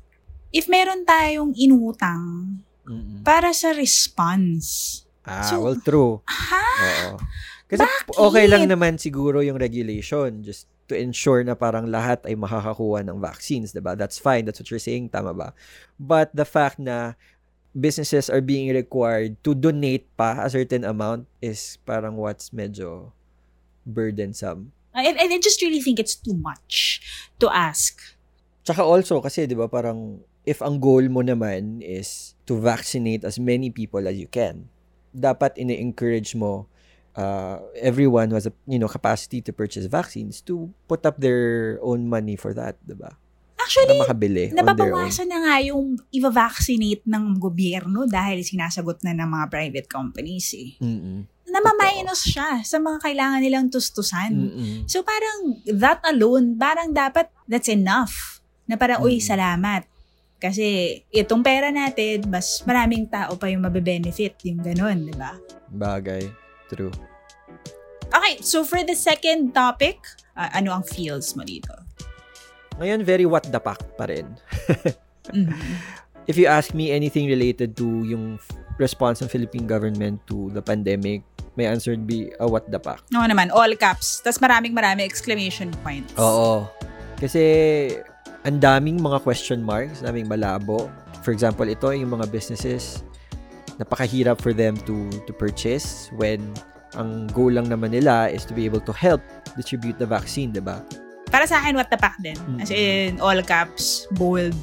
If 0.50 0.66
meron 0.66 1.04
tayong 1.04 1.52
inutang 1.54 2.58
Mm-mm. 2.84 3.20
para 3.22 3.52
sa 3.52 3.72
response, 3.72 5.02
Ah, 5.28 5.44
So- 5.44 5.60
well, 5.60 5.76
true. 5.76 6.24
ha? 6.24 6.64
Oo. 6.80 7.20
Kasi 7.68 7.84
Bakit? 7.84 8.16
okay 8.16 8.46
lang 8.48 8.64
naman 8.64 8.96
siguro 8.96 9.44
yung 9.44 9.60
regulation 9.60 10.40
just 10.40 10.64
to 10.88 10.96
ensure 10.96 11.44
na 11.44 11.52
parang 11.52 11.84
lahat 11.84 12.24
ay 12.24 12.32
makakakuha 12.32 13.04
ng 13.04 13.20
vaccines, 13.20 13.76
'di 13.76 13.84
ba? 13.84 13.92
That's 13.92 14.16
fine. 14.16 14.48
That's 14.48 14.56
what 14.56 14.72
you're 14.72 14.80
saying, 14.80 15.12
tama 15.12 15.36
ba? 15.36 15.52
But 16.00 16.32
the 16.32 16.48
fact 16.48 16.80
na 16.80 17.12
businesses 17.76 18.32
are 18.32 18.40
being 18.40 18.72
required 18.72 19.36
to 19.44 19.52
donate 19.52 20.08
pa 20.16 20.40
a 20.40 20.48
certain 20.48 20.88
amount 20.88 21.28
is 21.44 21.76
parang 21.84 22.16
what's 22.16 22.48
medyo 22.56 23.12
burdensome. 23.84 24.72
I, 24.96 25.12
I 25.12 25.28
just 25.38 25.60
really 25.60 25.84
think 25.84 26.00
it's 26.00 26.16
too 26.16 26.34
much 26.34 27.04
to 27.36 27.52
ask. 27.52 28.00
Tsaka 28.64 28.80
also 28.80 29.20
kasi 29.20 29.44
'di 29.44 29.52
ba 29.52 29.68
parang 29.68 30.24
if 30.48 30.64
ang 30.64 30.80
goal 30.80 31.04
mo 31.12 31.20
naman 31.20 31.84
is 31.84 32.32
to 32.48 32.56
vaccinate 32.56 33.28
as 33.28 33.36
many 33.36 33.68
people 33.68 34.00
as 34.08 34.16
you 34.16 34.24
can, 34.24 34.72
dapat 35.12 35.60
ini-encourage 35.60 36.32
mo 36.32 36.64
uh, 37.12 37.60
everyone 37.76 38.32
was 38.32 38.48
a 38.48 38.52
you 38.64 38.80
know 38.80 38.88
capacity 38.88 39.44
to 39.44 39.52
purchase 39.52 39.84
vaccines 39.84 40.40
to 40.40 40.72
put 40.88 41.04
up 41.04 41.20
their 41.20 41.76
own 41.84 42.08
money 42.08 42.40
for 42.40 42.56
that, 42.56 42.80
'di 42.88 42.96
ba? 42.96 43.12
Actually, 43.60 44.00
makabili 44.00 44.48
nababawasan 44.56 45.28
na 45.28 45.44
nga 45.44 45.54
yung 45.60 46.00
i-vaccinate 46.08 47.04
ng 47.04 47.36
gobyerno 47.36 48.08
dahil 48.08 48.40
sinasagot 48.40 49.04
na 49.04 49.12
ng 49.12 49.28
mga 49.28 49.46
private 49.52 49.88
companies 49.92 50.56
eh. 50.56 50.80
Mm-mm. 50.80 51.28
Namaminus 51.48 52.32
siya 52.32 52.64
sa 52.64 52.80
mga 52.80 53.04
kailangan 53.04 53.40
nilang 53.44 53.68
tustusan. 53.68 54.32
Mm-mm. 54.32 54.88
So 54.88 55.04
parang 55.04 55.60
that 55.68 56.00
alone, 56.08 56.56
parang 56.56 56.96
dapat 56.96 57.28
that's 57.44 57.68
enough. 57.68 58.40
Na 58.68 58.76
parang, 58.76 59.00
uy, 59.00 59.16
salamat. 59.16 59.88
Kasi 60.38 60.98
itong 61.10 61.42
pera 61.42 61.74
natin, 61.74 62.30
mas 62.30 62.62
maraming 62.62 63.10
tao 63.10 63.34
pa 63.34 63.50
yung 63.50 63.66
mabe-benefit. 63.66 64.38
Yung 64.46 64.62
ganun, 64.62 65.10
di 65.10 65.14
ba? 65.18 65.34
Bagay. 65.74 66.30
True. 66.70 66.94
Okay, 68.08 68.40
so 68.40 68.62
for 68.62 68.80
the 68.86 68.94
second 68.94 69.52
topic, 69.52 69.98
ah, 70.32 70.48
ano 70.54 70.72
ang 70.72 70.86
feels 70.86 71.34
mo 71.34 71.42
dito? 71.42 71.74
Ngayon, 72.78 73.02
very 73.02 73.26
what 73.26 73.44
the 73.50 73.60
fuck 73.60 73.82
pa 73.98 74.06
rin. 74.06 74.26
Mhm. 75.28 75.52
If 76.24 76.40
you 76.40 76.48
ask 76.48 76.72
me 76.72 76.88
anything 76.88 77.28
related 77.28 77.76
to 77.76 77.84
yung 78.08 78.40
response 78.80 79.20
ng 79.20 79.28
Philippine 79.28 79.68
government 79.68 80.24
to 80.24 80.48
the 80.56 80.64
pandemic, 80.64 81.20
my 81.52 81.68
answer 81.68 81.92
would 81.92 82.08
be 82.08 82.32
a 82.40 82.48
what 82.48 82.64
the 82.72 82.80
fuck. 82.80 83.04
Oo 83.12 83.28
naman, 83.28 83.52
all 83.52 83.68
caps. 83.76 84.24
Tapos 84.24 84.40
maraming 84.40 84.72
maraming 84.72 85.04
exclamation 85.04 85.68
points. 85.84 86.16
Oo. 86.16 86.64
Kasi 87.20 87.42
ang 88.46 88.62
daming 88.62 89.02
mga 89.02 89.22
question 89.22 89.62
marks, 89.62 90.02
daming 90.02 90.30
malabo. 90.30 90.86
For 91.26 91.34
example, 91.34 91.66
ito 91.66 91.90
yung 91.90 92.14
mga 92.14 92.30
businesses 92.30 93.02
napakahirap 93.78 94.42
for 94.42 94.50
them 94.50 94.74
to 94.90 95.06
to 95.26 95.30
purchase 95.30 96.10
when 96.18 96.42
ang 96.98 97.30
goal 97.30 97.54
lang 97.54 97.70
naman 97.70 97.94
nila 97.94 98.26
is 98.26 98.42
to 98.42 98.50
be 98.50 98.66
able 98.66 98.82
to 98.82 98.90
help 98.90 99.22
distribute 99.54 99.96
the 100.02 100.06
vaccine, 100.06 100.50
'di 100.50 100.62
ba? 100.62 100.82
Para 101.30 101.46
sa 101.46 101.62
akin, 101.62 101.76
what 101.78 101.86
the 101.92 101.98
fuck 102.00 102.16
din. 102.24 102.38
As 102.58 102.72
in, 102.72 103.20
all 103.20 103.38
caps, 103.44 104.08
bold. 104.16 104.56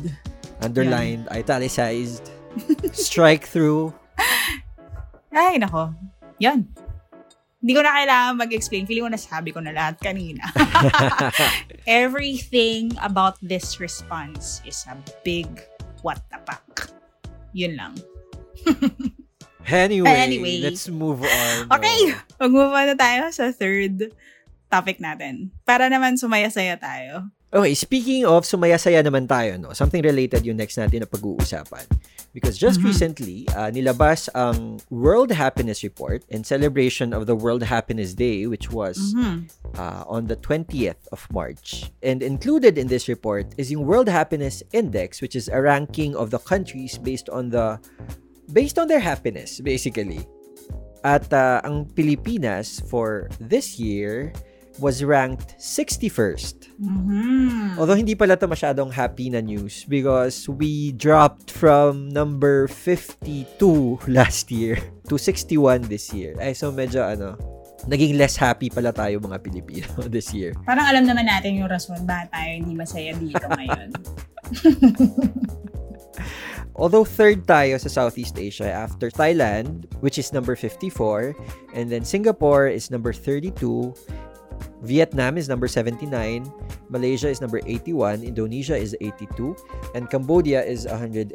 Underlined, 0.65 1.29
italicized, 1.29 2.31
strike 2.95 3.45
through. 3.45 3.93
Ay, 5.35 5.59
nako. 5.61 5.93
Yan. 6.41 6.65
Hindi 7.65 7.73
ko 7.73 7.81
na 7.81 7.97
kailangan 7.97 8.33
mag-explain. 8.37 8.85
Feeling 8.85 9.09
ko 9.09 9.13
nasabi 9.17 9.49
ko 9.49 9.57
na 9.57 9.73
lahat 9.73 9.97
kanina. 9.97 10.45
Everything 11.89 12.93
about 13.01 13.41
this 13.41 13.81
response 13.81 14.61
is 14.69 14.85
a 14.85 14.93
big 15.25 15.49
what 16.05 16.21
the 16.29 16.37
fuck. 16.45 16.93
Yun 17.57 17.73
lang. 17.73 17.97
Anyway, 19.65 20.05
Anyway. 20.13 20.61
let's 20.61 20.85
move 20.93 21.25
on. 21.25 21.73
Okay, 21.73 22.13
mag-move 22.37 22.69
on 22.69 22.85
na 22.85 22.93
tayo 22.93 23.33
sa 23.33 23.49
third 23.49 24.13
topic 24.69 25.01
natin. 25.01 25.49
Para 25.65 25.89
naman 25.89 26.21
sumaya-saya 26.21 26.77
tayo. 26.77 27.33
Okay, 27.53 27.77
speaking 27.77 28.25
of 28.25 28.43
sumaya-saya 28.43 29.05
naman 29.05 29.29
tayo, 29.29 29.55
no? 29.61 29.71
Something 29.71 30.01
related 30.01 30.43
yung 30.43 30.57
next 30.57 30.75
natin 30.75 31.05
na 31.05 31.09
pag-uusapan. 31.09 31.85
Because 32.35 32.59
just 32.59 32.83
Mhm. 32.83 32.85
recently, 32.91 33.37
uh, 33.55 33.71
nilabas 33.71 34.27
ang 34.35 34.83
World 34.91 35.31
Happiness 35.31 35.79
Report 35.85 36.19
in 36.27 36.43
celebration 36.43 37.15
of 37.15 37.31
the 37.31 37.37
World 37.37 37.63
Happiness 37.71 38.11
Day, 38.11 38.43
which 38.43 38.75
was 38.75 39.15
Mhm. 39.15 39.47
uh, 39.79 40.03
on 40.03 40.27
the 40.27 40.35
20th 40.35 40.99
of 41.15 41.23
March. 41.31 41.95
And 42.03 42.19
included 42.19 42.75
in 42.75 42.91
this 42.91 43.07
report 43.07 43.55
is 43.55 43.71
yung 43.71 43.87
World 43.87 44.11
Happiness 44.11 44.59
Index, 44.75 45.23
which 45.23 45.37
is 45.37 45.47
a 45.47 45.63
ranking 45.63 46.11
of 46.11 46.35
the 46.35 46.43
countries 46.43 46.99
based 46.99 47.31
on 47.31 47.55
the 47.55 47.79
based 48.51 48.75
on 48.77 48.91
their 48.91 49.01
happiness, 49.01 49.63
basically. 49.63 50.27
At 51.07 51.31
uh, 51.31 51.63
ang 51.63 51.87
Pilipinas 51.93 52.83
for 52.89 53.31
this 53.39 53.79
year 53.79 54.35
was 54.79 55.03
ranked 55.03 55.55
61st. 55.57 56.75
Mhm. 56.79 57.79
Although 57.79 57.95
hindi 57.95 58.15
pala 58.15 58.35
to 58.35 58.47
masyadong 58.47 58.91
happy 58.91 59.29
na 59.31 59.39
news 59.39 59.87
because 59.87 60.47
we 60.51 60.91
dropped 60.95 61.51
from 61.51 62.11
number 62.11 62.67
52 62.67 63.99
last 64.11 64.51
year 64.51 64.79
to 65.09 65.15
61 65.17 65.87
this 65.87 66.11
year. 66.11 66.35
Ay, 66.39 66.51
so 66.51 66.71
medyo 66.71 67.03
ano, 67.03 67.39
naging 67.87 68.17
less 68.17 68.35
happy 68.35 68.69
pala 68.69 68.91
tayo 68.91 69.21
mga 69.21 69.39
Pilipino 69.39 69.87
this 70.11 70.33
year. 70.33 70.51
Parang 70.65 70.85
alam 70.85 71.03
naman 71.07 71.29
natin 71.29 71.55
yung 71.55 71.69
rason 71.69 72.01
ba 72.03 72.27
tayo 72.33 72.51
hindi 72.59 72.73
masaya 72.75 73.13
dito 73.15 73.45
ngayon. 73.47 73.89
Although 76.75 77.07
third 77.07 77.47
tayo 77.47 77.79
sa 77.79 77.87
Southeast 77.87 78.35
Asia 78.35 78.67
after 78.67 79.07
Thailand, 79.07 79.87
which 80.03 80.19
is 80.19 80.35
number 80.35 80.59
54, 80.59 81.31
and 81.71 81.87
then 81.87 82.03
Singapore 82.03 82.67
is 82.67 82.91
number 82.91 83.15
32, 83.15 83.95
Vietnam 84.85 85.37
is 85.37 85.49
number 85.49 85.67
79, 85.67 86.45
Malaysia 86.89 87.27
is 87.27 87.41
number 87.41 87.59
81, 87.65 88.21
Indonesia 88.23 88.77
is 88.77 88.95
82, 89.01 89.55
and 89.97 90.09
Cambodia 90.09 90.61
is 90.63 90.85
114. 90.85 91.33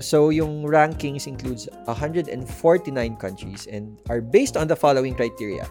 So 0.00 0.30
yung 0.30 0.64
rankings 0.64 1.26
includes 1.26 1.68
149 1.84 2.32
countries 3.20 3.66
and 3.68 4.00
are 4.08 4.22
based 4.22 4.56
on 4.56 4.64
the 4.70 4.76
following 4.76 5.12
criteria. 5.12 5.68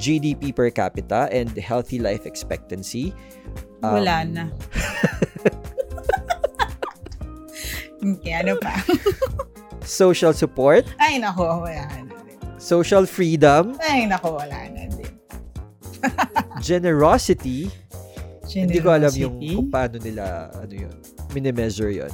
GDP 0.00 0.54
per 0.54 0.70
capita 0.70 1.28
and 1.30 1.50
healthy 1.58 1.98
life 1.98 2.24
expectancy. 2.24 3.12
Wala 3.82 4.22
Um, 4.24 4.32
na. 4.32 4.44
Okay, 8.06 8.38
ano 8.38 8.54
pa? 8.62 8.76
Social 9.82 10.30
support, 10.30 10.86
Ay, 11.00 11.18
nako, 11.18 11.66
wala 11.66 11.82
na 12.06 12.14
social 12.62 13.02
freedom, 13.06 13.74
Ay, 13.82 14.06
nako, 14.06 14.38
wala 14.38 14.66
na 14.70 14.86
din. 16.00 16.62
generosity, 16.62 17.68
hindi 18.54 18.78
ko 18.78 18.94
alam 18.94 19.10
yung 19.12 19.42
Generosity? 19.42 19.54
kung 19.58 19.68
paano 19.68 19.96
nila 19.98 20.24
ano 20.54 20.74
yun, 20.74 20.94
minimeasure 21.34 21.90
yun. 21.90 22.12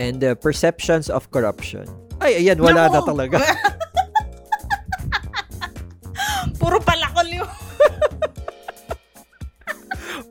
And 0.00 0.18
uh, 0.24 0.34
perceptions 0.34 1.06
of 1.12 1.30
corruption. 1.30 1.86
Ay, 2.18 2.42
ayan, 2.42 2.58
wala 2.58 2.90
na 2.90 2.98
Nako! 3.02 3.14
talaga. 3.14 3.38
Puro 6.60 6.78
palakol 6.78 7.28
yung... 7.30 7.50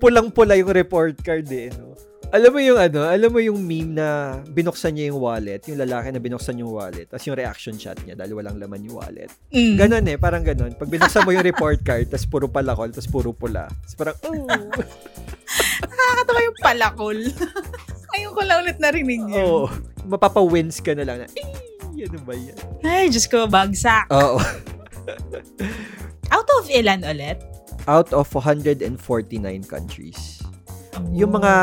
Pulang-pula 0.01 0.57
yung 0.57 0.71
report 0.71 1.19
card 1.21 1.45
eh. 1.51 1.69
No? 1.75 1.90
Alam 2.31 2.51
mo 2.55 2.59
yung 2.63 2.79
ano, 2.79 3.03
alam 3.03 3.27
mo 3.27 3.43
yung 3.43 3.59
meme 3.59 3.91
na 3.99 4.39
binuksan 4.47 4.95
niya 4.95 5.11
yung 5.11 5.19
wallet, 5.19 5.67
yung 5.67 5.83
lalaki 5.83 6.15
na 6.15 6.23
binuksan 6.23 6.55
yung 6.63 6.71
wallet, 6.71 7.11
tapos 7.11 7.27
yung 7.27 7.35
reaction 7.35 7.75
shot 7.75 7.99
niya 8.07 8.15
dahil 8.15 8.39
walang 8.39 8.55
laman 8.55 8.87
yung 8.87 9.03
wallet. 9.03 9.27
Mm. 9.51 9.75
Ganon 9.75 10.07
eh, 10.07 10.15
parang 10.15 10.39
ganon. 10.39 10.71
Pag 10.79 10.87
binuksan 10.87 11.27
mo 11.27 11.35
yung 11.35 11.43
report 11.43 11.83
card, 11.83 12.07
tapos 12.07 12.23
puro 12.31 12.47
palakol, 12.47 12.87
tapos 12.87 13.11
puro 13.11 13.35
pula. 13.35 13.67
Tapos 13.67 13.95
parang, 13.99 14.15
oh, 14.31 14.47
Nakakatawa 15.91 16.39
yung 16.39 16.59
palakol. 16.63 17.17
Ayun 18.15 18.31
ko 18.31 18.41
lang 18.47 18.63
ulit 18.63 18.79
narinig 18.79 19.23
yun. 19.27 19.43
oh, 19.43 19.67
mapapa-wins 20.07 20.79
ka 20.79 20.95
na 20.95 21.03
lang 21.03 21.23
na, 21.23 21.27
eh, 21.35 21.47
ano 22.07 22.19
ba 22.23 22.31
yan? 22.31 22.57
Ay, 22.79 23.11
Diyos 23.11 23.27
ko, 23.27 23.43
bagsak. 23.43 24.07
Oo. 24.07 24.39
Out 26.31 26.49
of 26.63 26.71
ilan 26.71 27.03
ulit? 27.03 27.43
Out 27.91 28.15
of 28.15 28.31
149 28.31 28.87
countries. 29.67 30.39
Yung 31.11 31.35
mga 31.35 31.53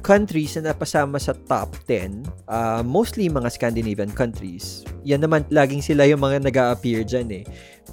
countries 0.00 0.56
na 0.56 0.72
napasama 0.72 1.18
sa 1.18 1.34
top 1.46 1.74
10, 1.86 2.24
uh, 2.48 2.82
mostly 2.82 3.28
mga 3.28 3.50
Scandinavian 3.52 4.12
countries. 4.12 4.82
Yan 5.04 5.22
naman, 5.22 5.44
laging 5.52 5.82
sila 5.82 6.06
yung 6.06 6.22
mga 6.22 6.44
nag 6.44 6.56
appear 6.56 7.02
dyan 7.02 7.28
eh. 7.30 7.44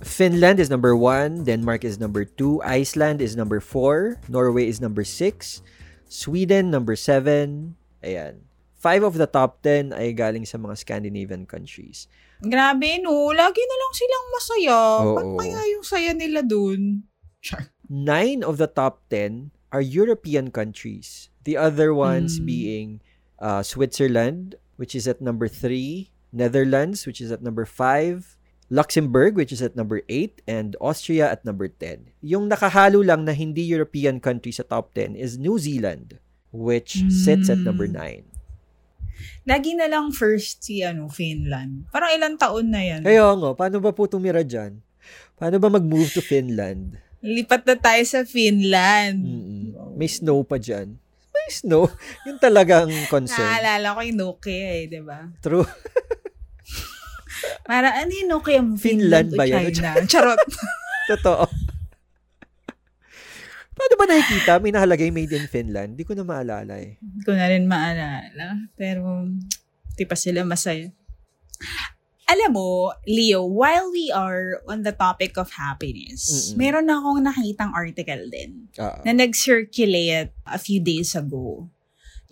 Finland 0.03 0.59
is 0.59 0.69
number 0.69 0.93
1, 0.93 1.47
Denmark 1.47 1.87
is 1.87 1.97
number 1.97 2.25
2, 2.25 2.61
Iceland 2.63 3.23
is 3.23 3.33
number 3.39 3.63
4, 3.63 4.27
Norway 4.27 4.67
is 4.67 4.83
number 4.83 5.03
6, 5.03 5.63
Sweden 6.05 6.69
number 6.69 6.93
7, 6.93 7.73
ayan. 8.03 8.45
Five 8.77 9.01
of 9.01 9.17
the 9.17 9.25
top 9.25 9.65
10 9.65 9.97
ay 9.97 10.13
galing 10.13 10.45
sa 10.45 10.61
mga 10.61 10.77
Scandinavian 10.77 11.49
countries. 11.49 12.05
Grabe, 12.37 13.01
no. 13.01 13.33
Lagi 13.33 13.63
na 13.65 13.77
lang 13.81 13.93
silang 13.97 14.27
masaya. 14.29 14.79
Oo. 15.01 15.15
Ba't 15.17 15.29
kaya 15.41 15.61
yung 15.73 15.81
saya 15.81 16.11
nila 16.13 16.45
dun? 16.45 17.09
Char. 17.41 17.73
Nine 17.89 18.45
of 18.45 18.61
the 18.61 18.69
top 18.69 19.01
10 19.09 19.49
are 19.73 19.81
European 19.81 20.53
countries. 20.53 21.33
The 21.45 21.55
other 21.55 21.93
ones 21.93 22.41
Mm. 22.41 22.45
being 22.45 22.89
uh, 23.38 23.62
Switzerland, 23.62 24.58
which 24.75 24.93
is 24.93 25.05
at 25.05 25.21
number 25.21 25.45
3, 25.47 26.10
Netherlands, 26.34 27.05
which 27.05 27.21
is 27.21 27.29
at 27.29 27.39
number 27.39 27.63
5, 27.63 28.36
Luxembourg, 28.67 29.38
which 29.38 29.53
is 29.53 29.62
at 29.62 29.77
number 29.77 30.01
8, 30.10 30.41
and 30.49 30.73
Austria 30.81 31.29
at 31.29 31.45
number 31.45 31.69
10. 31.69 32.10
Yung 32.19 32.49
nakahalo 32.49 33.05
lang 33.05 33.23
na 33.23 33.31
hindi 33.31 33.62
European 33.62 34.17
country 34.17 34.49
sa 34.49 34.65
top 34.65 34.97
10 34.97 35.13
is 35.13 35.38
New 35.38 35.62
Zealand, 35.62 36.17
which 36.49 37.05
sits 37.08 37.45
at 37.45 37.62
number 37.62 37.86
Mm. 37.86 38.25
9. 38.25 39.45
Lagi 39.45 39.77
na 39.77 39.86
lang 39.86 40.10
first 40.12 40.65
si 40.65 40.81
ano, 40.81 41.08
Finland. 41.08 41.86
Parang 41.93 42.10
ilang 42.12 42.36
taon 42.36 42.73
na 42.73 42.81
yan. 42.81 43.05
Kaya 43.05 43.31
nga, 43.31 43.49
paano 43.53 43.77
ba 43.77 43.93
po 43.93 44.10
tumira 44.10 44.41
dyan? 44.41 44.81
Paano 45.38 45.62
ba 45.62 45.69
mag-move 45.69 46.10
to 46.10 46.19
Finland? 46.19 46.97
Lipat 47.21 47.63
na 47.63 47.75
tayo 47.77 48.01
sa 48.03 48.25
Finland. 48.25 49.21
Mm-mm. 49.21 49.93
May 49.93 50.10
snow 50.10 50.41
pa 50.41 50.58
dyan. 50.58 50.97
May 51.45 51.53
snow. 51.53 51.86
Yun 52.25 52.41
talagang 52.41 52.89
concern. 53.05 53.45
Naalala 53.45 53.93
ko 53.93 54.01
yung 54.01 54.17
Nokia 54.17 54.81
eh, 54.81 54.89
di 54.89 54.97
ba? 55.05 55.29
True. 55.45 55.62
Para 57.69 58.01
ano 58.01 58.10
yun, 58.10 58.25
no? 58.25 58.41
Kaya 58.41 58.65
mo 58.65 58.73
Finland 58.73 59.29
Finland, 59.29 59.38
ba 59.38 59.45
yan? 59.45 59.69
China? 59.69 60.01
Charot. 60.10 60.41
Totoo. 61.05 61.45
Paano 63.75 63.93
ba 63.93 64.05
nakikita? 64.10 64.58
May 64.58 64.73
nakalagay 64.73 65.13
made 65.13 65.38
in 65.38 65.45
Finland. 65.45 65.93
Di 65.93 66.01
ko 66.01 66.17
na 66.17 66.25
maalala 66.25 66.81
eh. 66.81 66.97
Hindi 66.97 67.21
ko 67.21 67.38
na 67.38 67.45
rin 67.45 67.69
maalala. 67.69 68.65
Pero, 68.73 69.29
di 69.93 70.03
pa 70.10 70.17
sila 70.17 70.41
masaya. 70.41 70.89
Alam 72.25 72.57
mo, 72.57 72.89
Leo, 73.05 73.45
while 73.45 73.93
we 73.93 74.09
are 74.09 74.57
on 74.65 74.81
the 74.81 74.91
topic 74.91 75.38
of 75.38 75.53
happiness, 75.53 76.25
Mm-mm. 76.25 76.57
meron 76.57 76.89
akong 76.89 77.21
nakitang 77.21 77.69
article 77.69 78.25
din 78.33 78.65
Oo. 78.81 78.97
na 79.05 79.13
nag-circulate 79.13 80.33
a 80.49 80.57
few 80.57 80.81
days 80.81 81.13
ago. 81.13 81.69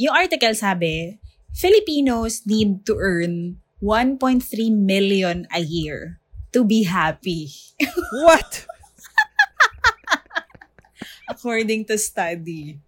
Yung 0.01 0.13
article 0.17 0.57
sabi, 0.57 1.21
Filipinos 1.53 2.41
need 2.49 2.81
to 2.89 2.97
earn 2.97 3.61
1.3 3.85 4.41
million 4.73 5.45
a 5.53 5.61
year 5.61 6.17
to 6.49 6.65
be 6.65 6.89
happy. 6.89 7.53
What? 8.25 8.65
According 11.29 11.85
to 11.93 12.01
study. 12.01 12.81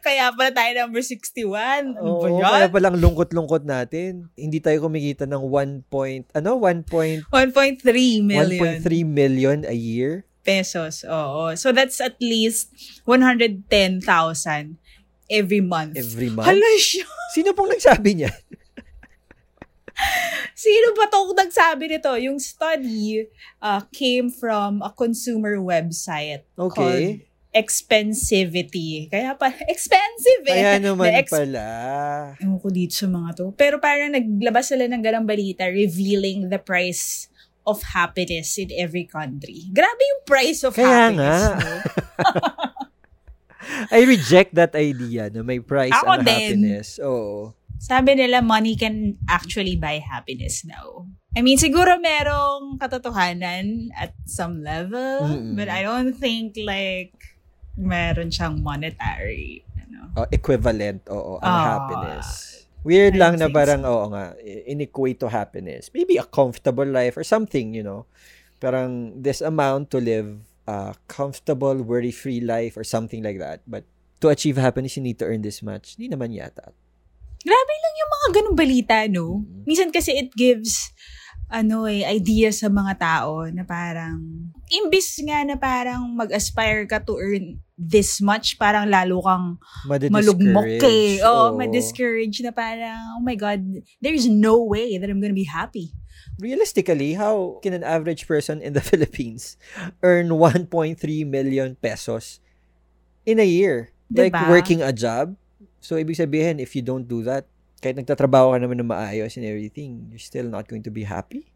Kaya 0.00 0.32
pala 0.32 0.50
tayo 0.50 0.70
number 0.80 1.04
61. 1.04 1.96
Ano 1.96 2.20
ba 2.20 2.28
Oo, 2.28 2.40
yan? 2.40 2.50
kaya 2.50 2.68
palang 2.68 2.96
lungkot-lungkot 2.96 3.62
natin. 3.62 4.32
Hindi 4.34 4.58
tayo 4.58 4.88
kumikita 4.88 5.28
ng 5.28 5.44
1 5.44 5.86
point, 5.86 6.24
ano, 6.32 6.56
1 6.56 6.88
point, 6.88 7.20
1.3 7.28 7.84
million 8.24 8.80
1.3 8.80 9.04
million 9.04 9.58
a 9.68 9.76
year. 9.76 10.24
pesos. 10.40 11.04
Oo. 11.04 11.52
So 11.54 11.68
that's 11.70 12.00
at 12.00 12.16
least 12.18 12.72
110,000 13.04 14.00
every 15.28 15.60
month. 15.60 15.94
Every 16.00 16.32
month. 16.32 16.48
Hala 16.48 16.70
siya. 16.80 17.04
Sino 17.30 17.52
pong 17.52 17.70
nagsabi 17.70 18.24
niya? 18.24 18.32
Sino 20.56 20.96
ba 20.96 21.08
tong 21.08 21.36
nagsabi 21.36 21.88
nito? 21.88 22.12
Yung 22.16 22.40
study 22.40 23.28
uh, 23.60 23.84
came 23.92 24.32
from 24.32 24.80
a 24.80 24.90
consumer 24.92 25.60
website 25.60 26.44
called 26.56 26.72
Okay. 26.76 27.29
Expensivity. 27.50 29.10
Kaya 29.10 29.34
pa, 29.34 29.50
expensive 29.72 30.42
eh. 30.46 30.54
Kaya 30.54 30.74
naman 30.78 31.10
Na 31.10 31.18
ex- 31.18 31.32
pala. 31.32 31.66
Ewan 32.38 32.58
ko 32.58 32.68
dito 32.70 32.94
sa 32.94 33.06
mga 33.06 33.30
to. 33.36 33.46
Pero 33.54 33.78
parang 33.78 34.14
naglabas 34.14 34.70
sila 34.70 34.86
ng 34.86 35.02
ganang 35.02 35.26
balita 35.26 35.66
revealing 35.66 36.46
the 36.46 36.58
price 36.58 37.26
of 37.66 37.82
happiness 37.92 38.56
in 38.56 38.70
every 38.72 39.04
country. 39.04 39.68
Grabe 39.70 40.00
yung 40.00 40.22
price 40.24 40.62
of 40.62 40.72
Kaya 40.72 41.10
happiness. 41.12 41.42
nga. 41.42 41.54
no? 41.58 41.74
I 43.94 44.02
reject 44.02 44.54
that 44.54 44.74
idea 44.74 45.30
na 45.30 45.42
may 45.42 45.60
price 45.60 45.92
Ako 45.92 46.06
ang 46.10 46.24
din. 46.24 46.34
happiness. 46.58 46.98
Oo. 46.98 47.54
Sabi 47.80 48.12
nila, 48.12 48.44
money 48.44 48.76
can 48.76 49.16
actually 49.24 49.72
buy 49.72 49.96
happiness 49.98 50.64
now. 50.64 51.08
I 51.32 51.40
mean, 51.40 51.56
siguro 51.56 51.96
merong 51.96 52.76
katotohanan 52.76 53.88
at 53.94 54.12
some 54.26 54.60
level, 54.60 55.24
Mm-mm. 55.24 55.54
but 55.56 55.70
I 55.70 55.86
don't 55.86 56.12
think 56.12 56.58
like 56.60 57.14
meron 57.80 58.28
siyang 58.28 58.60
monetary. 58.60 59.64
Ano. 59.80 60.12
Oh, 60.20 60.28
equivalent, 60.28 61.02
oo, 61.08 61.40
ang 61.40 61.48
Ah. 61.56 61.64
happiness. 61.74 62.26
Weird 62.80 63.16
I 63.16 63.20
lang 63.20 63.34
na 63.36 63.52
parang, 63.52 63.84
oo 63.84 64.08
nga, 64.12 64.32
in-equate 64.40 65.20
to 65.20 65.28
happiness. 65.28 65.92
Maybe 65.92 66.16
a 66.16 66.24
comfortable 66.24 66.88
life 66.88 67.16
or 67.16 67.24
something, 67.24 67.76
you 67.76 67.84
know. 67.84 68.08
Parang 68.56 69.16
this 69.16 69.44
amount 69.44 69.92
to 69.92 70.00
live 70.00 70.40
a 70.64 70.96
comfortable, 71.04 71.76
worry-free 71.76 72.40
life 72.40 72.76
or 72.80 72.84
something 72.84 73.20
like 73.20 73.36
that. 73.36 73.60
But 73.68 73.84
to 74.20 74.32
achieve 74.32 74.56
happiness, 74.56 74.96
you 74.96 75.04
need 75.04 75.20
to 75.20 75.28
earn 75.28 75.44
this 75.44 75.60
much. 75.60 75.96
Hindi 75.96 76.12
naman 76.12 76.32
yata. 76.32 76.72
Grabe 77.40 77.74
lang 77.80 77.94
yung 77.96 78.10
mga 78.12 78.28
ganong 78.36 78.56
balita, 78.56 78.96
no? 79.08 79.40
Mm. 79.44 79.64
Minsan 79.64 79.88
kasi 79.92 80.12
it 80.16 80.32
gives 80.36 80.92
ano 81.50 81.82
eh, 81.90 82.06
idea 82.06 82.54
sa 82.54 82.70
mga 82.70 82.94
tao 82.96 83.42
na 83.50 83.66
parang, 83.66 84.22
imbis 84.70 85.18
nga 85.26 85.42
na 85.42 85.58
parang 85.58 86.06
mag-aspire 86.14 86.86
ka 86.86 87.02
to 87.02 87.18
earn 87.18 87.58
this 87.80 88.20
much, 88.20 88.60
parang 88.60 88.92
lalo 88.92 89.24
kang 89.24 89.56
malugmok 89.88 90.68
eh. 90.68 91.24
Oo, 91.24 91.48
Oo. 91.48 91.56
ma-discourage 91.56 92.44
na 92.44 92.52
parang, 92.52 93.16
oh 93.16 93.24
my 93.24 93.32
God, 93.32 93.64
there's 94.04 94.28
no 94.28 94.60
way 94.60 95.00
that 95.00 95.08
I'm 95.08 95.16
gonna 95.16 95.32
be 95.32 95.48
happy. 95.48 95.96
Realistically, 96.36 97.16
how 97.16 97.56
can 97.64 97.72
an 97.72 97.80
average 97.84 98.28
person 98.28 98.60
in 98.60 98.76
the 98.76 98.84
Philippines 98.92 99.56
earn 100.04 100.28
1.3 100.28 100.68
million 101.24 101.80
pesos 101.80 102.44
in 103.24 103.40
a 103.40 103.48
year? 103.48 103.96
Like 104.12 104.36
Diba? 104.36 104.52
working 104.52 104.84
a 104.84 104.92
job. 104.92 105.40
So, 105.80 105.96
ibig 105.96 106.20
sabihin, 106.20 106.60
if 106.60 106.76
you 106.76 106.84
don't 106.84 107.08
do 107.08 107.24
that, 107.24 107.48
kahit 107.80 107.96
nagtatrabaho 107.96 108.52
ka 108.52 108.58
naman 108.60 108.84
na 108.84 108.84
maayos 108.84 109.40
and 109.40 109.48
everything, 109.48 110.12
you're 110.12 110.20
still 110.20 110.44
not 110.44 110.68
going 110.68 110.84
to 110.84 110.92
be 110.92 111.08
happy. 111.08 111.48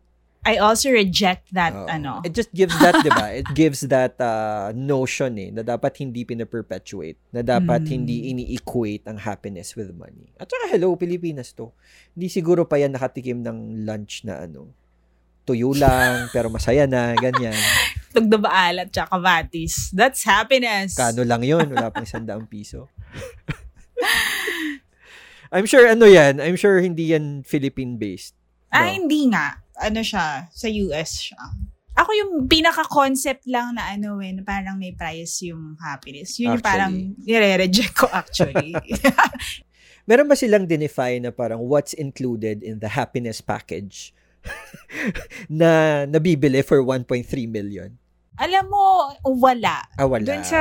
I 0.45 0.61
also 0.61 0.93
reject 0.93 1.49
that, 1.51 1.73
Oo. 1.73 1.89
ano. 1.89 2.21
It 2.21 2.33
just 2.33 2.53
gives 2.53 2.77
that, 2.79 3.01
di 3.01 3.09
ba? 3.09 3.33
It 3.33 3.49
gives 3.53 3.81
that 3.89 4.21
uh, 4.21 4.71
notion 4.73 5.41
eh, 5.41 5.49
na 5.49 5.65
dapat 5.65 5.97
hindi 5.99 6.21
pinaperpetuate, 6.23 7.17
na 7.33 7.41
dapat 7.41 7.85
Mm. 7.85 7.89
hindi 7.89 8.17
ini-equate 8.29 9.09
ang 9.09 9.19
happiness 9.19 9.73
with 9.73 9.89
money. 9.91 10.29
At 10.37 10.47
saka, 10.47 10.69
hello, 10.71 10.93
Pilipinas 10.95 11.57
to. 11.57 11.73
Hindi 12.13 12.29
siguro 12.29 12.63
pa 12.63 12.77
yan 12.77 12.93
nakatikim 12.93 13.41
ng 13.41 13.89
lunch 13.89 14.21
na 14.23 14.45
ano, 14.45 14.69
tuyo 15.43 15.73
lang, 15.73 16.29
pero 16.37 16.53
masaya 16.53 16.85
na, 16.85 17.17
ganyan. 17.17 17.57
Tugdabaalat 18.13 18.93
tsaka 18.93 19.17
kamatis. 19.17 19.91
That's 19.91 20.23
happiness. 20.23 20.95
Kano 20.95 21.25
lang 21.25 21.41
yun, 21.41 21.67
wala 21.67 21.89
pang 21.89 22.05
sandaang 22.05 22.45
piso. 22.47 22.93
I'm 25.55 25.65
sure 25.65 25.87
ano 25.87 26.05
yan, 26.05 26.43
I'm 26.43 26.57
sure 26.59 26.83
hindi 26.83 27.15
yan 27.15 27.47
Philippine-based. 27.47 28.35
Ah, 28.75 28.91
No. 28.91 28.93
hindi 28.93 29.31
nga. 29.31 29.63
Ano 29.81 30.01
siya, 30.03 30.49
sa 30.51 30.67
US 30.71 31.31
siya. 31.31 31.41
Ako 31.95 32.11
yung 32.11 32.33
pinaka-concept 32.51 33.47
lang 33.47 33.79
na 33.79 33.95
ano 33.95 34.19
eh, 34.19 34.35
na 34.35 34.43
parang 34.43 34.75
may 34.75 34.91
price 34.91 35.47
yung 35.47 35.79
happiness. 35.79 36.35
Yun 36.43 36.59
yung 36.59 36.65
parang 36.67 36.93
nire-reject 37.23 37.95
ko 37.95 38.11
actually. 38.11 38.75
Meron 40.11 40.27
ba 40.27 40.37
silang 40.37 40.67
dinefine 40.67 41.23
na 41.23 41.33
parang 41.33 41.63
what's 41.65 41.95
included 41.95 42.61
in 42.61 42.83
the 42.83 42.91
happiness 42.91 43.41
package 43.41 44.13
na 45.49 46.05
nabibili 46.05 46.61
for 46.67 46.83
1.3 46.83 47.25
million? 47.49 47.95
Alam 48.35 48.67
mo, 48.67 49.15
wala. 49.39 49.87
Ah, 49.95 50.11
wala. 50.11 50.27
Doon 50.27 50.43
sa, 50.43 50.61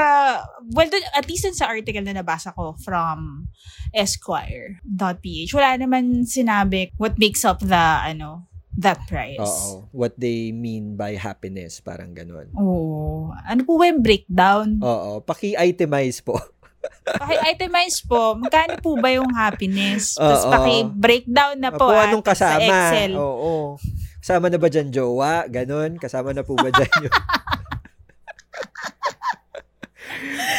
well, 0.78 0.86
dun, 0.86 1.02
at 1.18 1.26
least 1.26 1.50
dun 1.50 1.58
sa 1.58 1.74
article 1.74 2.06
na 2.06 2.14
nabasa 2.14 2.54
ko 2.54 2.78
from 2.78 3.50
Esquire.ph, 3.90 5.50
wala 5.58 5.82
naman 5.82 6.22
sinabi 6.22 6.94
what 7.02 7.18
makes 7.18 7.42
up 7.42 7.58
the, 7.66 7.86
ano, 8.06 8.46
that 8.80 9.00
price. 9.06 9.38
Oo. 9.40 9.86
What 9.94 10.18
they 10.18 10.50
mean 10.50 10.98
by 10.98 11.14
happiness, 11.18 11.78
parang 11.82 12.18
ganun. 12.18 12.50
Oo. 12.58 13.30
Ano 13.34 13.62
po 13.66 13.78
ba 13.78 13.86
yung 13.90 14.02
breakdown? 14.02 14.82
Oo. 14.82 15.22
Paki-itemize 15.22 16.26
po. 16.26 16.40
Paki-itemize 17.22 18.04
po, 18.04 18.36
magkano 18.36 18.76
po 18.82 18.98
ba 18.98 19.14
yung 19.14 19.30
happiness? 19.32 20.18
Tapos 20.18 20.44
paki-breakdown 20.50 21.56
na 21.62 21.72
po 21.72 21.88
Kung 21.92 21.96
ah, 21.96 22.06
anong 22.10 22.26
sa 22.26 22.30
kasama. 22.34 22.64
Excel. 22.66 23.12
Oo. 23.16 23.78
Kasama 24.24 24.48
na 24.48 24.58
ba 24.58 24.68
dyan 24.72 24.90
jowa? 24.90 25.46
Ganon. 25.52 26.00
Kasama 26.00 26.32
na 26.32 26.48
po 26.48 26.56
ba 26.56 26.72
dyan 26.72 26.92
yung... 27.08 27.16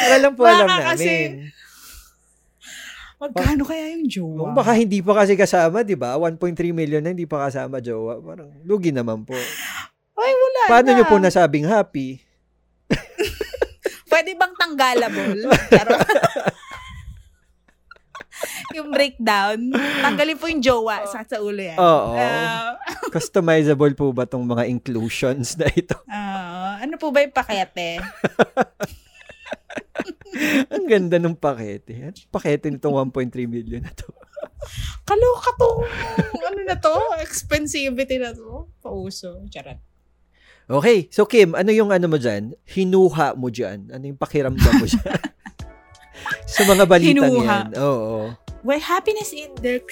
Para 0.04 0.16
lang 0.20 0.34
po 0.36 0.44
alam 0.44 0.68
Baka 0.68 0.94
kasi- 0.94 1.08
namin. 1.08 1.53
Magkano 3.16 3.62
kaya 3.62 3.94
yung 3.94 4.04
jowa? 4.04 4.52
Baka 4.52 4.74
hindi 4.74 5.00
pa 5.00 5.14
kasi 5.14 5.34
kasama, 5.34 5.80
di 5.80 5.94
ba? 5.94 6.14
1.3 6.14 6.36
million 6.70 7.00
na 7.00 7.10
hindi 7.10 7.24
pa 7.24 7.46
kasama 7.46 7.78
jowa. 7.78 8.18
Parang 8.18 8.50
lugi 8.62 8.90
naman 8.90 9.22
po. 9.22 9.34
Ay, 10.14 10.32
wala 10.32 10.60
Paano 10.66 10.88
na. 10.90 10.96
nyo 10.96 11.04
po 11.04 11.16
nasabing 11.16 11.64
happy? 11.64 12.18
Pwede 14.10 14.34
bang 14.34 14.54
tanggalable? 14.54 15.46
Charot. 15.68 16.00
yung 18.74 18.90
breakdown, 18.90 19.70
tanggalin 20.02 20.34
po 20.34 20.50
yung 20.50 20.58
jowa 20.58 21.06
sa, 21.06 21.22
sa 21.22 21.38
ulo 21.38 21.62
yan. 21.62 21.78
Oo. 21.78 22.18
Ah, 22.18 22.74
Customizable 23.14 23.94
po 23.94 24.10
ba 24.10 24.26
tong 24.26 24.42
mga 24.42 24.66
inclusions 24.66 25.54
na 25.54 25.70
ito? 25.70 25.94
ah, 26.10 26.82
ano 26.82 26.98
po 26.98 27.14
ba 27.14 27.22
yung 27.22 27.30
pakete? 27.30 28.02
Ang 30.74 30.84
ganda 30.86 31.16
ng 31.20 31.36
pakete. 31.36 32.10
Ano 32.10 32.16
pakete 32.30 32.70
nitong 32.70 33.10
1.3 33.12 33.48
million 33.48 33.82
na 33.82 33.92
to? 33.92 34.08
Kaloka 35.08 35.50
to. 35.56 35.70
ano 36.44 36.60
na 36.64 36.76
to? 36.76 36.94
Expensivity 37.20 38.16
na 38.20 38.32
to. 38.32 38.68
Pauso. 38.80 39.44
Charot. 39.48 39.80
Okay. 40.64 41.12
So, 41.12 41.28
Kim, 41.28 41.52
ano 41.52 41.68
yung 41.72 41.92
ano 41.92 42.08
mo 42.08 42.16
dyan? 42.16 42.56
Hinuha 42.64 43.36
mo 43.36 43.52
dyan? 43.52 43.92
Ano 43.92 44.04
yung 44.08 44.20
pakiramdam 44.20 44.74
mo 44.80 44.86
dyan? 44.88 45.20
Sa 46.54 46.64
mga 46.64 46.88
balitang 46.88 47.28
Hinuha. 47.28 47.56
yan. 47.68 47.76
Oo. 47.76 48.32
Well, 48.64 48.80
happiness 48.80 49.36
index, 49.36 49.84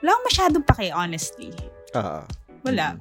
wala 0.00 0.16
akong 0.16 0.26
masyadong 0.32 0.64
pake, 0.64 0.88
honestly. 0.96 1.52
Ah. 1.92 2.24
Wala. 2.64 2.96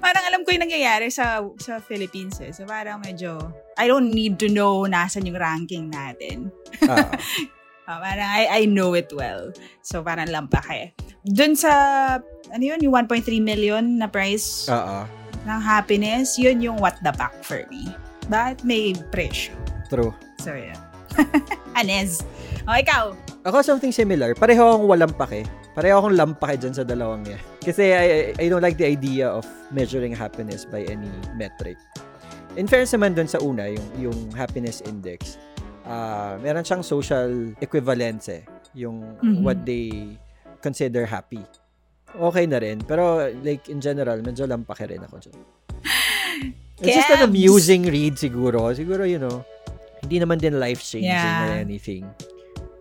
Parang 0.00 0.24
alam 0.26 0.40
ko 0.42 0.56
yung 0.56 0.64
nangyayari 0.64 1.12
sa 1.12 1.44
sa 1.60 1.78
Philippines 1.78 2.40
eh. 2.40 2.50
So 2.50 2.64
parang 2.64 3.04
medyo, 3.04 3.38
I 3.76 3.86
don't 3.86 4.10
need 4.10 4.40
to 4.40 4.48
know 4.48 4.88
nasan 4.88 5.28
yung 5.28 5.38
ranking 5.38 5.92
natin. 5.92 6.50
Ah. 6.88 7.12
Ah, 7.90 7.98
parang 7.98 8.22
I, 8.22 8.42
I 8.46 8.62
know 8.70 8.94
it 8.94 9.10
well. 9.10 9.50
So 9.82 9.98
parang 9.98 10.30
lampake. 10.30 10.94
Dun 11.26 11.58
sa, 11.58 11.74
ano 12.54 12.62
yun, 12.62 12.78
yung 12.78 12.94
1.3 12.94 13.26
million 13.42 13.82
na 13.98 14.06
price 14.06 14.70
Oo. 14.70 15.10
ng 15.42 15.58
happiness, 15.58 16.38
yun 16.38 16.62
yung 16.62 16.78
what 16.78 16.94
the 17.02 17.10
fuck 17.18 17.34
for 17.42 17.66
me. 17.66 17.90
Bakit 18.30 18.62
may 18.62 18.94
presyo? 19.10 19.58
True. 19.90 20.14
So, 20.38 20.54
yeah. 20.54 20.78
Anes. 21.82 22.22
O, 22.70 22.78
ikaw. 22.78 23.10
Ako 23.42 23.58
something 23.66 23.90
similar. 23.90 24.38
Pareho 24.38 24.70
akong 24.70 24.86
walang 24.86 25.14
pake. 25.18 25.50
Pareho 25.70 26.02
akong 26.02 26.16
lampake 26.18 26.58
dyan 26.58 26.74
sa 26.74 26.82
dalawang 26.82 27.22
yan. 27.24 27.38
Kasi 27.62 27.94
I, 27.94 28.06
I, 28.34 28.46
don't 28.50 28.60
like 28.60 28.74
the 28.74 28.90
idea 28.90 29.30
of 29.30 29.46
measuring 29.70 30.10
happiness 30.10 30.66
by 30.66 30.82
any 30.90 31.06
metric. 31.38 31.78
In 32.58 32.66
fairness 32.66 32.90
naman 32.90 33.14
dun 33.14 33.30
sa 33.30 33.38
una, 33.38 33.70
yung, 33.70 33.86
yung 34.10 34.18
happiness 34.34 34.82
index, 34.82 35.38
uh, 35.86 36.34
meron 36.42 36.66
siyang 36.66 36.82
social 36.82 37.54
equivalence 37.62 38.26
eh. 38.26 38.42
Yung 38.74 39.14
Mhm. 39.22 39.46
what 39.46 39.62
they 39.62 40.18
consider 40.58 41.06
happy. 41.06 41.42
Okay 42.10 42.44
na 42.50 42.58
rin. 42.58 42.82
Pero 42.82 43.30
like 43.46 43.70
in 43.70 43.78
general, 43.78 44.18
medyo 44.18 44.50
lampake 44.50 44.90
rin 44.90 45.06
ako 45.06 45.22
dyan. 45.22 45.38
It's 46.80 46.96
just 46.96 47.12
an 47.12 47.28
amusing 47.28 47.84
read 47.86 48.16
siguro. 48.16 48.72
Siguro, 48.72 49.04
you 49.04 49.20
know, 49.20 49.44
hindi 50.00 50.16
naman 50.18 50.40
din 50.40 50.56
life-changing 50.58 51.12
or 51.12 51.52
Yeah. 51.54 51.62
anything. 51.62 52.08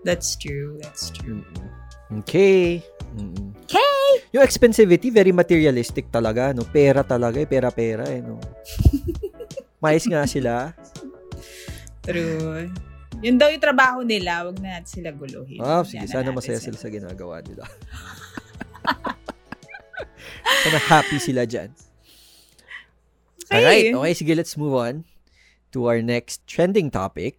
That's 0.08 0.40
true. 0.40 0.80
That's 0.82 1.12
true. 1.12 1.44
Mm-mm. 1.44 1.68
Okay. 2.10 2.82
Mm-mm. 3.14 3.54
Okay. 3.70 4.10
Yung 4.34 4.42
expensivity, 4.42 5.14
very 5.14 5.30
materialistic 5.30 6.10
talaga. 6.10 6.58
No? 6.58 6.66
Pera 6.66 7.06
talaga. 7.06 7.38
Eh. 7.38 7.46
Pera-pera. 7.46 8.02
Eh, 8.10 8.26
no? 8.26 8.42
Mais 9.84 10.02
nga 10.10 10.26
sila. 10.26 10.74
True. 12.02 12.74
Yun 13.22 13.38
daw 13.38 13.54
yung 13.54 13.62
trabaho 13.62 14.02
nila. 14.02 14.50
Wag 14.50 14.58
na 14.58 14.82
natin 14.82 14.90
sila 14.90 15.14
guluhin. 15.14 15.62
Ah, 15.62 15.86
sige. 15.86 16.02
Yan 16.02 16.10
na 16.10 16.14
Sana 16.18 16.30
masaya 16.34 16.58
sila 16.58 16.78
sa 16.82 16.90
ginagawa 16.90 17.46
nila. 17.46 17.70
sana 20.66 20.80
happy 20.82 21.22
sila 21.22 21.46
dyan. 21.46 21.70
Alright. 23.54 23.94
Okay, 23.94 24.14
sige. 24.18 24.34
Let's 24.34 24.58
move 24.58 24.74
on 24.74 25.06
to 25.76 25.86
our 25.86 26.02
next 26.02 26.42
trending 26.50 26.90
topic. 26.90 27.38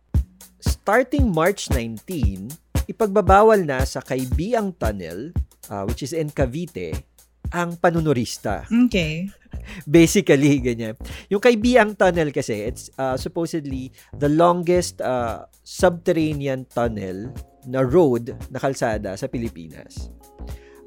Starting 0.61 1.33
March 1.33 1.73
19, 1.73 2.53
ipagbabawal 2.91 3.63
na 3.63 3.87
sa 3.87 4.03
Kaibiang 4.03 4.75
Tunnel, 4.75 5.31
uh, 5.71 5.87
which 5.87 6.03
is 6.03 6.11
in 6.11 6.35
Cavite, 6.35 7.07
ang 7.55 7.79
panunurista. 7.79 8.67
Okay. 8.67 9.31
Basically, 9.87 10.59
ganyan. 10.59 10.99
Yung 11.31 11.43
Kaibiang 11.43 11.95
Tunnel 11.95 12.35
kasi, 12.35 12.67
it's 12.67 12.91
uh, 12.99 13.15
supposedly 13.15 13.95
the 14.19 14.31
longest 14.31 14.99
uh, 15.03 15.47
subterranean 15.63 16.67
tunnel 16.67 17.31
na 17.67 17.83
road 17.83 18.35
na 18.51 18.59
kalsada 18.59 19.15
sa 19.15 19.27
Pilipinas. 19.31 20.11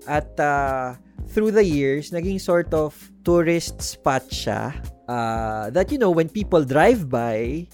At 0.03 0.35
uh, 0.39 0.99
through 1.31 1.55
the 1.55 1.63
years, 1.63 2.11
naging 2.11 2.39
sort 2.39 2.75
of 2.75 2.95
tourist 3.23 3.79
spot 3.79 4.27
siya 4.27 4.75
uh, 5.07 5.69
that, 5.69 5.91
you 5.91 5.97
know, 5.97 6.11
when 6.11 6.27
people 6.27 6.63
drive 6.63 7.09
by, 7.09 7.67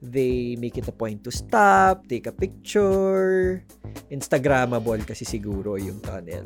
they 0.00 0.56
make 0.56 0.76
it 0.76 0.88
a 0.88 0.92
point 0.92 1.24
to 1.24 1.32
stop, 1.32 2.06
take 2.06 2.26
a 2.26 2.34
picture. 2.34 3.64
Instagrammable 4.08 5.00
kasi 5.02 5.24
siguro 5.24 5.76
yung 5.76 6.00
tunnel. 6.00 6.44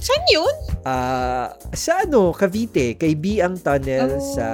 Saan 0.00 0.24
yun? 0.32 0.54
Ah, 0.84 1.52
sa 1.76 2.04
ano, 2.04 2.32
Cavite, 2.32 2.96
kay 2.96 3.12
Biang 3.12 3.60
Tunnel 3.60 4.16
Oh. 4.16 4.24
sa 4.32 4.46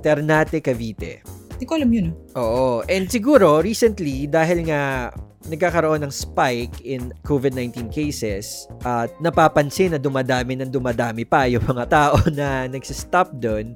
Ternate, 0.00 0.64
Cavite. 0.64 1.20
Hindi 1.56 1.64
ko 1.64 1.76
alam 1.76 1.90
yun. 1.92 2.08
ah. 2.32 2.40
Oo. 2.40 2.68
And 2.88 3.04
siguro, 3.08 3.60
recently, 3.60 4.24
dahil 4.28 4.64
nga 4.68 5.12
nagkakaroon 5.46 6.02
ng 6.02 6.12
spike 6.12 6.82
in 6.82 7.14
COVID-19 7.22 7.90
cases 7.90 8.66
at 8.82 9.10
napapansin 9.22 9.94
na 9.94 10.00
dumadami 10.00 10.58
ng 10.58 10.70
dumadami 10.70 11.22
pa 11.22 11.46
yung 11.46 11.64
mga 11.64 11.84
tao 11.86 12.16
na 12.38 12.66
nagsistop 12.66 13.34
doon, 13.38 13.74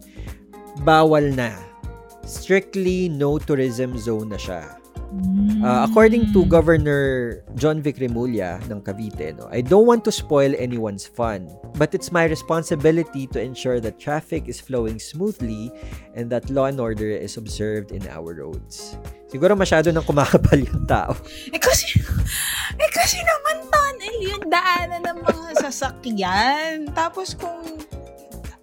bawal 0.83 1.31
na. 1.35 1.55
Strictly 2.27 3.09
no 3.09 3.41
tourism 3.41 3.97
zone 3.97 4.31
na 4.31 4.39
siya. 4.39 4.63
Uh, 5.11 5.83
according 5.91 6.31
to 6.31 6.47
Mm. 6.47 6.49
Governor 6.49 7.03
John 7.59 7.83
Vic 7.83 7.99
Remulla 7.99 8.63
ng 8.71 8.79
Cavite, 8.81 9.35
no, 9.35 9.51
I 9.51 9.59
don't 9.61 9.85
want 9.85 10.07
to 10.07 10.13
spoil 10.15 10.55
anyone's 10.55 11.03
fun, 11.03 11.51
but 11.75 11.91
it's 11.93 12.15
my 12.15 12.31
responsibility 12.31 13.27
to 13.35 13.43
ensure 13.43 13.83
that 13.83 13.99
traffic 13.99 14.47
is 14.47 14.63
flowing 14.63 15.03
smoothly 15.03 15.75
and 16.15 16.31
that 16.31 16.47
law 16.49 16.71
and 16.71 16.79
order 16.79 17.11
is 17.11 17.35
observed 17.37 17.91
in 17.91 18.07
our 18.07 18.39
roads. 18.39 18.95
Siguro 19.31 19.59
masyado 19.59 19.91
nang 19.91 20.07
kumakabal 20.07 20.63
yung 20.63 20.87
tao. 20.87 21.19
Eh 21.51 21.59
kasi, 21.59 21.99
eh 22.79 22.91
kasi 22.95 23.19
naman 23.19 23.67
tunnel 23.67 24.17
yung 24.23 24.45
daanan 24.47 25.03
ng 25.11 25.19
mga 25.27 25.51
sasakyan. 25.59 26.87
Tapos 26.95 27.35
kung, 27.35 27.63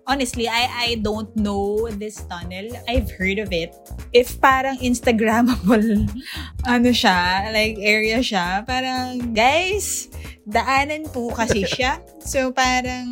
honestly, 0.07 0.47
I 0.47 0.65
I 0.65 0.89
don't 1.03 1.29
know 1.35 1.91
this 1.91 2.23
tunnel. 2.25 2.71
I've 2.87 3.11
heard 3.13 3.37
of 3.43 3.51
it. 3.51 3.75
If 4.15 4.39
parang 4.39 4.79
Instagrammable, 4.79 6.07
ano 6.65 6.89
siya, 6.89 7.51
like 7.51 7.77
area 7.77 8.23
siya, 8.23 8.63
parang, 8.63 9.35
guys, 9.35 10.07
daanan 10.47 11.11
po 11.11 11.29
kasi 11.35 11.67
siya. 11.67 11.99
So 12.27 12.51
parang, 12.51 13.07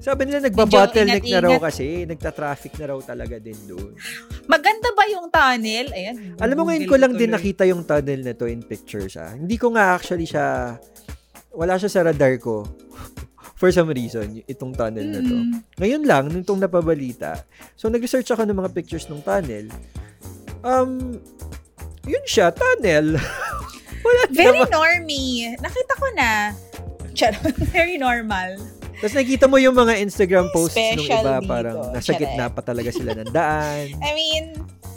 Sabi 0.00 0.26
nila 0.26 0.42
nagbabottleneck 0.42 1.22
na 1.28 1.38
raw 1.44 1.54
kasi, 1.60 2.02
nagta-traffic 2.08 2.74
na 2.80 2.90
raw 2.90 2.98
talaga 3.04 3.36
din 3.36 3.54
doon. 3.68 3.92
maganda 4.48 4.90
ba 4.96 5.04
yung 5.06 5.28
tunnel? 5.28 5.86
Ayan. 5.92 6.34
Alam 6.40 6.56
mo 6.56 6.62
ngayon 6.66 6.88
ko 6.88 6.96
lang 6.96 7.12
din 7.14 7.30
tuloy. 7.30 7.36
nakita 7.36 7.62
yung 7.68 7.84
tunnel 7.84 8.24
na 8.24 8.32
to 8.34 8.48
in 8.48 8.64
pictures 8.64 9.14
ah. 9.20 9.30
Hindi 9.36 9.54
ko 9.60 9.70
nga 9.76 9.94
actually 9.94 10.24
siya 10.26 10.80
wala 11.54 11.76
siya 11.78 11.90
sa 11.92 12.00
radar 12.02 12.34
ko. 12.42 12.64
For 13.60 13.68
some 13.68 13.92
reason, 13.92 14.40
itong 14.48 14.72
tunnel 14.72 15.04
na 15.04 15.20
to. 15.20 15.36
Mm. 15.36 15.52
Ngayon 15.76 16.02
lang, 16.08 16.24
nung 16.32 16.40
itong 16.40 16.64
napabalita. 16.64 17.44
So, 17.76 17.92
nag-research 17.92 18.32
ako 18.32 18.48
ng 18.48 18.56
mga 18.56 18.72
pictures 18.72 19.04
ng 19.12 19.20
tunnel. 19.20 19.68
Um, 20.64 21.20
yun 22.08 22.24
siya, 22.24 22.48
tunnel. 22.56 23.20
Wala 24.08 24.22
Very 24.32 24.64
naman. 24.64 24.72
normie. 24.72 25.52
Nakita 25.60 25.92
ko 26.00 26.06
na. 26.16 26.56
Very 27.76 28.00
normal. 28.00 28.56
Tapos 29.00 29.16
nakita 29.16 29.44
mo 29.48 29.56
yung 29.56 29.76
mga 29.76 29.96
Instagram 30.00 30.48
posts 30.52 30.76
ng 30.76 31.04
Special 31.04 31.24
iba, 31.24 31.36
dito. 31.40 31.48
parang 31.48 31.76
nasa 31.88 32.12
Charot. 32.12 32.20
gitna 32.20 32.44
pa 32.48 32.60
talaga 32.60 32.90
sila 32.92 33.12
ng 33.16 33.28
daan. 33.32 33.96
I 34.08 34.10
mean, 34.12 34.44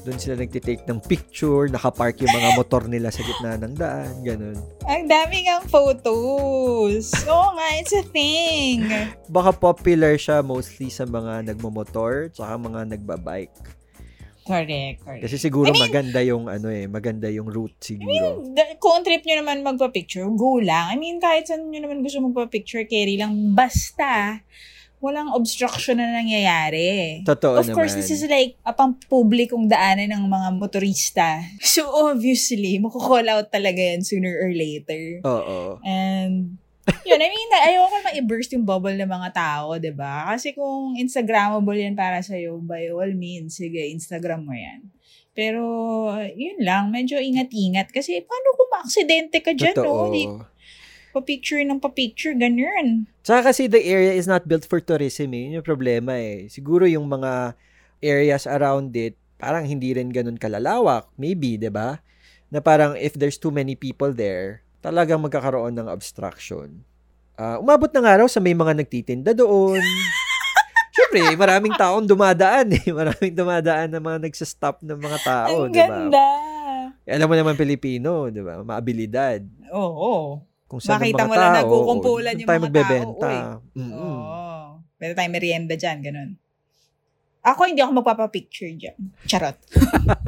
Doon 0.04 0.20
sila 0.20 0.36
nagtitake 0.36 0.84
ng 0.84 1.00
picture, 1.00 1.72
nakapark 1.72 2.20
yung 2.20 2.30
mga 2.30 2.50
motor 2.54 2.84
nila 2.86 3.08
sa 3.08 3.24
gitna 3.24 3.56
ng 3.56 3.72
daan, 3.74 4.12
ganun. 4.20 4.60
ang 4.84 5.08
dami 5.08 5.48
ng 5.48 5.64
photos. 5.66 7.08
Oo 7.24 7.50
nga, 7.56 7.68
it's 7.74 7.96
a 7.96 8.04
thing. 8.06 8.84
Baka 9.28 9.52
popular 9.52 10.16
siya 10.16 10.44
mostly 10.44 10.92
sa 10.92 11.04
mga 11.04 11.48
nagmomotor, 11.48 12.28
tsaka 12.30 12.60
mga 12.60 12.80
nagbabike. 12.90 13.56
Correct, 14.44 15.00
correct. 15.00 15.24
Kasi 15.24 15.40
siguro 15.40 15.72
I 15.72 15.74
mean- 15.74 15.88
maganda 15.88 16.20
yung 16.20 16.52
ano 16.52 16.68
eh, 16.68 16.84
maganda 16.84 17.32
yung 17.32 17.48
route 17.48 17.80
siguro. 17.80 18.44
Da- 18.52 18.76
Kung 18.76 19.00
trip 19.00 19.24
nyo 19.24 19.40
naman 19.40 19.64
magpa-picture, 19.64 20.28
go 20.36 20.60
lang. 20.60 20.92
I 20.92 21.00
mean, 21.00 21.16
kahit 21.18 21.48
saan 21.48 21.72
nyo 21.72 21.80
naman 21.80 22.04
gusto 22.04 22.20
magpa-picture, 22.20 22.84
carry 22.84 23.16
lang. 23.16 23.56
Basta, 23.56 24.44
walang 25.04 25.36
obstruction 25.36 26.00
na 26.00 26.16
nangyayari. 26.16 27.20
Totoo 27.28 27.60
of 27.60 27.68
course, 27.76 27.92
naman. 27.92 28.08
this 28.08 28.12
is 28.16 28.24
like 28.24 28.56
a 28.64 28.72
pang-publikong 28.72 29.68
daanan 29.68 30.16
ng 30.16 30.24
mga 30.32 30.50
motorista. 30.56 31.44
So, 31.74 31.90
obviously, 31.92 32.80
makukall 32.80 33.28
out 33.28 33.52
talaga 33.52 33.82
yan 33.82 34.06
sooner 34.06 34.32
or 34.40 34.56
later. 34.56 35.20
Oo. 35.28 35.82
And, 35.84 36.56
yun, 37.04 37.20
I 37.20 37.28
mean, 37.28 37.50
ayoko 37.52 37.98
ma-burst 38.00 38.56
yung 38.56 38.64
bubble 38.64 38.96
ng 38.96 39.10
mga 39.10 39.30
tao, 39.36 39.76
ba 39.92 40.32
Kasi 40.32 40.56
kung 40.56 40.96
Instagrammable 40.96 41.76
yan 41.76 41.98
para 42.00 42.24
sa'yo, 42.24 42.62
by 42.64 42.88
all 42.94 43.12
means, 43.12 43.60
sige, 43.60 43.84
Instagram 43.92 44.48
mo 44.48 44.56
yan. 44.56 44.88
Pero, 45.34 45.66
yun 46.38 46.62
lang, 46.62 46.94
medyo 46.94 47.18
ingat-ingat. 47.18 47.90
Kasi, 47.90 48.22
paano 48.22 48.48
kung 48.54 48.70
ma-aksidente 48.70 49.42
ka 49.42 49.52
dyan, 49.58 49.74
Totoo. 49.74 50.08
no? 50.08 50.14
Di, 50.14 50.24
pa-picture 51.14 51.62
ng 51.62 51.78
pa-picture, 51.78 52.34
ganun. 52.34 53.06
Tsaka 53.22 53.54
kasi 53.54 53.70
the 53.70 53.80
area 53.80 54.12
is 54.12 54.26
not 54.26 54.50
built 54.50 54.66
for 54.66 54.82
tourism 54.82 55.32
eh. 55.32 55.48
Yun 55.48 55.62
yung 55.62 55.68
problema 55.68 56.18
eh. 56.18 56.50
Siguro 56.50 56.90
yung 56.90 57.06
mga 57.06 57.54
areas 58.02 58.50
around 58.50 58.92
it, 58.98 59.14
parang 59.38 59.64
hindi 59.64 59.94
rin 59.94 60.10
ganun 60.10 60.42
kalalawak. 60.42 61.08
Maybe, 61.16 61.56
ba 61.70 62.02
Na 62.50 62.60
parang 62.60 62.98
if 62.98 63.14
there's 63.14 63.38
too 63.38 63.54
many 63.54 63.78
people 63.78 64.10
there, 64.10 64.66
talagang 64.82 65.22
magkakaroon 65.22 65.78
ng 65.78 65.88
obstruction. 65.88 66.82
Ah, 67.34 67.58
umabot 67.58 67.90
na 67.90 68.02
nga 68.02 68.18
raw 68.22 68.28
sa 68.30 68.42
may 68.42 68.54
mga 68.54 68.78
nagtitinda 68.78 69.34
doon. 69.34 69.82
Siyempre, 70.94 71.34
maraming 71.34 71.74
taong 71.74 72.06
dumadaan 72.06 72.70
eh. 72.70 72.86
Maraming 72.94 73.34
dumadaan 73.34 73.90
na 73.90 73.98
mga 73.98 74.30
nagsastop 74.30 74.86
ng 74.86 75.00
mga 75.02 75.20
tao, 75.26 75.66
Ang 75.66 75.74
di 75.74 75.82
ba? 75.82 75.90
ganda. 75.90 76.26
Eh, 77.04 77.18
Alam 77.18 77.34
mo 77.34 77.36
naman 77.36 77.58
Pilipino, 77.58 78.30
di 78.30 78.46
ba? 78.46 78.62
Maabilidad. 78.62 79.42
Oo. 79.74 80.38
Kung 80.74 80.82
saan 80.82 80.98
ang 80.98 81.06
Makita 81.06 81.24
mo 81.24 81.34
lang 81.38 81.54
nagkukumpulan 81.54 82.34
yung 82.34 82.50
tayo 82.50 82.58
mga 82.58 82.66
magbebenta. 82.66 83.30
tao, 83.30 83.62
Mm-mm. 83.78 83.94
Oo. 83.94 84.82
Pwede 84.98 85.14
tayong 85.14 85.36
merienda 85.38 85.76
dyan, 85.78 85.98
ganun. 86.02 86.30
Ako, 87.46 87.70
hindi 87.70 87.86
ako 87.86 87.94
magpapapicture 87.94 88.74
dyan. 88.74 88.98
Charot. 89.30 89.54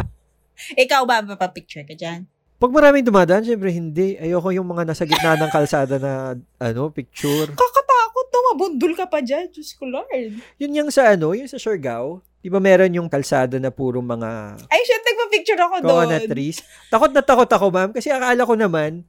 Ikaw 0.85 1.01
ba, 1.01 1.25
magpapapicture 1.25 1.81
ka 1.81 1.97
dyan? 1.97 2.29
Pag 2.55 2.71
maraming 2.71 3.01
dumadaan, 3.01 3.41
syempre 3.41 3.73
hindi. 3.73 4.15
Ayoko 4.15 4.53
yung 4.53 4.69
mga 4.69 4.85
nasa 4.85 5.03
gitna 5.03 5.33
ng 5.33 5.49
kalsada 5.49 5.97
na 5.97 6.13
ano, 6.55 6.93
picture. 6.93 7.49
Kakatakot 7.49 8.25
no, 8.29 8.39
mabundol 8.53 8.93
ka 8.93 9.09
pa 9.09 9.19
dyan. 9.19 9.49
Diyos 9.49 9.73
ko, 9.73 9.89
Lord. 9.89 10.37
Yun 10.55 10.77
yung 10.77 10.89
sa 10.89 11.09
ano, 11.09 11.33
yung 11.33 11.49
sa 11.49 11.57
Siargao. 11.57 12.21
Di 12.37 12.47
ba 12.47 12.61
meron 12.61 12.93
yung 12.93 13.09
kalsada 13.09 13.57
na 13.57 13.73
puro 13.73 13.99
mga 13.99 14.61
Ay, 14.69 14.81
shit, 14.85 15.01
nagpa-picture 15.01 15.57
ako 15.57 15.75
doon. 15.81 15.89
coconut 16.05 16.29
trees? 16.29 16.61
Takot 16.87 17.09
na 17.09 17.25
takot 17.25 17.49
ako, 17.49 17.73
ma'am. 17.73 17.89
Kasi 17.89 18.13
akala 18.13 18.45
ko 18.45 18.53
naman, 18.53 19.01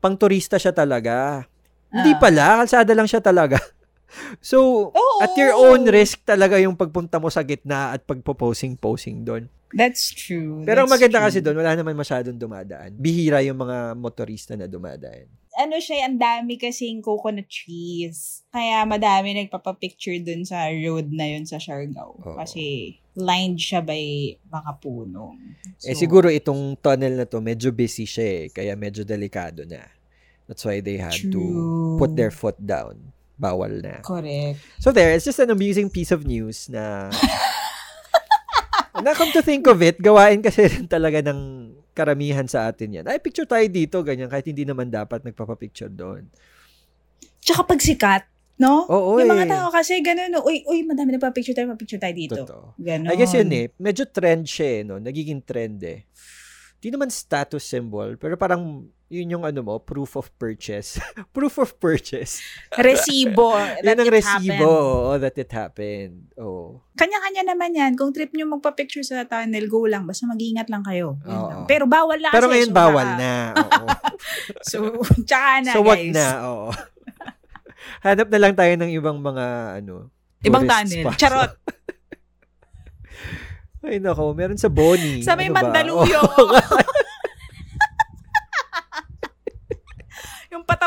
pang 0.00 0.16
turista 0.16 0.56
siya 0.56 0.72
talaga. 0.72 1.44
Hindi 1.88 2.12
Ah. 2.12 2.18
pala, 2.18 2.46
kalsada 2.60 2.92
lang 2.92 3.06
siya 3.06 3.20
talaga. 3.20 3.56
So, 4.42 4.90
Oo. 4.90 5.16
at 5.22 5.30
your 5.38 5.54
own 5.54 5.86
risk 5.86 6.26
talaga 6.26 6.58
yung 6.58 6.74
pagpunta 6.74 7.22
mo 7.22 7.30
sa 7.30 7.46
gitna 7.46 7.94
at 7.94 8.02
pagpo-posing-posing 8.02 9.22
doon. 9.22 9.46
That's 9.70 10.10
true. 10.10 10.66
Pero 10.66 10.82
that's 10.82 10.90
maganda 10.90 11.22
true. 11.22 11.26
kasi 11.30 11.38
doon, 11.38 11.62
wala 11.62 11.78
naman 11.78 11.94
masyadong 11.94 12.34
dumadaan. 12.34 12.90
Bihira 12.90 13.38
yung 13.38 13.62
mga 13.62 13.94
motorista 13.94 14.58
na 14.58 14.66
dumadaan. 14.66 15.30
Ano 15.60 15.76
siya, 15.76 16.08
ang 16.08 16.16
dami 16.16 16.56
kasing 16.56 17.04
coconut 17.04 17.46
trees. 17.46 18.42
Kaya 18.48 18.82
madami 18.88 19.36
nagpapapicture 19.36 20.18
dun 20.24 20.42
sa 20.48 20.72
road 20.72 21.12
na 21.12 21.28
yun 21.28 21.44
sa 21.44 21.60
Siargao. 21.60 22.16
Oo. 22.16 22.36
Kasi 22.40 22.96
lined 23.14 23.60
siya 23.60 23.84
by 23.84 24.00
mga 24.48 24.72
puno. 24.80 25.36
eh 25.84 25.92
So, 25.92 26.00
siguro 26.00 26.32
itong 26.32 26.80
tunnel 26.80 27.20
na 27.20 27.26
to, 27.28 27.44
medyo 27.44 27.68
busy 27.70 28.08
siya 28.08 28.26
eh. 28.26 28.44
Kaya 28.48 28.72
medyo 28.74 29.04
delikado 29.04 29.68
na. 29.68 29.84
That's 30.48 30.64
why 30.66 30.82
they 30.82 30.98
had 30.98 31.14
to 31.14 31.30
True. 31.30 31.94
put 32.00 32.16
their 32.18 32.32
foot 32.34 32.58
down. 32.58 33.12
Bawal 33.40 33.80
na. 33.80 34.02
Correct. 34.02 34.60
So 34.82 34.92
there, 34.92 35.14
it's 35.14 35.24
just 35.24 35.38
an 35.38 35.48
amusing 35.48 35.88
piece 35.88 36.10
of 36.12 36.26
news 36.26 36.68
na 36.68 37.08
na 39.04 39.16
come 39.16 39.32
to 39.32 39.40
think 39.40 39.64
of 39.64 39.80
it, 39.80 39.96
gawain 39.96 40.44
kasi 40.44 40.68
talaga 40.84 41.24
ng 41.24 41.59
karamihan 41.92 42.46
sa 42.46 42.70
atin 42.70 43.02
yan. 43.02 43.06
Ay, 43.06 43.18
picture 43.18 43.46
tayo 43.46 43.64
dito, 43.66 44.00
ganyan, 44.00 44.30
kahit 44.30 44.46
hindi 44.46 44.64
naman 44.64 44.88
dapat 44.88 45.22
nagpapapicture 45.26 45.90
doon. 45.90 46.30
Tsaka 47.40 47.66
pag 47.66 47.80
sikat, 47.80 48.22
no? 48.60 48.84
Oo, 48.86 49.18
yung 49.18 49.28
eh. 49.28 49.32
mga 49.32 49.48
tao 49.48 49.66
kasi 49.72 49.98
ganun, 50.04 50.30
no? 50.30 50.44
uy, 50.44 50.62
uy, 50.68 50.84
madami 50.84 51.16
nagpa-picture 51.16 51.56
tayo, 51.56 51.72
picture 51.74 52.00
tayo 52.00 52.14
dito. 52.14 52.42
Totoo. 52.44 52.76
Ganon. 52.76 53.10
I 53.10 53.16
guess 53.16 53.32
yun 53.32 53.50
eh, 53.50 53.72
medyo 53.80 54.04
trend 54.06 54.44
siya 54.46 54.68
eh, 54.68 54.80
no? 54.84 55.00
Nagiging 55.00 55.40
trend 55.42 55.80
eh. 55.82 56.06
Di 56.80 56.88
naman 56.88 57.08
status 57.12 57.64
symbol, 57.64 58.16
pero 58.16 58.36
parang 58.36 58.88
yun 59.10 59.26
yung 59.28 59.42
ano 59.42 59.58
mo, 59.60 59.74
proof 59.76 60.14
of 60.14 60.30
purchase. 60.38 61.02
proof 61.34 61.58
of 61.58 61.74
purchase. 61.76 62.38
Resibo. 62.72 63.58
Yun 63.82 63.98
ang 63.98 64.06
resibo, 64.06 64.54
happened. 64.54 65.10
oh, 65.10 65.18
that 65.18 65.34
it 65.34 65.50
happened. 65.50 66.30
Oh. 66.38 66.78
Kanya-kanya 66.94 67.42
naman 67.50 67.74
yan. 67.74 67.98
Kung 67.98 68.14
trip 68.14 68.30
nyo 68.30 68.46
magpa-picture 68.48 69.02
sa 69.02 69.26
tunnel, 69.26 69.66
go 69.66 69.82
lang. 69.84 70.06
Basta 70.06 70.24
mag-ingat 70.24 70.70
lang 70.70 70.86
kayo. 70.86 71.18
Lang. 71.26 71.66
Pero 71.66 71.90
bawal 71.90 72.22
na 72.22 72.30
Pero 72.30 72.46
kasi. 72.46 72.54
ngayon 72.54 72.70
so 72.70 72.76
bawal 72.76 73.08
na. 73.18 73.32
Oo. 73.58 73.86
So, 74.62 74.76
tsaka 75.24 75.64
na, 75.64 75.72
so 75.72 75.80
wag 75.80 75.96
guys. 75.98 76.12
na, 76.12 76.26
oo. 76.46 76.68
Hanap 78.04 78.28
na 78.28 78.38
lang 78.38 78.52
tayo 78.52 78.72
ng 78.76 78.92
ibang 78.92 79.16
mga 79.16 79.46
ano, 79.80 80.12
Ibang 80.40 80.64
tunnel. 80.64 81.02
spots. 81.08 81.18
Charot. 81.18 81.52
Ay 83.80 83.96
nako, 83.96 84.36
meron 84.36 84.60
sa 84.60 84.68
Bonnie. 84.68 85.24
Sa 85.24 85.34
may 85.34 85.48
Ano? 85.48 85.56
Mandaluyong. 85.56 86.52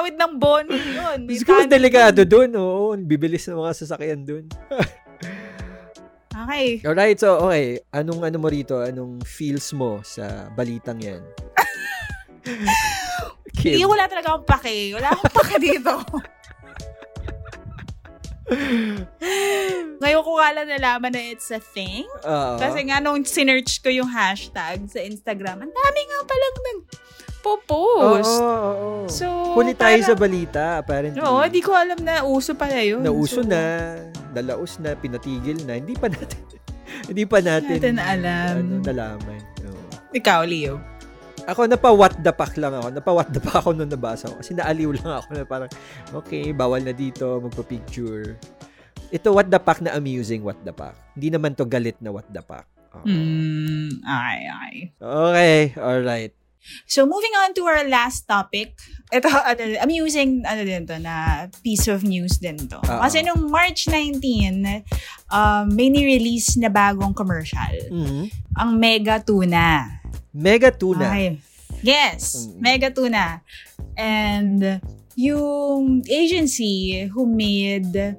Patawid 0.04 0.20
ng 0.20 0.36
Bonnie 0.36 1.00
yun. 1.00 1.20
May 1.24 1.40
tunnel 1.40 1.72
delikado 1.72 2.28
dun. 2.28 2.52
Oo, 2.60 2.92
bibilis 3.00 3.48
ng 3.48 3.56
mga 3.56 3.72
sasakyan 3.72 4.28
dun. 4.28 4.52
Okay. 6.34 6.82
Alright, 6.82 7.22
so 7.22 7.46
okay. 7.46 7.78
Anong 7.94 8.26
ano 8.26 8.42
mo 8.42 8.50
rito? 8.50 8.82
Anong 8.82 9.22
feels 9.22 9.70
mo 9.70 10.02
sa 10.02 10.50
balitang 10.58 10.98
yan? 10.98 11.22
Kim. 13.62 13.78
Hindi, 13.78 13.86
wala 13.86 14.10
talaga 14.10 14.34
akong 14.34 14.50
pake. 14.50 14.98
Wala 14.98 15.14
akong 15.14 15.30
pake 15.30 15.56
dito. 15.62 15.94
Ngayon 20.02 20.24
ko 20.26 20.32
nga 20.42 20.50
lang 20.58 20.68
nalaman 20.74 21.14
na 21.14 21.22
it's 21.22 21.54
a 21.54 21.62
thing. 21.62 22.10
Oo. 22.26 22.58
Kasi 22.58 22.82
nga 22.90 22.98
nung 22.98 23.22
sinearch 23.22 23.86
ko 23.86 23.94
yung 23.94 24.10
hashtag 24.10 24.90
sa 24.90 25.06
Instagram, 25.06 25.62
ang 25.64 25.72
dami 25.72 26.00
nga 26.02 26.20
palang 26.26 26.58
nag-post. 27.44 28.34
Oo, 28.34 28.48
oo, 28.48 28.72
oo. 29.04 29.08
So, 29.08 29.28
Huli 29.54 29.76
tayo 29.76 30.00
parang- 30.00 30.08
sa 30.08 30.16
balita, 30.16 30.64
apparently. 30.80 31.20
Oo, 31.20 31.44
di 31.46 31.60
ko 31.60 31.72
alam 31.72 32.00
na 32.00 32.24
uso 32.24 32.56
pala 32.56 32.80
yun. 32.80 33.04
Nauso 33.04 33.44
So, 33.44 33.46
na, 33.46 33.94
dalaos 34.32 34.80
na, 34.80 34.96
pinatigil 34.96 35.62
na. 35.64 35.78
Hindi 35.78 35.94
pa 35.94 36.08
natin, 36.08 36.40
hindi 37.10 37.24
pa 37.24 37.40
natin, 37.40 37.78
Natin 37.78 37.98
alam. 38.00 38.54
ano, 38.58 38.74
nalaman. 38.82 39.42
Oo. 39.64 39.84
Ikaw, 40.12 40.42
Leo. 40.46 40.80
Ako, 41.44 41.68
napa-what 41.68 42.24
the 42.24 42.32
fuck 42.32 42.56
lang 42.56 42.72
ako. 42.72 42.88
Napa-what 42.94 43.30
the 43.30 43.42
fuck 43.44 43.60
ako 43.60 43.76
nung 43.76 43.92
nabasa 43.92 44.32
ko. 44.32 44.40
Kasi 44.40 44.56
naaliw 44.56 44.96
lang 44.96 45.20
ako 45.20 45.28
na 45.34 45.44
parang, 45.44 45.70
okay, 46.16 46.56
bawal 46.56 46.80
na 46.80 46.96
dito, 46.96 47.44
magpa-picture. 47.44 48.40
Ito, 49.12 49.30
what 49.30 49.52
the 49.52 49.60
fuck 49.60 49.84
na 49.84 49.92
amusing 49.94 50.42
what 50.42 50.58
the 50.64 50.72
fuck. 50.72 50.96
Hindi 51.14 51.36
naman 51.36 51.54
to 51.54 51.68
galit 51.68 52.00
na 52.00 52.10
what 52.10 52.26
the 52.32 52.40
fuck. 52.40 52.64
Hmm, 52.96 53.90
okay, 54.00 54.40
okay. 54.48 54.78
Okay, 54.98 55.58
alright. 55.76 56.32
So, 56.86 57.06
moving 57.06 57.34
on 57.44 57.54
to 57.56 57.64
our 57.68 57.84
last 57.88 58.26
topic. 58.26 58.76
Ito, 59.12 59.30
ano, 59.50 59.62
amusing, 59.84 60.44
ano 60.44 60.62
din 60.64 60.88
to, 60.88 60.98
na 61.00 61.48
piece 61.62 61.88
of 61.88 62.04
news 62.04 62.40
din 62.40 62.58
to. 62.70 62.80
Oo. 62.80 63.00
Kasi 63.04 63.22
nung 63.22 63.48
March 63.52 63.86
19, 63.92 64.84
um, 65.30 65.66
may 65.70 65.90
ni-release 65.90 66.58
na 66.58 66.68
bagong 66.68 67.14
commercial. 67.14 67.74
Mhm. 67.92 68.32
Ang 68.58 68.70
Mega 68.80 69.20
Tuna. 69.20 70.00
Mega 70.34 70.74
tuna. 70.74 71.14
Okay. 71.14 71.38
Yes, 71.86 72.50
Mm. 72.50 72.58
Mega 72.58 72.90
Tuna. 72.90 73.26
And 73.94 74.82
yung 75.14 76.02
agency 76.10 77.06
who 77.06 77.30
made 77.30 78.18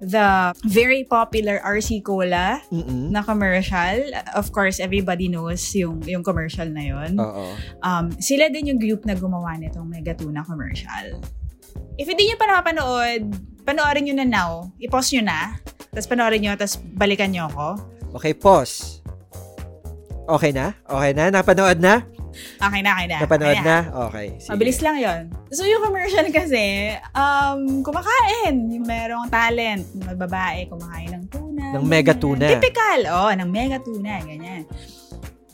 the 0.00 0.56
very 0.64 1.04
popular 1.04 1.60
RC 1.60 2.00
Cola 2.00 2.60
Mm-mm. 2.72 3.12
na 3.12 3.20
commercial, 3.22 4.08
of 4.32 4.48
course, 4.50 4.80
everybody 4.80 5.28
knows 5.28 5.60
yung, 5.76 6.00
yung 6.08 6.24
commercial 6.24 6.66
na 6.72 6.82
yun. 6.82 7.20
Oo. 7.20 7.52
Um, 7.84 8.08
sila 8.16 8.48
din 8.48 8.72
yung 8.74 8.80
group 8.80 9.04
na 9.04 9.12
gumawa 9.12 9.60
nitong 9.60 9.86
Mega 9.86 10.16
Tuna 10.16 10.40
commercial. 10.42 11.20
If 12.00 12.08
hindi 12.08 12.32
nyo 12.32 12.36
pa 12.40 12.48
nakapanood, 12.48 13.22
panoorin 13.68 14.08
nyo 14.08 14.14
na 14.16 14.26
now. 14.26 14.50
I-pause 14.80 15.12
nyo 15.16 15.22
na. 15.28 15.60
Tapos 15.92 16.08
panoorin 16.08 16.40
nyo, 16.40 16.52
tapos 16.56 16.80
balikan 16.96 17.28
nyo 17.28 17.52
ako. 17.52 17.66
Okay, 18.16 18.32
pause. 18.32 19.04
Okay 20.24 20.50
na? 20.54 20.72
Okay 20.88 21.12
na? 21.12 21.28
Napanood 21.28 21.78
na? 21.82 22.06
Okay 22.58 22.80
na, 22.80 22.90
okay 22.96 23.06
na. 23.06 23.16
Napanood 23.22 23.50
Okay 23.50 23.66
na? 23.66 23.78
Okay. 24.08 24.26
Sige. 24.38 24.50
Mabilis 24.54 24.78
lang 24.80 24.96
yon. 24.98 25.22
So, 25.52 25.66
yung 25.66 25.82
commercial 25.82 26.26
kasi, 26.38 26.94
um, 27.12 27.82
kumakain. 27.84 28.54
Yung 28.70 28.86
merong 28.86 29.28
talent. 29.28 29.84
Mga 29.94 30.14
babae, 30.16 30.58
kumakain 30.70 31.10
ng 31.18 31.24
tuna. 31.28 31.64
Ng 31.76 31.84
mega 31.84 32.14
ganyan. 32.16 32.22
tuna. 32.22 32.46
Typical. 32.48 33.00
Oh, 33.10 33.30
ng 33.30 33.50
mega 33.50 33.78
tuna. 33.78 34.12
Ganyan. 34.22 34.62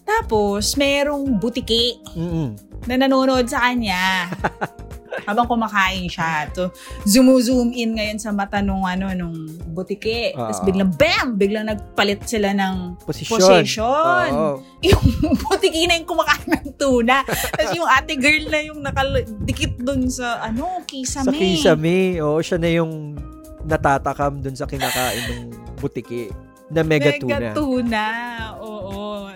Tapos, 0.07 0.79
merong 0.79 1.27
butiki 1.43 1.99
Mm-mm. 2.15 2.55
na 2.87 2.95
nanonood 2.95 3.51
sa 3.51 3.67
kanya. 3.67 4.31
habang 5.25 5.49
kumakain 5.49 6.11
siya. 6.11 6.51
To 6.53 6.69
zoom-zoom 7.09 7.73
in 7.73 7.97
ngayon 7.97 8.19
sa 8.21 8.35
mata 8.35 8.61
nung 8.61 8.85
ano 8.85 9.09
nung 9.17 9.35
butiki. 9.73 10.37
Tapos 10.37 10.61
Oo. 10.61 10.67
biglang 10.69 10.93
bam, 10.93 11.27
biglang 11.41 11.67
nagpalit 11.71 12.21
sila 12.29 12.53
ng 12.53 13.01
Posisyon. 13.07 13.41
Position. 13.41 14.29
Oo. 14.35 14.61
yung 14.89 15.05
butiki 15.49 15.89
na 15.89 15.97
yung 15.97 16.09
kumakain 16.09 16.51
ng 16.53 16.77
tuna. 16.77 17.25
Tapos 17.25 17.73
yung 17.73 17.89
ate 17.89 18.15
girl 18.21 18.45
na 18.53 18.61
yung 18.61 18.81
nakadikit 18.85 19.81
dun 19.81 20.11
sa 20.13 20.45
ano, 20.45 20.85
kisame. 20.85 21.31
Sa 21.31 21.33
kisame. 21.33 21.97
Oo, 22.21 22.43
siya 22.45 22.61
na 22.61 22.69
yung 22.69 23.17
natatakam 23.67 24.45
dun 24.45 24.55
sa 24.55 24.69
kinakain 24.69 25.25
ng 25.33 25.43
butiki 25.81 26.31
na 26.71 26.83
mega, 26.83 27.15
tuna. 27.19 27.55
tuna. 27.55 28.07
Oo. 28.63 29.31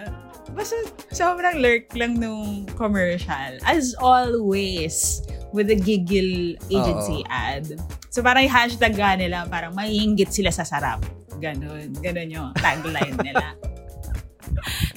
Basta 0.51 0.74
sobrang 1.14 1.62
lurk 1.62 1.95
lang 1.95 2.18
nung 2.18 2.66
commercial. 2.74 3.59
As 3.62 3.95
always, 4.03 5.22
with 5.51 5.66
the 5.70 5.78
giggle 5.78 6.57
agency 6.70 7.26
ad. 7.28 7.66
So 8.11 8.22
parang 8.22 8.46
yung 8.46 8.55
hashtag 8.55 8.94
nga 8.98 9.14
nila, 9.14 9.46
parang 9.46 9.74
maiinggit 9.74 10.30
sila 10.30 10.51
sa 10.51 10.66
sarap. 10.66 11.03
Ganon. 11.38 11.94
Ganon 11.98 12.28
yung 12.30 12.48
tagline 12.59 13.16
nila. 13.26 13.55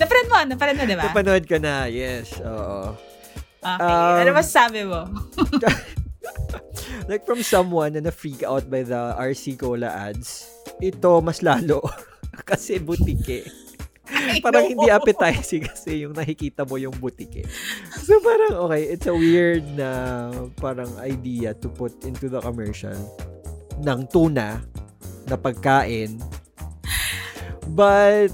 Napanood 0.02 0.28
mo? 0.30 0.38
Napanood 0.50 0.78
mo, 0.78 0.84
di 0.90 0.98
ba? 0.98 1.04
Napanood 1.10 1.46
ka 1.46 1.58
na, 1.62 1.86
yes. 1.88 2.34
Oo. 2.42 2.98
Okay. 3.64 3.94
Um, 3.96 4.16
ano 4.20 4.30
masasabi 4.36 4.82
mo? 4.84 5.08
Like 7.10 7.28
from 7.28 7.44
someone 7.44 7.96
na 7.96 8.02
na-freak 8.04 8.44
out 8.48 8.68
by 8.72 8.84
the 8.84 9.16
RC 9.20 9.60
Cola 9.60 9.92
ads, 9.92 10.48
ito 10.80 11.20
mas 11.20 11.44
lalo. 11.44 11.84
kasi 12.50 12.80
butike. 12.80 13.48
Parang 14.42 14.66
hindi 14.68 14.88
appetizing 14.90 15.64
kasi 15.72 16.06
yung 16.06 16.14
nakikita 16.14 16.64
mo 16.68 16.78
yung 16.78 16.94
butike. 16.98 17.48
So 18.04 18.20
parang 18.20 18.54
okay, 18.68 18.84
it's 18.90 19.08
a 19.08 19.16
weird 19.16 19.64
na 19.76 20.30
parang 20.60 20.90
idea 21.00 21.54
to 21.58 21.68
put 21.70 21.94
into 22.04 22.28
the 22.30 22.40
commercial 22.40 22.96
ng 23.82 24.08
tuna 24.12 24.62
na 25.28 25.36
pagkain. 25.36 26.20
But 27.74 28.32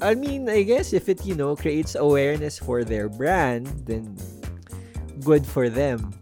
I 0.00 0.14
mean, 0.14 0.48
I 0.52 0.62
guess 0.68 0.92
if 0.92 1.08
it, 1.08 1.24
you 1.24 1.34
know, 1.34 1.56
creates 1.56 1.96
awareness 1.96 2.58
for 2.58 2.84
their 2.84 3.08
brand, 3.08 3.66
then 3.88 4.16
good 5.24 5.46
for 5.46 5.72
them. 5.72 6.12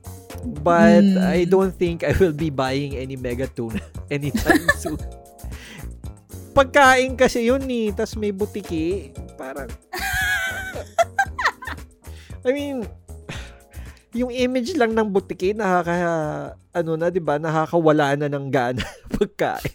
But 0.63 1.03
Mm. 1.07 1.23
I 1.23 1.47
don't 1.47 1.75
think 1.75 2.03
I 2.03 2.15
will 2.19 2.35
be 2.35 2.51
buying 2.51 2.99
any 2.99 3.15
mega 3.15 3.47
tuna 3.47 3.79
anytime 4.11 4.67
soon. 4.79 4.99
Pagkain 6.53 7.17
kasi 7.17 7.49
yun 7.49 7.65
eh, 7.65 7.97
tas 7.97 8.13
may 8.17 8.29
butiki. 8.29 9.09
Parang, 9.41 9.69
I 12.45 12.51
mean, 12.53 12.85
yung 14.13 14.29
image 14.29 14.77
lang 14.77 14.93
ng 14.93 15.09
butiki, 15.09 15.57
nakaka, 15.57 15.97
ano 16.77 16.93
na, 17.01 17.09
di 17.09 17.25
ba, 17.25 17.41
nakakawala 17.41 18.21
na 18.21 18.29
ng 18.29 18.53
gana 18.53 18.85
pagkain. 19.17 19.73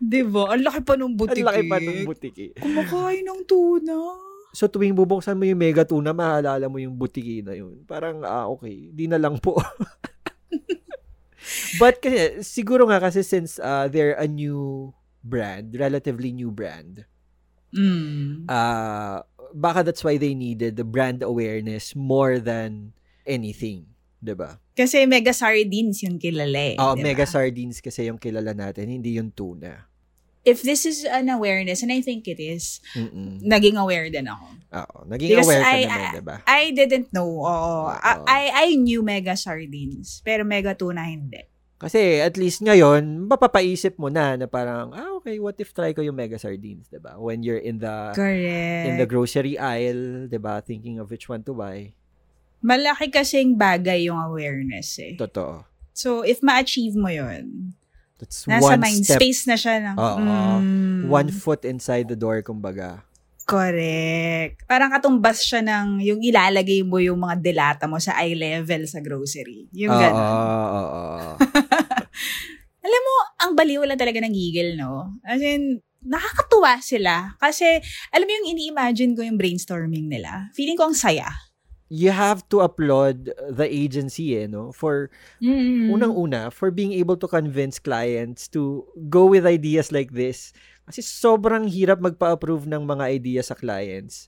Diba? 0.00 0.56
Ang 0.56 0.64
laki 0.64 0.80
pa 0.80 0.96
nung 0.96 1.12
butiki. 1.12 1.44
Ang 1.44 1.48
laki 1.52 1.62
pa 1.68 1.76
ng 1.76 2.08
butiki. 2.08 2.46
Kumakain 2.56 3.20
ng 3.20 3.44
tuna. 3.44 4.16
So 4.56 4.66
tuwing 4.66 4.96
bubuksan 4.96 5.36
mo 5.36 5.44
yung 5.44 5.60
mega 5.60 5.84
tuna, 5.84 6.16
maalala 6.16 6.72
mo 6.72 6.80
yung 6.80 6.96
butiki 6.96 7.44
na 7.44 7.52
yun. 7.52 7.84
Parang, 7.84 8.24
ah, 8.24 8.48
okay. 8.48 8.88
Di 8.96 9.04
na 9.04 9.20
lang 9.20 9.36
po. 9.36 9.60
But 11.80 12.00
kasi, 12.00 12.40
siguro 12.40 12.88
nga 12.88 12.96
kasi 12.96 13.20
since 13.20 13.60
uh, 13.60 13.92
they're 13.92 14.16
a 14.16 14.24
new 14.24 14.88
brand, 15.20 15.76
relatively 15.76 16.32
new 16.32 16.50
brand, 16.50 17.04
Mm. 17.70 18.50
uh, 18.50 19.22
baka 19.54 19.86
that's 19.86 20.02
why 20.02 20.18
they 20.18 20.34
needed 20.34 20.74
the 20.74 20.82
brand 20.82 21.22
awareness 21.22 21.94
more 21.94 22.42
than 22.42 22.90
anything. 23.22 23.86
'di 24.18 24.34
ba? 24.36 24.58
Kasi 24.76 25.06
mega 25.06 25.32
sardines 25.32 26.02
yung 26.02 26.18
kilala 26.18 26.74
eh. 26.74 26.76
Oh, 26.76 26.92
diba? 26.92 27.14
mega 27.14 27.24
sardines 27.24 27.80
kasi 27.80 28.10
yung 28.10 28.18
kilala 28.18 28.52
natin, 28.52 28.90
hindi 28.90 29.16
yung 29.16 29.32
tuna. 29.32 29.86
If 30.40 30.64
this 30.64 30.88
is 30.88 31.04
an 31.04 31.28
awareness, 31.28 31.84
and 31.84 31.92
I 31.92 32.00
think 32.00 32.24
it 32.24 32.40
is, 32.40 32.80
Mm-mm. 32.96 33.44
naging 33.44 33.76
aware 33.76 34.08
din 34.08 34.24
ako. 34.24 34.46
Oo. 34.72 34.96
Naging 35.04 35.36
Because 35.36 35.44
aware 35.44 35.60
ka 35.60 35.68
I- 35.68 35.84
naman, 35.84 36.00
I- 36.00 36.12
'di 36.16 36.22
ba? 36.24 36.36
I 36.48 36.62
didn't 36.72 37.08
know. 37.12 37.28
Oo. 37.44 37.92
Oo. 37.92 38.24
I, 38.24 38.72
I 38.72 38.80
knew 38.80 39.04
mega 39.04 39.36
sardines, 39.36 40.24
pero 40.24 40.42
mega 40.48 40.72
tuna 40.72 41.04
hindi. 41.04 41.44
Kasi 41.80 42.20
at 42.20 42.36
least 42.36 42.60
ngayon, 42.60 43.24
mapapaisip 43.24 43.96
mo 43.96 44.12
na 44.12 44.36
na 44.36 44.44
parang, 44.44 44.92
ah, 44.92 45.16
okay, 45.16 45.40
what 45.40 45.56
if 45.56 45.72
try 45.72 45.96
ko 45.96 46.04
yung 46.04 46.12
mega 46.12 46.36
sardines, 46.36 46.92
'di 46.92 47.00
ba? 47.00 47.16
When 47.16 47.40
you're 47.40 47.60
in 47.60 47.80
the 47.80 48.12
Correct. 48.12 48.84
in 48.84 49.00
the 49.00 49.08
grocery 49.08 49.56
aisle, 49.56 50.28
ba, 50.28 50.60
thinking 50.60 51.00
of 51.00 51.08
which 51.08 51.32
one 51.32 51.40
to 51.48 51.56
buy. 51.56 51.96
Malaki 52.60 53.08
kasing 53.08 53.56
bagay 53.56 54.12
yung 54.12 54.20
awareness 54.20 55.00
eh. 55.00 55.16
Totoo. 55.16 55.64
So, 55.96 56.20
if 56.20 56.44
ma-achieve 56.44 56.92
mo 56.92 57.08
yun, 57.08 57.72
That's 58.20 58.44
nasa 58.44 58.76
one 58.76 58.80
mind 58.84 59.04
step, 59.08 59.16
space 59.16 59.48
na 59.48 59.56
siya. 59.56 59.80
Ng, 59.80 59.96
Oo. 59.96 60.20
Mm, 60.60 61.00
one 61.08 61.30
foot 61.32 61.64
inside 61.64 62.12
the 62.12 62.20
door, 62.20 62.44
kumbaga. 62.44 63.00
Correct. 63.50 64.62
Parang 64.70 64.94
katumbas 64.94 65.42
siya 65.42 65.58
ng 65.60 65.98
yung 66.06 66.20
ilalagay 66.22 66.86
mo 66.86 67.02
yung 67.02 67.18
mga 67.18 67.36
delata 67.42 67.84
mo 67.90 67.98
sa 67.98 68.14
eye 68.22 68.38
level 68.38 68.86
sa 68.86 69.02
grocery. 69.02 69.66
Yung 69.74 69.90
Oo, 69.90 69.98
gano'n. 69.98 70.36
oo, 70.46 70.82
oo. 70.86 71.34
Alam 72.86 73.00
mo, 73.04 73.14
ang 73.42 73.52
baliw 73.58 73.82
lang 73.84 73.98
talaga 74.00 74.22
ng 74.22 74.32
Giggle, 74.32 74.72
no? 74.78 75.18
As 75.26 75.42
in, 75.42 75.82
nakakatuwa 76.00 76.80
sila. 76.80 77.36
Kasi, 77.36 77.82
alam 78.08 78.24
mo 78.24 78.32
yung 78.40 78.48
ini-imagine 78.56 79.12
ko 79.12 79.20
yung 79.20 79.36
brainstorming 79.36 80.08
nila. 80.08 80.48
Feeling 80.56 80.78
ko 80.80 80.88
ang 80.88 80.96
saya. 80.96 81.28
You 81.90 82.14
have 82.14 82.46
to 82.54 82.62
applaud 82.62 83.34
the 83.50 83.66
agency, 83.66 84.38
eh, 84.38 84.46
no? 84.46 84.70
For 84.70 85.10
Mm. 85.42 85.90
unang-una, 85.90 86.54
for 86.54 86.70
being 86.70 86.94
able 86.94 87.18
to 87.18 87.26
convince 87.26 87.82
clients 87.82 88.46
to 88.54 88.86
go 89.10 89.26
with 89.26 89.42
ideas 89.44 89.90
like 89.90 90.14
this. 90.14 90.54
Kasi 90.84 91.00
sobrang 91.00 91.66
hirap 91.66 91.98
magpa-approve 91.98 92.66
ng 92.66 92.82
mga 92.82 93.04
ideas 93.10 93.46
sa 93.48 93.56
clients. 93.56 94.26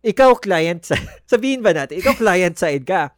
Ikaw 0.00 0.38
client 0.38 0.84
side, 0.84 1.02
sabihin 1.32 1.64
ba 1.64 1.74
natin, 1.74 1.98
ikaw 1.98 2.14
client 2.14 2.54
side 2.54 2.84
ka. 2.84 3.10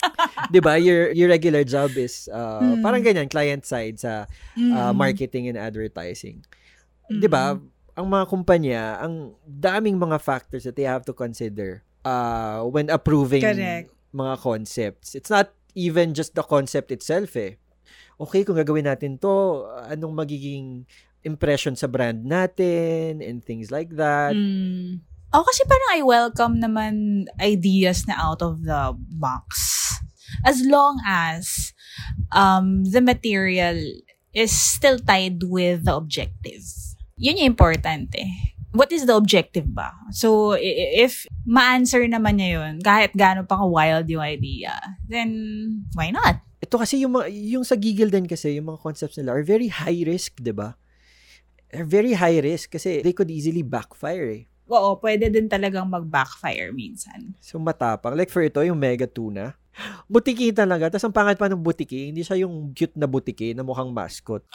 'Di 0.48 0.60
ba? 0.64 0.80
Your 0.80 1.12
your 1.12 1.28
regular 1.28 1.60
job 1.60 1.92
is 1.92 2.24
uh, 2.32 2.60
Mm. 2.62 2.80
parang 2.80 3.02
ganyan, 3.04 3.28
client 3.28 3.68
side 3.68 4.00
sa 4.00 4.24
Mm. 4.56 4.72
uh, 4.72 4.92
marketing 4.96 5.52
and 5.52 5.60
advertising. 5.60 6.40
'Di 7.06 7.28
ba? 7.28 7.56
Mm. 7.56 7.68
Ang 8.00 8.06
mga 8.08 8.24
kumpanya, 8.30 8.82
ang 8.96 9.36
daming 9.44 10.00
mga 10.00 10.16
factors 10.16 10.64
that 10.64 10.72
they 10.72 10.88
have 10.88 11.04
to 11.04 11.12
consider 11.12 11.84
uh, 12.00 12.64
when 12.64 12.88
approving 12.88 13.44
Correct. 13.44 13.92
mga 14.14 14.34
concepts. 14.40 15.12
It's 15.12 15.28
not 15.28 15.52
even 15.76 16.16
just 16.16 16.32
the 16.32 16.46
concept 16.46 16.88
itself 16.90 17.36
eh. 17.36 17.60
Okay, 18.16 18.40
kung 18.40 18.56
gagawin 18.56 18.88
natin 18.88 19.20
to, 19.20 19.64
anong 19.84 20.16
magiging 20.16 20.88
impression 21.22 21.76
sa 21.76 21.86
brand 21.86 22.24
natin 22.24 23.20
and 23.20 23.44
things 23.44 23.68
like 23.68 23.92
that. 23.96 24.32
Mm. 24.32 25.04
Oh, 25.30 25.46
kasi 25.46 25.62
parang 25.68 25.90
I 25.94 26.02
welcome 26.02 26.58
naman 26.58 27.24
ideas 27.38 28.02
na 28.10 28.18
out 28.18 28.42
of 28.42 28.66
the 28.66 28.98
box. 29.14 29.46
As 30.42 30.58
long 30.66 30.98
as 31.06 31.70
um, 32.34 32.82
the 32.82 32.98
material 32.98 33.78
is 34.34 34.50
still 34.50 34.98
tied 34.98 35.42
with 35.46 35.86
the 35.86 35.94
objective. 35.94 36.62
Yun 37.18 37.38
yung 37.38 37.54
importante. 37.54 38.22
What 38.70 38.94
is 38.94 39.06
the 39.06 39.18
objective 39.18 39.66
ba? 39.74 39.90
So, 40.14 40.54
if 40.58 41.26
ma-answer 41.42 42.06
naman 42.06 42.38
niya 42.38 42.50
yun, 42.62 42.74
kahit 42.78 43.10
gaano 43.18 43.42
pa 43.42 43.58
ka-wild 43.58 44.06
yung 44.06 44.22
idea, 44.22 44.78
then 45.10 45.30
why 45.98 46.14
not? 46.14 46.38
Ito 46.62 46.78
kasi 46.78 47.02
yung, 47.02 47.18
yung 47.26 47.66
sa 47.66 47.74
Giggle 47.74 48.14
din 48.14 48.30
kasi, 48.30 48.54
yung 48.54 48.70
mga 48.70 48.82
concepts 48.82 49.18
nila 49.18 49.34
are 49.34 49.42
very 49.42 49.66
high 49.66 50.06
risk, 50.06 50.38
di 50.38 50.54
ba? 50.54 50.78
Are 51.70 51.86
very 51.86 52.18
high 52.18 52.42
risk 52.42 52.74
kasi 52.74 53.02
they 53.02 53.14
could 53.14 53.30
easily 53.30 53.62
backfire 53.62 54.26
eh. 54.30 54.42
Oo, 54.70 54.98
pwede 55.02 55.30
din 55.30 55.50
talagang 55.50 55.90
mag-backfire 55.90 56.70
minsan. 56.70 57.34
So 57.42 57.58
matapang. 57.58 58.14
Like 58.14 58.30
for 58.30 58.42
ito, 58.42 58.62
yung 58.62 58.78
mega 58.78 59.06
tuna. 59.06 59.58
Butiki 60.06 60.54
talaga. 60.54 60.90
Tapos 60.90 61.06
ang 61.06 61.14
pangat 61.14 61.38
pa 61.38 61.50
ng 61.50 61.62
butiki, 61.62 62.10
hindi 62.14 62.22
siya 62.22 62.42
yung 62.46 62.70
cute 62.74 62.94
na 62.94 63.10
butiki 63.10 63.54
na 63.54 63.66
mukhang 63.66 63.90
mascot. 63.90 64.42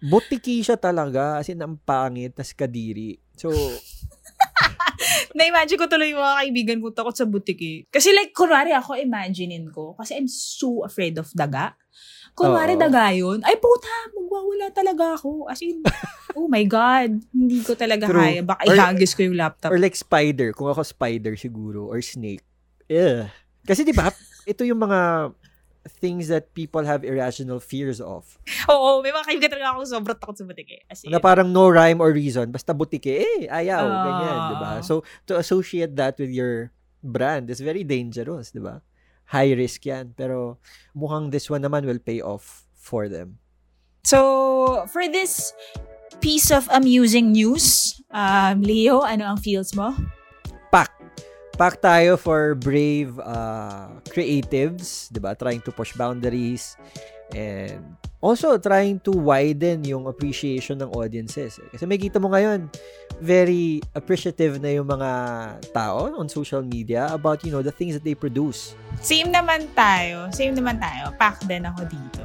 Butiki 0.00 0.64
siya 0.64 0.80
talaga. 0.80 1.36
As 1.36 1.52
in, 1.52 1.60
ang 1.60 1.76
pangit. 1.76 2.32
Tapos 2.32 2.56
kadiri. 2.56 3.20
So, 3.36 3.52
Na-imagine 5.36 5.78
ko 5.80 5.86
tuloy 5.88 6.12
yung 6.12 6.20
mga 6.20 6.38
kaibigan 6.44 6.78
ko 6.80 6.88
takot 6.92 7.16
sa 7.16 7.28
butiki. 7.28 7.84
Kasi 7.88 8.12
like, 8.12 8.32
kunwari 8.32 8.72
ako, 8.72 8.96
imaginein 8.96 9.68
ko. 9.68 9.96
Kasi 9.96 10.16
I'm 10.16 10.28
so 10.28 10.84
afraid 10.84 11.16
of 11.20 11.28
daga. 11.36 11.76
Kunwari 12.32 12.74
Oo. 12.76 12.82
daga 12.82 13.12
yun, 13.12 13.38
ay 13.44 13.56
puta, 13.56 13.92
magwawala 14.16 14.66
talaga 14.72 15.04
ako. 15.14 15.46
As 15.46 15.60
in, 15.60 15.84
oh 16.38 16.46
my 16.46 16.64
God, 16.64 17.20
hindi 17.30 17.60
ko 17.60 17.74
talaga 17.74 18.08
True. 18.08 18.20
kaya. 18.20 18.40
Baka 18.42 18.62
Or- 18.66 18.76
ihagis 18.76 19.12
ko 19.12 19.26
yung 19.26 19.36
laptop. 19.36 19.70
or 19.70 19.78
like 19.78 19.94
spider. 19.94 20.52
Kung 20.52 20.70
ako 20.70 20.82
spider 20.82 21.34
siguro. 21.36 21.86
Or 21.86 22.00
snake. 22.00 22.42
Ugh. 22.88 23.28
Kasi 23.62 23.84
di 23.84 23.92
ba 23.92 24.08
ito 24.44 24.64
yung 24.64 24.80
mga 24.80 25.30
things 26.00 26.28
that 26.28 26.52
people 26.52 26.84
have 26.84 27.04
irrational 27.04 27.56
fears 27.56 28.00
of. 28.04 28.36
Oo, 28.68 29.00
may 29.00 29.12
mga 29.12 29.24
kaibigan 29.24 29.50
talaga 29.56 29.68
ako 29.72 29.80
sobrang 29.88 30.18
takot 30.20 30.36
sa 30.36 30.44
butiki. 30.44 30.76
As 30.86 31.00
in, 31.04 31.12
Na 31.12 31.20
parang 31.20 31.48
no 31.48 31.72
rhyme 31.72 32.00
or 32.04 32.12
reason. 32.12 32.52
Basta 32.52 32.76
butiki, 32.76 33.20
eh, 33.20 33.48
ayaw. 33.48 33.84
Ah. 33.88 34.04
ganyan, 34.04 34.38
di 34.52 34.56
ba? 34.60 34.70
So, 34.84 35.02
to 35.24 35.40
associate 35.40 35.96
that 35.96 36.20
with 36.20 36.28
your 36.28 36.68
brand 37.00 37.48
is 37.48 37.64
very 37.64 37.80
dangerous, 37.80 38.52
di 38.52 38.60
ba? 38.60 38.84
High 39.30 39.54
risk 39.54 39.86
yan. 39.86 40.12
Pero 40.18 40.58
mukhang 40.92 41.30
this 41.30 41.46
one 41.46 41.62
naman 41.62 41.86
will 41.86 42.02
pay 42.02 42.18
off 42.18 42.66
for 42.74 43.06
them. 43.06 43.38
So, 44.02 44.86
for 44.90 45.06
this 45.06 45.54
piece 46.18 46.50
of 46.50 46.66
amusing 46.72 47.32
news, 47.32 47.96
um, 48.10 48.60
Leo, 48.60 49.06
ano 49.06 49.30
ang 49.30 49.38
feels 49.38 49.72
mo? 49.76 49.94
Pack. 50.74 50.90
Pack 51.54 51.84
tayo 51.84 52.16
for 52.16 52.56
brave 52.56 53.20
uh, 53.20 54.00
creatives, 54.08 55.12
di 55.12 55.20
ba? 55.20 55.36
Trying 55.36 55.60
to 55.62 55.72
push 55.72 55.92
boundaries 55.92 56.74
and 57.36 58.00
also 58.20 58.60
trying 58.60 59.00
to 59.00 59.10
widen 59.16 59.80
yung 59.82 60.04
appreciation 60.04 60.76
ng 60.76 60.92
audiences. 60.92 61.56
eh. 61.56 61.66
Kasi 61.72 61.88
may 61.88 61.96
kita 61.96 62.20
mo 62.20 62.28
ngayon, 62.28 62.68
very 63.20 63.80
appreciative 63.96 64.60
na 64.60 64.76
yung 64.76 64.88
mga 64.88 65.10
tao 65.72 66.12
on 66.12 66.28
social 66.28 66.60
media 66.60 67.08
about, 67.12 67.40
you 67.44 67.52
know, 67.52 67.64
the 67.64 67.72
things 67.72 67.96
that 67.96 68.04
they 68.04 68.14
produce. 68.14 68.76
Same 69.00 69.32
naman 69.32 69.68
tayo. 69.72 70.28
Same 70.36 70.52
naman 70.52 70.76
tayo. 70.80 71.12
Pack 71.16 71.48
din 71.48 71.64
ako 71.64 71.88
dito. 71.88 72.24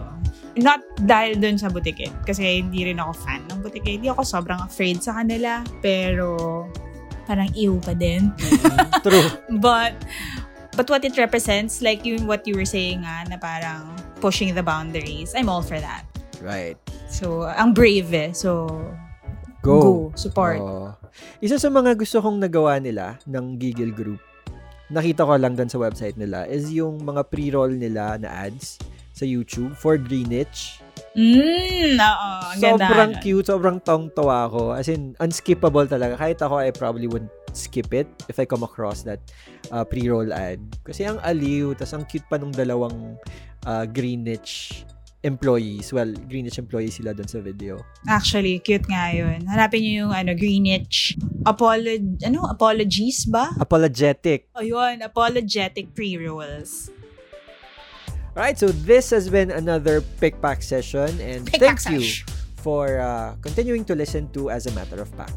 Not 0.55 0.83
dahil 1.03 1.39
dun 1.39 1.59
sa 1.59 1.67
butike. 1.67 2.11
Kasi 2.23 2.63
hindi 2.63 2.87
rin 2.87 2.99
ako 2.99 3.11
fan 3.23 3.43
ng 3.51 3.59
butike. 3.59 3.99
Hindi 3.99 4.07
ako 4.11 4.23
sobrang 4.23 4.59
afraid 4.63 5.03
sa 5.03 5.19
kanila. 5.19 5.63
Pero 5.83 6.63
parang 7.27 7.51
ew 7.55 7.79
pa 7.83 7.91
din. 7.95 8.31
True. 9.03 9.27
But 9.63 9.99
but 10.75 10.87
what 10.91 11.03
it 11.03 11.15
represents, 11.19 11.79
like 11.83 12.03
yung 12.07 12.27
what 12.27 12.47
you 12.47 12.55
were 12.55 12.67
saying 12.67 13.03
nga, 13.03 13.27
na 13.27 13.35
parang 13.39 13.95
pushing 14.25 14.57
the 14.57 14.65
boundaries, 14.65 15.37
I'm 15.37 15.53
all 15.53 15.61
for 15.61 15.77
that. 15.77 16.09
Right. 16.41 16.73
So, 17.05 17.45
ang 17.45 17.77
brave 17.77 18.09
eh. 18.09 18.33
So, 18.33 18.65
Go. 19.61 19.77
go. 19.77 19.93
Support. 20.17 20.57
Oo. 20.65 20.89
Isa 21.45 21.61
sa 21.61 21.69
mga 21.69 21.93
gusto 21.93 22.17
kong 22.25 22.41
nagawa 22.41 22.81
nila 22.81 23.21
ng 23.29 23.61
Giggle 23.61 23.93
Group, 23.93 24.21
nakita 24.89 25.29
ko 25.29 25.37
lang 25.37 25.53
dun 25.53 25.69
sa 25.69 25.77
website 25.77 26.17
nila, 26.17 26.49
is 26.49 26.73
yung 26.73 27.05
mga 27.05 27.21
pre-roll 27.29 27.69
nila 27.69 28.17
na 28.17 28.49
ads 28.49 28.81
sa 29.13 29.29
YouTube 29.29 29.77
for 29.77 30.01
Greenwich. 30.01 30.81
Mm, 31.13 31.95
oo. 32.01 32.31
Ang 32.49 32.59
ganda. 32.59 32.85
Sobrang 32.89 33.11
nun. 33.13 33.21
cute, 33.21 33.47
sobrang 33.47 33.77
tong-tawa 33.79 34.49
ako. 34.49 34.61
As 34.73 34.89
in, 34.89 35.13
unskippable 35.21 35.85
talaga. 35.85 36.17
Kahit 36.17 36.41
ako, 36.41 36.59
I 36.59 36.73
probably 36.73 37.07
wouldn't 37.07 37.31
not 37.55 37.63
skip 37.63 37.93
it 37.95 38.07
if 38.27 38.35
I 38.37 38.45
come 38.45 38.63
across 38.67 39.07
that 39.07 39.23
uh, 39.71 39.87
pre-roll 39.87 40.27
ad. 40.35 40.59
Kasi 40.83 41.07
ang 41.07 41.23
aliw, 41.23 41.71
tas 41.79 41.95
ang 41.95 42.03
cute 42.03 42.27
pa 42.27 42.35
nung 42.35 42.51
dalawang 42.51 43.15
uh, 43.65 43.85
Greenwich 43.89 44.85
employees. 45.25 45.89
Well, 45.89 46.13
Greenwich 46.29 46.61
employees 46.61 47.01
sila 47.01 47.17
doon 47.17 47.25
sa 47.25 47.41
video. 47.41 47.81
Actually, 48.05 48.61
cute 48.61 48.85
nga 48.85 49.09
yun. 49.09 49.41
Hanapin 49.49 49.81
niyo 49.81 49.93
yung 50.05 50.13
ano, 50.13 50.31
Greenwich 50.37 51.17
apolog 51.43 52.21
ano, 52.21 52.45
apologies 52.45 53.25
ba? 53.25 53.49
Apologetic. 53.57 54.53
Ayun, 54.53 55.01
apologetic 55.01 55.91
pre-rolls. 55.97 56.93
Alright, 58.35 58.59
so 58.59 58.67
this 58.83 59.09
has 59.09 59.31
been 59.31 59.49
another 59.49 60.03
Pick 60.19 60.37
Pack 60.43 60.61
session 60.61 61.07
and 61.23 61.47
Pick-pack 61.47 61.79
thank 61.79 61.95
you 61.95 62.03
sesh. 62.03 62.27
for 62.59 62.99
uh, 62.99 63.33
continuing 63.39 63.87
to 63.87 63.95
listen 63.95 64.27
to 64.35 64.51
As 64.51 64.67
a 64.67 64.73
Matter 64.75 64.99
of 64.99 65.09
Fact. 65.15 65.33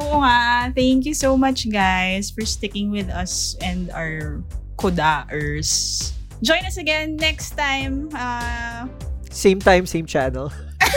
Oo 0.00 0.24
nga. 0.24 0.72
Thank 0.72 1.04
you 1.04 1.12
so 1.12 1.36
much, 1.36 1.68
guys, 1.68 2.32
for 2.32 2.48
sticking 2.48 2.88
with 2.88 3.12
us 3.12 3.54
and 3.60 3.92
our 3.92 4.40
kudaers. 4.80 6.12
Join 6.38 6.62
us 6.64 6.78
again 6.78 7.18
next 7.18 7.58
time. 7.58 8.08
Uh, 8.14 8.86
Same 9.28 9.60
time, 9.60 9.84
same 9.84 10.08
channel. 10.08 10.48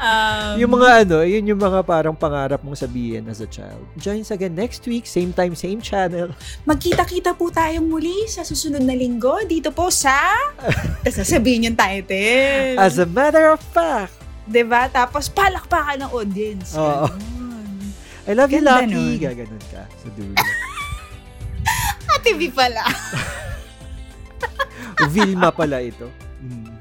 um, 0.00 0.56
yung 0.56 0.72
mga 0.72 1.04
ano, 1.04 1.20
yun 1.22 1.44
yung 1.44 1.60
mga 1.60 1.84
parang 1.84 2.16
pangarap 2.16 2.64
mong 2.64 2.78
sabihin 2.78 3.28
as 3.28 3.44
a 3.44 3.46
child. 3.46 3.84
Join 4.00 4.24
us 4.24 4.32
again 4.32 4.56
next 4.56 4.80
week, 4.88 5.04
same 5.04 5.36
time, 5.36 5.52
same 5.52 5.84
channel. 5.84 6.32
Magkita-kita 6.64 7.36
po 7.36 7.52
tayong 7.52 7.84
muli 7.84 8.24
sa 8.26 8.48
susunod 8.48 8.80
na 8.80 8.96
linggo 8.96 9.44
dito 9.44 9.68
po 9.70 9.92
sa... 9.92 10.32
Sasabihin 11.04 11.68
yung 11.68 11.76
title. 11.76 12.80
As 12.80 12.96
a 12.96 13.06
matter 13.06 13.52
of 13.52 13.60
fact, 13.74 14.18
'Di 14.48 14.64
ba? 14.64 14.88
Tapos 14.88 15.28
palakpakan 15.28 16.08
ng 16.08 16.10
audience. 16.10 16.72
Oo. 16.74 17.04
Ganun. 17.04 17.92
I 18.28 18.32
love 18.32 18.52
you, 18.52 18.64
Lucky. 18.64 18.92
nun. 18.92 19.20
Gaganon 19.20 19.64
ka 19.68 19.84
sa 19.84 20.08
dulo. 20.16 20.36
Ate 22.14 22.36
B 22.36 22.50
pala. 22.52 22.84
Vilma 25.14 25.50
pala 25.54 25.82
ito. 25.82 26.10
Mm. 26.42 26.74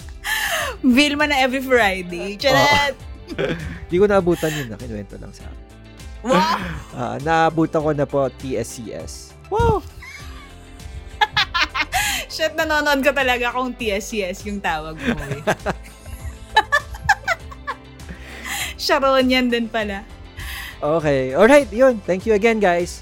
Vilma 0.96 1.28
na 1.30 1.38
every 1.42 1.62
Friday. 1.62 2.38
Charat! 2.38 2.96
Di 3.90 4.00
ko 4.00 4.06
naabutan 4.08 4.52
yun 4.54 4.70
na. 4.74 4.78
Kinuwento 4.80 5.18
lang 5.20 5.34
sa 5.34 5.44
akin. 5.48 5.66
Wow! 6.28 6.58
Ah, 6.98 7.18
naabutan 7.22 7.82
ko 7.84 7.92
na 7.94 8.06
po 8.10 8.28
TSCS. 8.42 9.34
Wow! 9.54 9.84
Shit, 12.28 12.60
nanonood 12.60 13.02
ka 13.02 13.16
talaga 13.16 13.56
kung 13.56 13.72
TSCS 13.74 14.44
yung 14.46 14.60
tawag 14.60 15.00
mo 15.00 15.16
eh. 15.32 15.42
Sharon 18.78 19.26
yan 19.26 19.50
din 19.50 19.66
pala. 19.72 20.06
Okay. 20.78 21.34
Alright, 21.34 21.72
yun. 21.74 21.98
Thank 22.06 22.30
you 22.30 22.38
again, 22.38 22.62
guys. 22.62 23.02